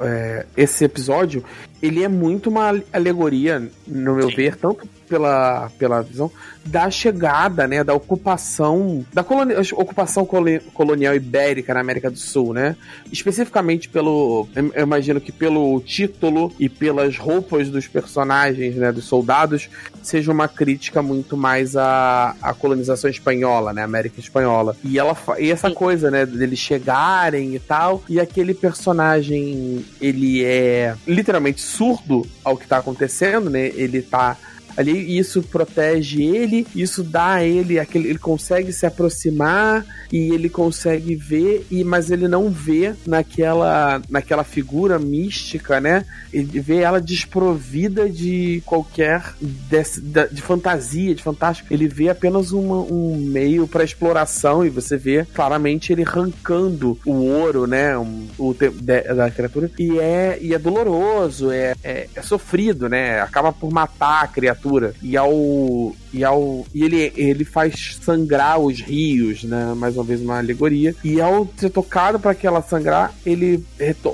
[0.00, 1.44] é, esse episódio,
[1.82, 4.36] ele é muito uma alegoria, no meu Sim.
[4.36, 6.30] ver, tanto pela, pela visão
[6.64, 10.24] da chegada, né, da ocupação, da coloni ocupação
[10.72, 12.76] colonial ibérica na América do Sul, né?
[13.10, 19.68] Especificamente pelo, eu imagino que pelo título e pelas roupas dos personagens, né, dos soldados,
[20.02, 24.76] seja uma crítica muito mais à, à colonização espanhola, né, América espanhola.
[24.84, 30.94] E ela e essa coisa, né, deles chegarem e tal, e aquele personagem, ele é
[31.06, 33.68] literalmente surdo ao que tá acontecendo, né?
[33.74, 34.36] Ele tá
[34.76, 40.48] ali isso protege ele, isso dá a ele aquele, ele consegue se aproximar e ele
[40.48, 46.04] consegue ver e mas ele não vê naquela naquela figura mística, né?
[46.32, 51.72] Ele vê ela desprovida de qualquer de, de fantasia, de fantástico.
[51.72, 57.12] Ele vê apenas uma, um meio para exploração e você vê claramente ele arrancando o
[57.12, 57.96] ouro, né?
[57.96, 63.20] Um, o da criatura e é e é doloroso, é, é, é sofrido, né?
[63.20, 64.59] Acaba por matar a criatura
[65.02, 69.74] e ao e ao e ele ele faz sangrar os rios, né?
[69.74, 70.94] Mais uma vez uma alegoria.
[71.02, 73.64] E ao ser tocado para que ela sangrar, ele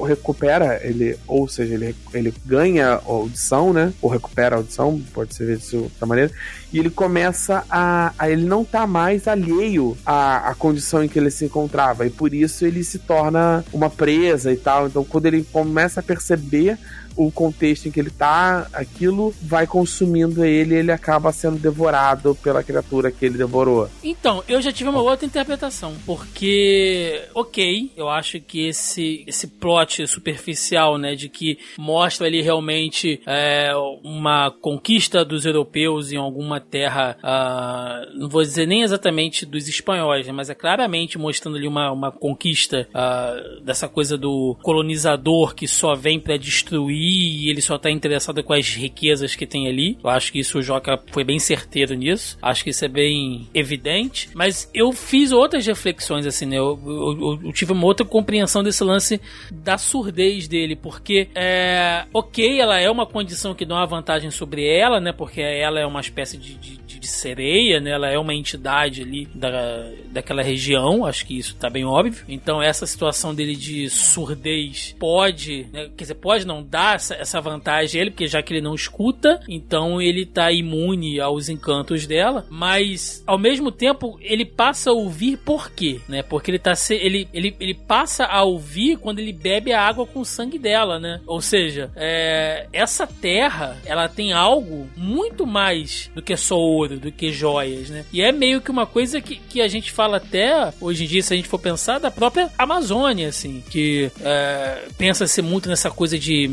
[0.07, 3.93] recupera, ele, ou seja, ele, ele ganha audição, né?
[4.01, 6.31] Ou recupera a audição, pode ser visto de outra maneira.
[6.73, 11.19] E ele começa a, a ele não tá mais alheio à, à condição em que
[11.19, 12.07] ele se encontrava.
[12.07, 14.87] E por isso ele se torna uma presa e tal.
[14.87, 16.79] Então quando ele começa a perceber
[17.17, 22.35] o contexto em que ele tá, aquilo vai consumindo ele e ele acaba sendo devorado
[22.37, 23.89] pela criatura que ele devorou.
[24.05, 30.07] Então, eu já tive uma outra interpretação, porque, ok, eu acho que esse, esse plot
[30.07, 33.73] superficial, né, de que mostra ali realmente é,
[34.05, 40.27] uma conquista dos europeus em alguma terra, uh, não vou dizer nem exatamente dos espanhóis,
[40.27, 45.67] né, mas é claramente mostrando ali uma, uma conquista uh, dessa coisa do colonizador que
[45.67, 49.97] só vem para destruir e ele só tá interessado com as riquezas que tem ali.
[50.03, 52.37] Eu acho que isso o Joca foi bem certeiro nisso.
[52.43, 54.29] Acho que isso é bem evidente.
[54.35, 56.59] Mas eu fiz outras reflexões, assim, né?
[56.59, 59.21] Eu, eu, eu tive uma outra compreensão desse lance
[59.53, 64.67] da surdez dele, porque é ok, ela é uma condição que dá uma vantagem sobre
[64.67, 65.13] ela, né?
[65.13, 66.77] Porque ela é uma espécie de, de,
[67.07, 67.91] de sereia, né?
[67.91, 72.25] Ela é uma entidade ali da, daquela região, acho que isso tá bem óbvio.
[72.29, 75.89] Então essa situação dele de surdez pode, né?
[75.97, 78.75] quer dizer, pode não dar essa, essa vantagem a ele, porque já que ele não
[78.75, 84.93] escuta, então ele tá imune aos encantos dela, mas ao mesmo tempo ele passa a
[84.93, 86.01] ouvir por quê?
[86.09, 86.23] Né?
[86.23, 90.07] Porque ele tá se, ele, ele, ele passa a ouvir quando ele bebe a água
[90.07, 91.21] com o sangue dela, né?
[91.27, 97.13] Ou seja, é, essa terra, ela tem algo muito mais do que só ouro, do
[97.13, 98.05] que joias, né?
[98.13, 101.23] E é meio que uma coisa que, que a gente fala até hoje em dia,
[101.23, 106.19] se a gente for pensar, da própria Amazônia, assim, que é, pensa-se muito nessa coisa
[106.19, 106.49] de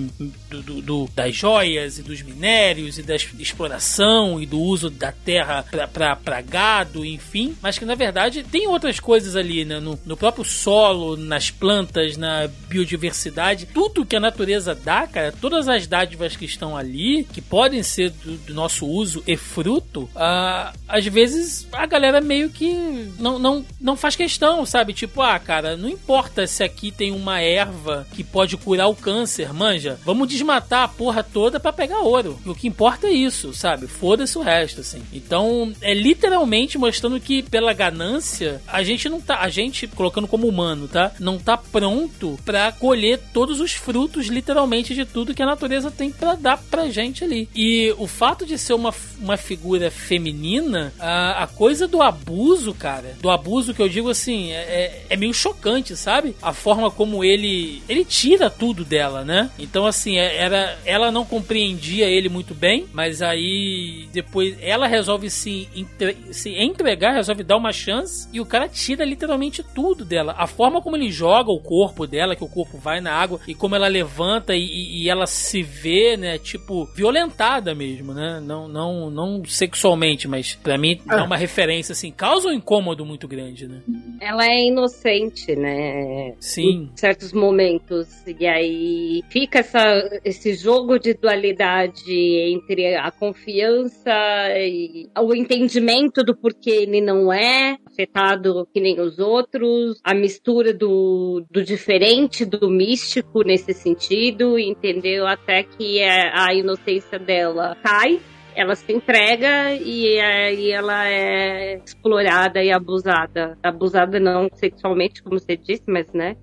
[0.49, 5.11] do, do, do, das joias e dos minérios e da exploração e do uso da
[5.11, 9.79] terra para gado, enfim, mas que na verdade tem outras coisas ali, né?
[9.79, 15.67] No, no, próprio solo, nas plantas, na biodiversidade, tudo que a natureza dá, cara, todas
[15.67, 20.77] as dádivas que estão ali, que podem ser do, do nosso uso e fruto, uh,
[20.87, 22.73] às vezes a galera meio que
[23.19, 24.93] não, não, não faz questão, sabe?
[24.93, 29.53] Tipo, ah, cara, não importa se aqui tem uma erva que pode curar o câncer,
[29.53, 32.39] manja, vamos desmatar a porra toda para pegar ouro.
[32.45, 33.87] O que importa é isso, sabe?
[33.87, 35.01] Foda-se o resto, assim.
[35.13, 40.47] Então, é literalmente mostrando que pela ganância, a gente não tá, a gente colocando como
[40.47, 41.11] humano, tá?
[41.19, 46.11] Não tá pronto para colher todos os frutos literalmente de tudo que a natureza tem
[46.11, 47.49] para dar pra gente ali.
[47.55, 52.73] E o fato de ser uma, uma figura feia feminina, a, a coisa do abuso,
[52.73, 56.35] cara, do abuso que eu digo assim, é, é, é meio chocante, sabe?
[56.41, 59.49] A forma como ele ele tira tudo dela, né?
[59.57, 65.29] Então assim, é, era ela não compreendia ele muito bem, mas aí depois ela resolve
[65.31, 70.35] se, entre, se entregar, resolve dar uma chance e o cara tira literalmente tudo dela.
[70.37, 73.55] A forma como ele joga o corpo dela, que o corpo vai na água e
[73.55, 78.39] como ela levanta e, e ela se vê, né, tipo violentada mesmo, né?
[78.43, 81.23] Não não não sexualmente, mas para mim ah.
[81.23, 83.81] uma referência assim, causa um incômodo muito grande, né?
[84.19, 86.33] Ela é inocente, né?
[86.39, 86.89] Sim.
[86.93, 94.11] Em certos momentos e aí fica essa, esse jogo de dualidade entre a confiança
[94.57, 100.73] e o entendimento do porquê ele não é afetado que nem os outros, a mistura
[100.73, 105.27] do, do diferente, do místico nesse sentido, entendeu?
[105.27, 108.19] Até que a inocência dela cai
[108.55, 113.57] ela se entrega e aí ela é explorada e abusada.
[113.61, 116.35] Abusada não sexualmente, como você disse, mas, né,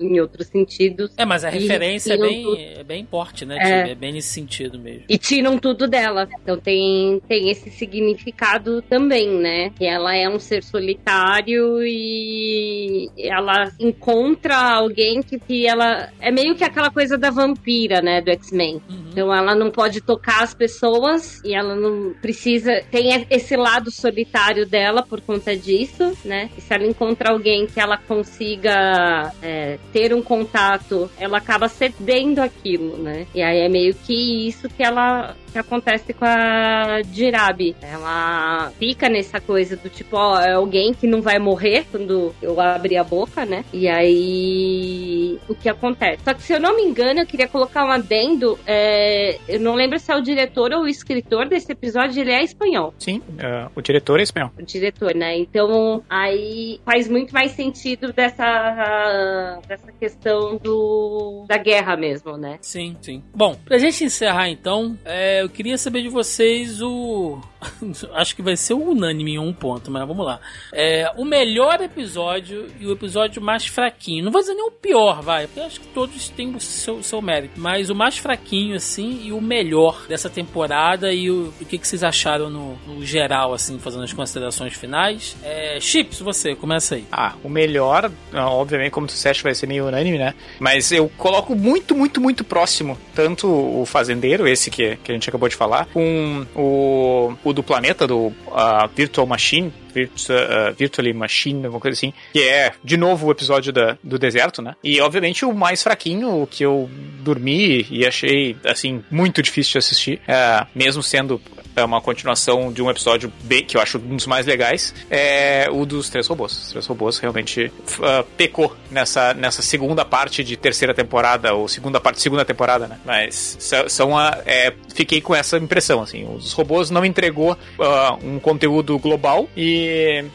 [0.00, 1.12] em outros sentidos.
[1.16, 3.56] É, mas a referência é bem, é bem forte, né?
[3.58, 3.90] É.
[3.90, 3.94] é.
[3.94, 5.04] bem nesse sentido mesmo.
[5.08, 6.28] E tiram tudo dela.
[6.42, 9.70] Então tem, tem esse significado também, né?
[9.70, 16.10] Que ela é um ser solitário e ela encontra alguém que, que ela.
[16.20, 18.20] É meio que aquela coisa da vampira, né?
[18.20, 18.80] Do X-Men.
[18.88, 19.04] Uhum.
[19.10, 22.82] Então ela não pode tocar as pessoas e ela não precisa.
[22.90, 26.50] Tem esse lado solitário dela por conta disso, né?
[26.56, 29.32] E se ela encontra alguém que ela consiga.
[29.42, 33.26] É, ter um contato, ela acaba cedendo aquilo, né?
[33.34, 37.76] E aí é meio que isso que ela que acontece com a Jirabi.
[37.82, 42.60] Ela fica nessa coisa do tipo, ó, é alguém que não vai morrer quando eu
[42.60, 43.64] abrir a boca, né?
[43.72, 46.22] E aí o que acontece?
[46.24, 48.58] Só que se eu não me engano, eu queria colocar um adendo.
[48.66, 52.42] É, eu não lembro se é o diretor ou o escritor desse episódio, ele é
[52.42, 52.94] espanhol.
[52.98, 54.50] Sim, uh, o diretor é espanhol.
[54.58, 55.36] O diretor, né?
[55.38, 62.58] Então aí faz muito mais sentido dessa, dessa questão do, da guerra mesmo, né?
[62.60, 63.22] Sim, sim.
[63.34, 67.40] Bom, pra gente encerrar então, é, eu queria saber de vocês o.
[68.14, 70.40] Acho que vai ser unânime em um ponto, mas vamos lá.
[70.72, 74.24] É, o melhor episódio e o episódio mais fraquinho.
[74.24, 77.20] Não vou dizer nem o pior, vai, porque acho que todos têm o seu, seu
[77.20, 77.60] mérito.
[77.60, 81.86] Mas o mais fraquinho, assim, e o melhor dessa temporada e o, o que, que
[81.86, 85.36] vocês acharam no, no, geral, assim, fazendo as considerações finais.
[85.42, 87.04] É, Chips, você, começa aí.
[87.12, 90.34] Ah, o melhor, obviamente, como tu disseste, vai ser meio unânime, né?
[90.58, 95.28] Mas eu coloco muito, muito, muito próximo tanto o Fazendeiro, esse que, que a gente
[95.30, 101.12] acabou de falar, com o, o do planeta, do uh, Virtual Machine, Virtua, uh, Virtually
[101.12, 104.74] Machine, alguma coisa assim, que é, de novo, o episódio da, do deserto, né?
[104.82, 106.88] E, obviamente, o mais fraquinho, o que eu
[107.20, 111.40] dormi e achei, assim, muito difícil de assistir, uh, mesmo sendo
[111.76, 115.68] é uma continuação de um episódio B, que eu acho um dos mais legais, é
[115.70, 116.52] o dos Três Robôs.
[116.52, 122.00] Os Três Robôs realmente uh, pecou nessa, nessa segunda parte de terceira temporada, ou segunda
[122.00, 122.98] parte de segunda temporada, né?
[123.04, 123.56] Mas
[123.88, 128.98] são a, é, fiquei com essa impressão, assim, os robôs não entregou uh, um conteúdo
[128.98, 129.79] global e,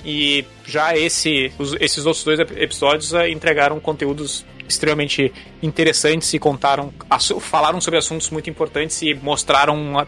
[0.04, 5.32] e já esse, os, esses outros dois episódios uh, entregaram conteúdos extremamente
[5.62, 6.92] interessantes e contaram,
[7.40, 10.06] falaram sobre assuntos muito importantes e mostraram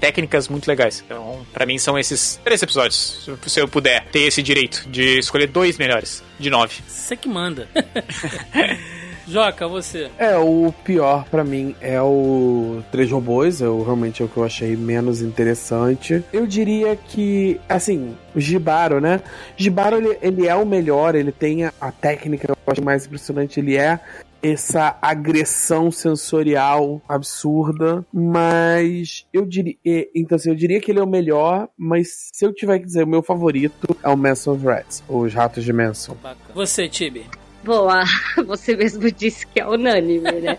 [0.00, 1.02] técnicas muito legais.
[1.04, 3.28] Então, para mim são esses três episódios.
[3.46, 6.82] Se eu puder ter esse direito de escolher dois melhores de nove.
[6.86, 7.68] Você que manda.
[9.30, 10.10] Joca, você.
[10.18, 14.44] É, o pior para mim é o Três Robôs, eu realmente é o que eu
[14.44, 16.24] achei menos interessante.
[16.32, 19.20] Eu diria que, assim, o Gibaro, né?
[19.56, 23.60] Gibaro, ele, ele é o melhor, ele tem a, a técnica, eu acho mais impressionante,
[23.60, 24.00] ele é
[24.42, 29.76] essa agressão sensorial absurda, mas eu diria,
[30.14, 33.04] então assim, eu diria que ele é o melhor, mas se eu tiver que dizer
[33.04, 36.16] o meu favorito é o Manson of Rats, os Ratos de Manson.
[36.54, 37.26] Você, Tibi?
[37.62, 38.04] Boa,
[38.46, 40.58] você mesmo disse que é unânime, né?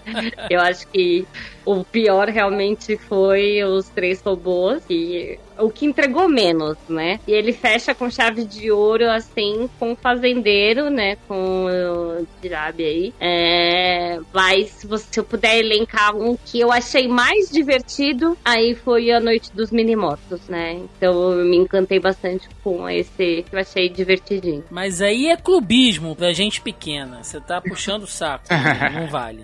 [0.49, 1.25] Eu acho que
[1.65, 7.19] o pior realmente foi os três robôs, e o que entregou menos, né?
[7.27, 11.17] E ele fecha com chave de ouro, assim, com o fazendeiro, né?
[11.27, 13.13] Com o Dirabi aí.
[13.19, 14.19] É...
[14.33, 19.11] Mas se, você, se eu puder elencar um que eu achei mais divertido, aí foi
[19.11, 20.79] a Noite dos Mini-Mortos, né?
[20.97, 24.63] Então eu me encantei bastante com esse que eu achei divertidinho.
[24.69, 27.23] Mas aí é clubismo pra gente pequena.
[27.23, 28.45] Você tá puxando o saco.
[28.93, 29.43] não vale.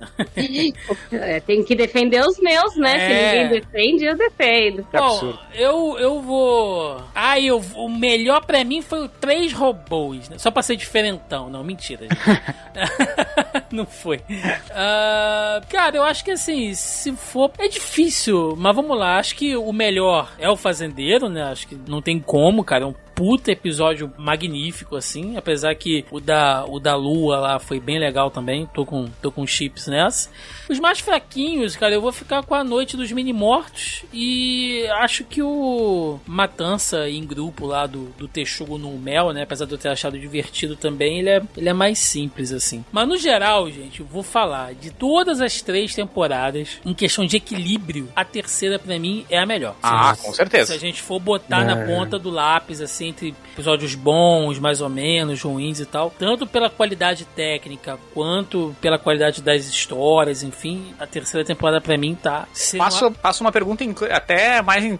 [1.11, 2.95] é, tem que defender os meus, né?
[2.95, 2.99] É...
[3.07, 4.88] Se ninguém defende, eu defendo.
[4.91, 7.02] Bom, eu, eu vou.
[7.14, 10.38] Ah, eu, o melhor pra mim foi o Três Robôs, né?
[10.38, 11.50] Só pra ser diferentão.
[11.50, 12.08] Não, mentira.
[13.72, 14.18] não foi.
[14.18, 17.52] Uh, cara, eu acho que assim, se for.
[17.58, 19.18] É difícil, mas vamos lá.
[19.18, 21.44] Acho que o melhor é o fazendeiro, né?
[21.44, 22.84] Acho que não tem como, cara.
[22.84, 25.38] É um puta episódio magnífico, assim.
[25.38, 28.69] Apesar que o da, o da Lua lá foi bem legal também.
[28.72, 30.30] Tô com, tô com chips nessa.
[30.69, 34.03] Os mais fraquinhos, cara, eu vou ficar com a Noite dos Mini-Mortos.
[34.14, 39.41] E acho que o Matança em grupo lá do, do Texugo no Mel, né?
[39.44, 42.85] Apesar de eu ter achado divertido também, ele é, ele é mais simples, assim.
[42.91, 47.38] Mas no geral, gente, eu vou falar de todas as três temporadas, em questão de
[47.38, 49.76] equilíbrio, a terceira para mim é a melhor.
[49.81, 50.68] Ah, com certeza.
[50.68, 51.65] Se a gente for botar é.
[51.65, 56.46] na ponta do lápis, assim, entre episódios bons, mais ou menos, ruins e tal, tanto
[56.46, 62.48] pela qualidade técnica quanto pela qualidade das histórias, enfim, a terceira temporada para mim tá.
[62.78, 64.98] Passo, passo uma pergunta até mais uh,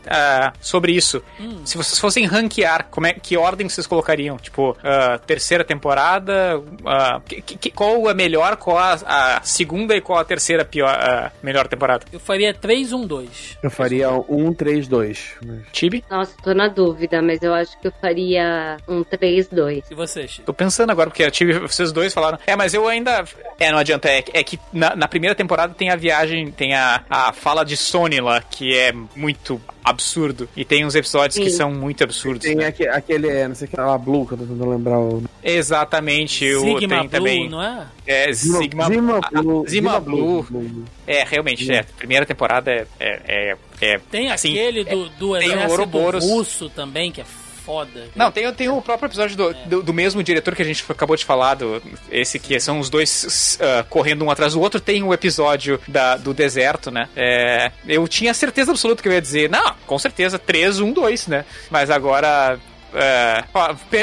[0.60, 1.22] sobre isso.
[1.40, 1.66] Hum.
[1.66, 4.38] Se vocês fossem ranquear, como é, que ordem vocês colocariam?
[4.38, 10.02] Tipo, uh, terceira temporada, uh, que, que, qual é melhor, qual a, a, segunda e
[10.02, 12.06] qual a terceira pior, melhor temporada?
[12.12, 13.58] Eu faria 3, 1, 2.
[13.64, 15.36] Eu faria 1, 3, 2.
[15.72, 16.04] Tibi?
[16.10, 19.84] Nossa, tô na dúvida, mas eu acho que eu faria um 3-2.
[19.90, 20.46] E você, Chico?
[20.46, 22.38] Tô pensando agora, porque tive, vocês dois falaram.
[22.46, 23.24] É, mas eu ainda.
[23.60, 24.10] É, não adianta.
[24.10, 27.76] É, é que na, na, primeira temporada tem a viagem, tem a, a fala de
[27.76, 30.50] Sony lá, que é muito absurdo.
[30.56, 31.44] E tem uns episódios Sim.
[31.44, 32.46] que são muito absurdos.
[32.46, 32.68] Tem né?
[32.68, 35.24] aquele, aquele, é, não sei o que, lá, Blue, que eu tô tentando lembrar o.
[35.44, 36.46] Exatamente.
[36.46, 37.88] Sigma o, tem Blue, também, não é?
[38.06, 39.68] É, Sigma, Zima Blue.
[39.68, 40.44] Zima Blue.
[40.44, 40.86] Blue.
[41.06, 41.84] É, realmente, é.
[41.84, 42.86] Primeira temporada é.
[43.00, 47.26] é, é, é tem assim, aquele do, do exército russo também, que é
[47.68, 48.06] foda.
[48.16, 49.54] Não, tem, tem o próprio episódio do, é.
[49.66, 52.90] do, do, mesmo diretor que a gente acabou de falar, do, esse que são os
[52.90, 54.80] dois uh, correndo um atrás do outro.
[54.80, 57.10] Tem o episódio da, do deserto, né?
[57.14, 61.28] É, eu tinha certeza absoluta que eu ia dizer, não, com certeza, 3, 1, 2,
[61.28, 61.46] né?
[61.70, 62.58] Mas agora
[62.94, 63.44] é,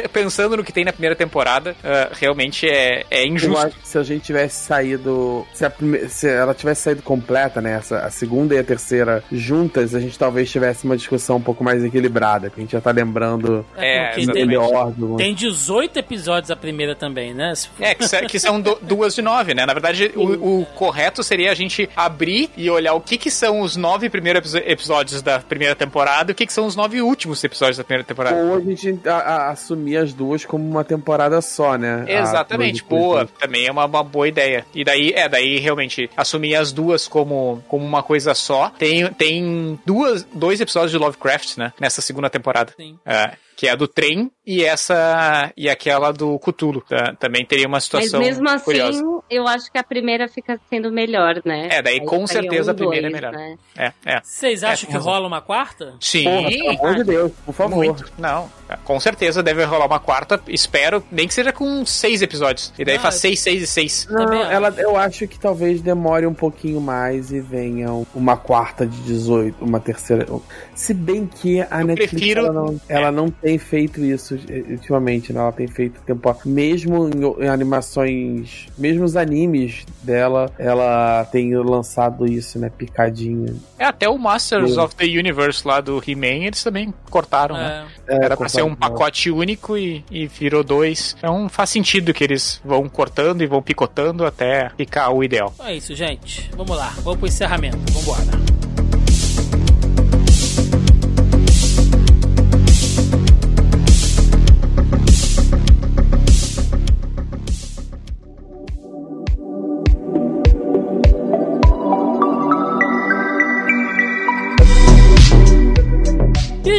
[0.08, 3.76] pensando no que tem na primeira temporada, é, realmente é, é injusto.
[3.82, 5.46] se a gente tivesse saído.
[5.52, 7.74] Se, prime, se, ela tivesse saído completa, né?
[7.74, 11.64] Essa, a segunda e a terceira juntas, a gente talvez tivesse uma discussão um pouco
[11.64, 12.50] mais equilibrada.
[12.50, 14.92] Que a gente já tá lembrando é, melhor.
[14.92, 15.16] Do...
[15.16, 17.52] Tem 18 episódios a primeira também, né?
[17.80, 19.66] É, que, que são do, duas de nove, né?
[19.66, 23.60] Na verdade, o, o, correto seria a gente abrir e olhar o que, que são
[23.60, 27.42] os nove primeiros episódios da primeira temporada e o que, que são os nove últimos
[27.42, 28.36] episódios da primeira temporada.
[28.36, 32.04] A gente a, a, assumir as duas como uma temporada só, né?
[32.08, 33.26] Exatamente, boa.
[33.38, 34.64] Também é uma, uma, boa ideia.
[34.74, 38.70] E daí, é, daí realmente assumir as duas como, como uma coisa só.
[38.70, 41.72] Tem, tem duas, dois episódios de Lovecraft, né?
[41.78, 42.72] Nessa segunda temporada.
[42.76, 42.98] Sim.
[43.04, 46.82] É, que é a do trem e essa e aquela do Cthulhu.
[46.82, 47.14] Tá?
[47.18, 49.02] Também teria uma situação Mas mesmo assim, curiosa.
[49.30, 51.68] eu acho que a primeira fica sendo melhor, né?
[51.70, 53.32] É, daí Aí com certeza um, a primeira é dois, é melhor.
[53.32, 53.58] Né?
[53.76, 54.20] É, é.
[54.22, 55.94] Vocês é, acham é, que rola uma quarta?
[56.00, 56.24] Sim.
[56.24, 57.76] Porra, pelo amor de Deus, por favor.
[57.76, 58.12] Muito.
[58.18, 58.50] Não,
[58.84, 60.40] com certeza deve rolar uma quarta.
[60.48, 62.72] Espero, nem que seja com seis episódios.
[62.78, 64.06] E daí ah, faz seis, seis e seis.
[64.10, 69.00] Não, ela, eu acho que talvez demore um pouquinho mais e venha uma quarta de
[69.02, 70.26] 18, uma terceira.
[70.74, 72.46] Se bem que a eu Netflix prefiro...
[72.46, 74.38] ela, não, ela não tem feito isso
[74.70, 75.38] ultimamente, né?
[75.38, 76.34] Ela tem feito tempo.
[76.46, 82.70] Mesmo em, em, animações, mesmo os animes dela, ela tem lançado isso, né?
[82.70, 83.60] Picadinho.
[83.78, 87.86] É, até o Masters of the Universe lá do He-Man, eles também cortaram, né?
[88.08, 88.18] é.
[88.18, 88.24] né?
[88.24, 91.14] Era pra ser um pacote único e, e virou dois.
[91.18, 95.52] Então faz sentido que eles vão cortando e vão picotando até ficar o ideal.
[95.60, 96.50] É isso, gente.
[96.56, 96.94] Vamos lá.
[97.02, 97.76] Vamos pro encerramento.
[97.92, 98.63] Vambora.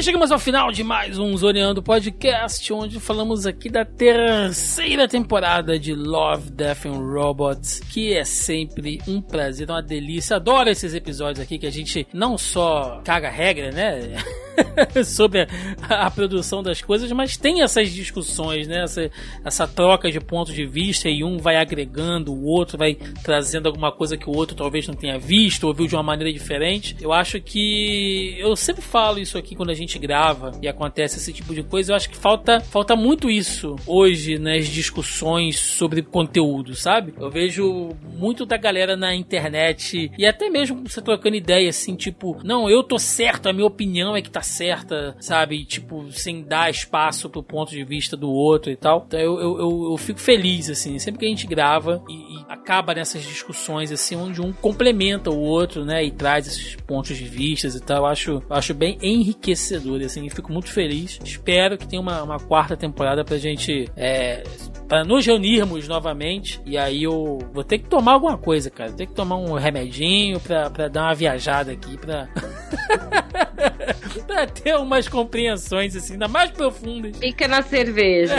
[0.05, 5.95] Chegamos ao final de mais um Zoneando Podcast, onde falamos aqui da terceira temporada de
[5.95, 10.35] Love, Death and Robots, que é sempre um prazer, uma delícia.
[10.35, 14.15] Adoro esses episódios aqui que a gente não só caga regra, né?
[15.05, 15.47] sobre
[15.81, 18.83] a, a, produção das coisas, mas tem essas discussões, né?
[18.83, 19.11] Essa,
[19.43, 23.91] essa troca de pontos de vista e um vai agregando, o outro vai trazendo alguma
[23.91, 26.95] coisa que o outro talvez não tenha visto ou viu de uma maneira diferente.
[27.01, 31.33] Eu acho que eu sempre falo isso aqui quando a gente grava e acontece esse
[31.33, 31.91] tipo de coisa.
[31.91, 37.13] Eu acho que falta, falta muito isso hoje nas discussões sobre conteúdo, sabe?
[37.19, 42.39] Eu vejo muito da galera na internet e até mesmo você trocando ideia assim, tipo,
[42.43, 45.65] não, eu tô certo, a minha opinião é que tá certa, sabe?
[45.65, 49.03] Tipo, sem dar espaço pro ponto de vista do outro e tal.
[49.07, 52.93] Então eu, eu, eu, fico feliz, assim, sempre que a gente grava e, e, acaba
[52.93, 56.03] nessas discussões, assim, onde um complementa o outro, né?
[56.03, 57.97] E traz esses pontos de vista e tal.
[57.97, 61.19] Eu acho, acho bem enriquecedor, assim, fico muito feliz.
[61.23, 64.43] Espero que tenha uma, uma quarta temporada pra gente é,
[64.87, 66.61] para nos reunirmos novamente.
[66.65, 68.89] E aí eu vou ter que tomar alguma coisa, cara.
[68.89, 72.27] Vou ter que tomar um remedinho pra, pra dar uma viajada aqui, pra.
[74.25, 77.17] pra ter umas compreensões assim, ainda mais profundas.
[77.17, 78.35] Fica na cerveja.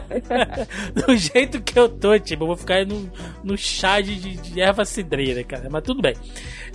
[0.94, 3.10] Do jeito que eu tô, tipo, eu vou ficar no,
[3.42, 5.68] no chá de, de erva cidreira, cara.
[5.70, 6.14] Mas tudo bem.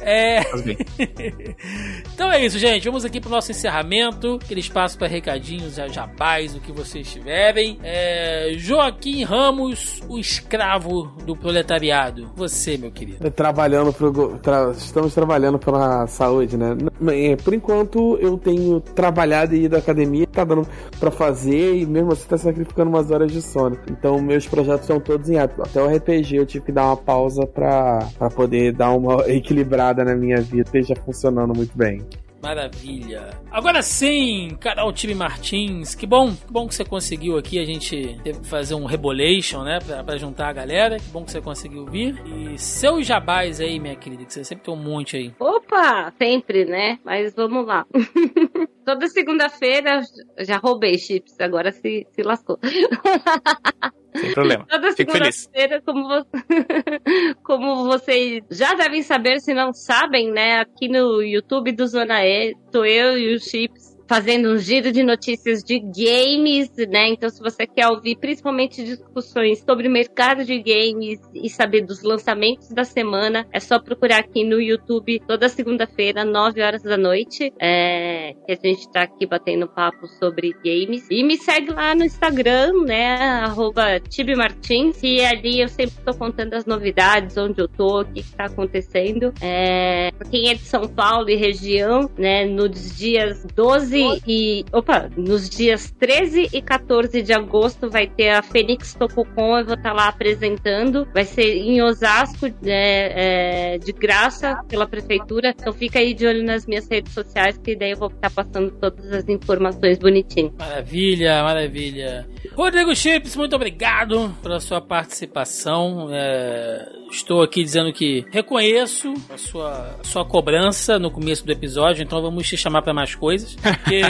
[0.01, 0.41] É...
[2.13, 2.85] então é isso, gente.
[2.85, 4.39] Vamos aqui pro nosso encerramento.
[4.43, 7.79] Aquele espaço para recadinhos, jabás, o que vocês tiverem.
[7.83, 8.53] É...
[8.57, 12.31] Joaquim Ramos, o escravo do proletariado.
[12.35, 13.29] Você, meu querido.
[13.31, 14.37] Trabalhando pro...
[14.39, 14.71] Tra...
[14.71, 16.75] Estamos trabalhando pela saúde, né?
[17.11, 17.74] É, por enquanto,
[18.19, 20.67] eu tenho trabalhado e ido à academia, tá dando
[20.99, 23.77] pra fazer e mesmo assim tá sacrificando umas horas de sono.
[23.89, 25.61] Então, meus projetos estão todos em ato.
[25.61, 30.03] Até o RPG eu tive que dar uma pausa pra, pra poder dar uma equilibrada
[30.03, 32.01] na minha vida esteja funcionando muito bem.
[32.41, 33.39] Maravilha.
[33.51, 37.59] Agora sim, Carol Time Martins, que bom, que bom que você conseguiu aqui.
[37.59, 40.97] A gente teve que fazer um rebolation, né, pra, pra, juntar a galera.
[40.97, 42.15] Que bom que você conseguiu vir.
[42.25, 45.33] E seus jabás aí, minha querida, que você sempre tem um monte aí.
[45.39, 46.99] Opa, sempre, né?
[47.03, 47.85] Mas vamos lá.
[48.85, 50.01] Toda segunda-feira
[50.39, 52.59] já roubei chips, agora se, se lascou.
[54.15, 54.65] Sem problema.
[54.69, 56.25] Toda segunda-feira, como, você...
[57.43, 60.59] como vocês já devem saber, se não sabem, né?
[60.59, 62.34] Aqui no YouTube do Zona E,
[62.71, 67.09] tô eu e o Chips fazendo um giro de notícias de games, né?
[67.09, 72.03] Então, se você quer ouvir principalmente discussões sobre o mercado de games e saber dos
[72.03, 77.51] lançamentos da semana, é só procurar aqui no YouTube toda segunda-feira, 9 horas da noite,
[77.59, 81.07] é, que a gente tá aqui batendo papo sobre games.
[81.09, 83.15] E me segue lá no Instagram, né?
[83.43, 88.21] Arroba Tibimartins, e ali eu sempre tô contando as novidades, onde eu tô, o que,
[88.21, 89.33] que tá acontecendo.
[89.41, 92.45] É, pra quem é de São Paulo e região, né?
[92.45, 94.65] Nos dias 12 13 e.
[94.71, 99.75] Opa, nos dias 13 e 14 de agosto vai ter a Fênix Tokocon, eu vou
[99.75, 101.07] estar tá lá apresentando.
[101.13, 105.53] Vai ser em Osasco, né, é, de graça pela prefeitura.
[105.57, 108.71] Então fica aí de olho nas minhas redes sociais, que daí eu vou estar passando
[108.71, 110.53] todas as informações bonitinho.
[110.57, 112.27] Maravilha, maravilha.
[112.53, 116.07] Rodrigo Chips, muito obrigado pela sua participação.
[116.11, 122.03] É, estou aqui dizendo que reconheço a sua, a sua cobrança no começo do episódio,
[122.03, 123.55] então vamos te chamar para mais coisas.
[123.85, 124.01] Porque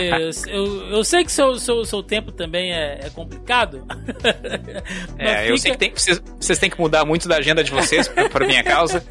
[0.50, 3.86] eu, eu sei que seu, seu, seu tempo também é, é complicado.
[5.18, 5.46] É, fica...
[5.46, 8.46] eu sei que tem, vocês, vocês têm que mudar muito da agenda de vocês por
[8.46, 9.04] minha causa.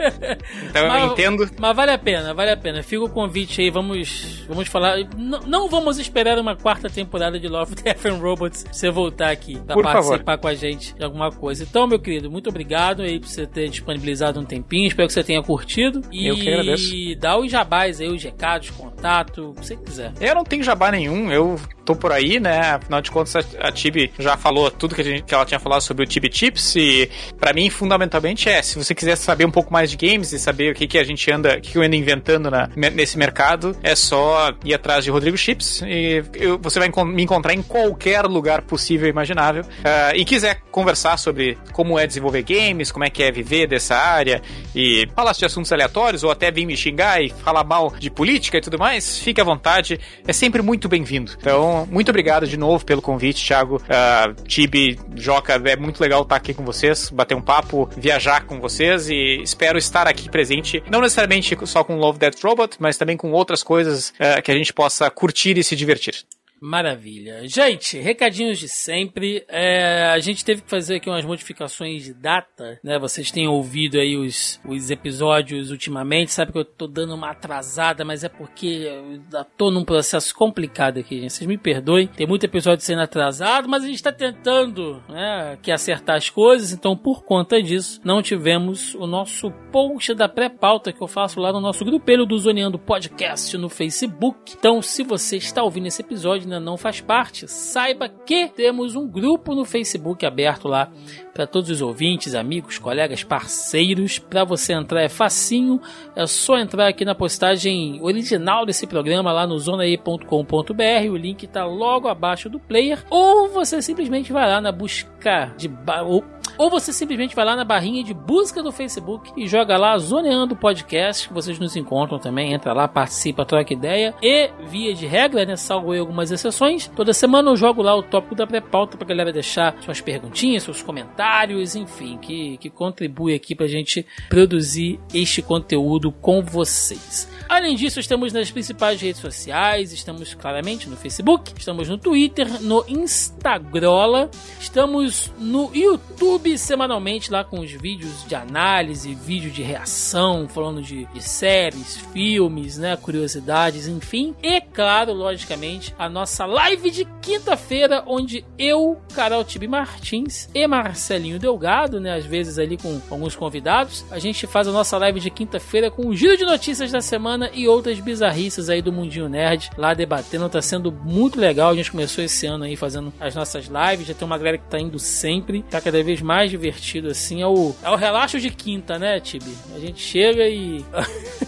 [0.68, 1.50] Então mas, eu entendo.
[1.58, 2.82] Mas vale a pena, vale a pena.
[2.82, 4.98] Fica o convite aí, vamos, vamos falar.
[5.16, 9.58] Não, não vamos esperar uma quarta temporada de Love, Death and Robots você voltar aqui
[9.60, 10.38] pra por participar favor.
[10.38, 11.64] com a gente de alguma coisa.
[11.64, 14.86] Então, meu querido, muito obrigado aí por você ter disponibilizado um tempinho.
[14.86, 16.02] Espero que você tenha curtido.
[16.12, 16.94] E eu que agradeço.
[16.94, 20.12] E dá os jabás aí, os recados, contato, o que você quiser.
[20.20, 22.60] Eu não tenho jabá nenhum, eu tô por aí, né?
[22.60, 26.04] Afinal de contas, a Tibi já falou tudo que, gente, que ela tinha falado sobre
[26.04, 29.90] o Tibi Chips e para mim, fundamentalmente é, se você quiser saber um pouco mais
[29.90, 32.50] de games e saber o que, que a gente anda, o que eu ando inventando
[32.50, 37.22] na, nesse mercado, é só ir atrás de Rodrigo Chips e eu, você vai me
[37.22, 39.62] encontrar em qualquer lugar possível e imaginável.
[39.62, 43.96] Uh, e quiser conversar sobre como é desenvolver games, como é que é viver dessa
[43.96, 44.40] área
[44.74, 48.58] e falar de assuntos aleatórios ou até vir me xingar e falar mal de política
[48.58, 50.00] e tudo mais, fique à vontade.
[50.26, 51.32] É sempre muito bem-vindo.
[51.40, 53.76] Então, muito obrigado de novo pelo convite, Thiago.
[53.76, 58.60] Uh, Tibi, Joca, é muito legal estar aqui com vocês, bater um papo, viajar com
[58.60, 63.16] vocês e espero estar aqui presente, não necessariamente só com Love Death Robot, mas também
[63.16, 66.26] com outras coisas uh, que a gente possa curtir e se divertir.
[66.60, 67.46] Maravilha.
[67.46, 69.44] Gente, recadinhos de sempre.
[69.48, 72.98] É, a gente teve que fazer aqui umas modificações de data, né?
[72.98, 78.04] Vocês têm ouvido aí os, os episódios ultimamente, sabe que eu tô dando uma atrasada,
[78.04, 81.32] mas é porque eu tô num processo complicado aqui, gente.
[81.32, 82.06] Vocês me perdoem.
[82.06, 86.72] Tem muito episódio sendo atrasado, mas a gente tá tentando, né, que acertar as coisas,
[86.72, 91.52] então por conta disso, não tivemos o nosso post da pré-pauta que eu faço lá
[91.52, 94.54] no nosso grupelho do Zoneando Podcast no Facebook.
[94.56, 99.06] Então, se você está ouvindo esse episódio, ainda não faz parte, saiba que temos um
[99.06, 100.90] grupo no Facebook aberto lá
[101.34, 104.18] para todos os ouvintes, amigos, colegas, parceiros.
[104.18, 105.80] Para você entrar é facinho,
[106.14, 111.64] é só entrar aqui na postagem original desse programa lá no zonae.com.br, o link está
[111.64, 115.68] logo abaixo do player, ou você simplesmente vai lá na busca de
[116.06, 116.24] ou,
[116.56, 120.54] ou você simplesmente vai lá na barrinha de busca do Facebook e joga lá Zoneando
[120.54, 124.14] Podcast, que vocês nos encontram também, entra lá, participa, troca ideia.
[124.22, 128.34] E via de regra, né, salvo algumas exceções, toda semana eu jogo lá o tópico
[128.34, 133.54] da pré-pauta pra galera deixar suas perguntinhas, seus comentários comentários, enfim, que, que contribui aqui
[133.54, 137.28] pra gente produzir este conteúdo com vocês.
[137.54, 142.84] Além disso, estamos nas principais redes sociais, estamos claramente no Facebook, estamos no Twitter, no
[142.88, 144.28] Instagram,
[144.58, 151.04] estamos no YouTube semanalmente lá com os vídeos de análise, vídeo de reação, falando de,
[151.06, 154.34] de séries, filmes, né, curiosidades, enfim.
[154.42, 161.38] E claro, logicamente, a nossa live de quinta-feira, onde eu, Carol Tibi Martins e Marcelinho
[161.38, 165.30] Delgado, né, às vezes ali com alguns convidados, a gente faz a nossa live de
[165.30, 167.00] quinta-feira com o giro de notícias da
[167.44, 171.70] semana e outras bizarrices aí do Mundinho Nerd, lá debatendo, tá sendo muito legal.
[171.70, 174.68] A gente começou esse ano aí fazendo as nossas lives, já tem uma galera que
[174.68, 177.42] tá indo sempre, tá cada vez mais divertido assim.
[177.42, 179.54] É o, é o relaxo de quinta, né, Tibi?
[179.74, 180.84] A gente chega e.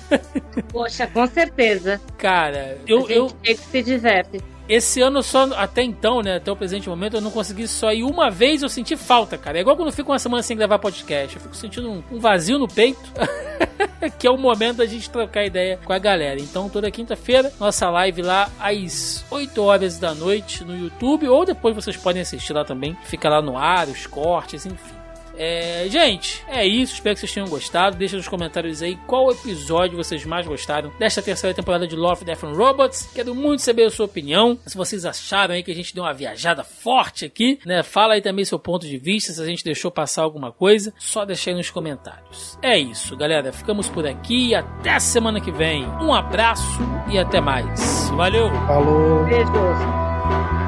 [0.70, 2.00] Poxa, com certeza.
[2.18, 2.98] Cara, eu.
[2.98, 3.26] A gente eu...
[3.42, 4.42] que se diverte.
[4.68, 8.02] Esse ano só, até então, né, até o presente momento, eu não consegui só ir
[8.02, 9.58] uma vez, eu senti falta, cara.
[9.58, 12.18] É igual quando eu fico uma semana sem gravar podcast, eu fico sentindo um, um
[12.18, 13.12] vazio no peito,
[14.18, 16.40] que é o momento da gente trocar ideia com a galera.
[16.40, 21.74] Então, toda quinta-feira, nossa live lá às 8 horas da noite no YouTube, ou depois
[21.74, 24.95] vocês podem assistir lá também, fica lá no ar, os cortes, enfim.
[25.36, 26.94] É, gente, é isso.
[26.94, 27.96] Espero que vocês tenham gostado.
[27.96, 32.44] Deixa nos comentários aí qual episódio vocês mais gostaram desta terceira temporada de Love, Death
[32.44, 33.08] and Robots.
[33.14, 34.58] Quero muito saber a sua opinião.
[34.66, 37.82] Se vocês acharam aí que a gente deu uma viajada forte aqui, né?
[37.82, 40.92] Fala aí também seu ponto de vista, se a gente deixou passar alguma coisa.
[40.98, 42.58] Só deixa aí nos comentários.
[42.62, 43.52] É isso, galera.
[43.52, 44.54] Ficamos por aqui.
[44.54, 45.84] Até semana que vem.
[46.00, 46.80] Um abraço
[47.10, 48.10] e até mais.
[48.10, 48.50] Valeu!
[48.66, 49.24] Falou!
[49.24, 50.65] Beijos!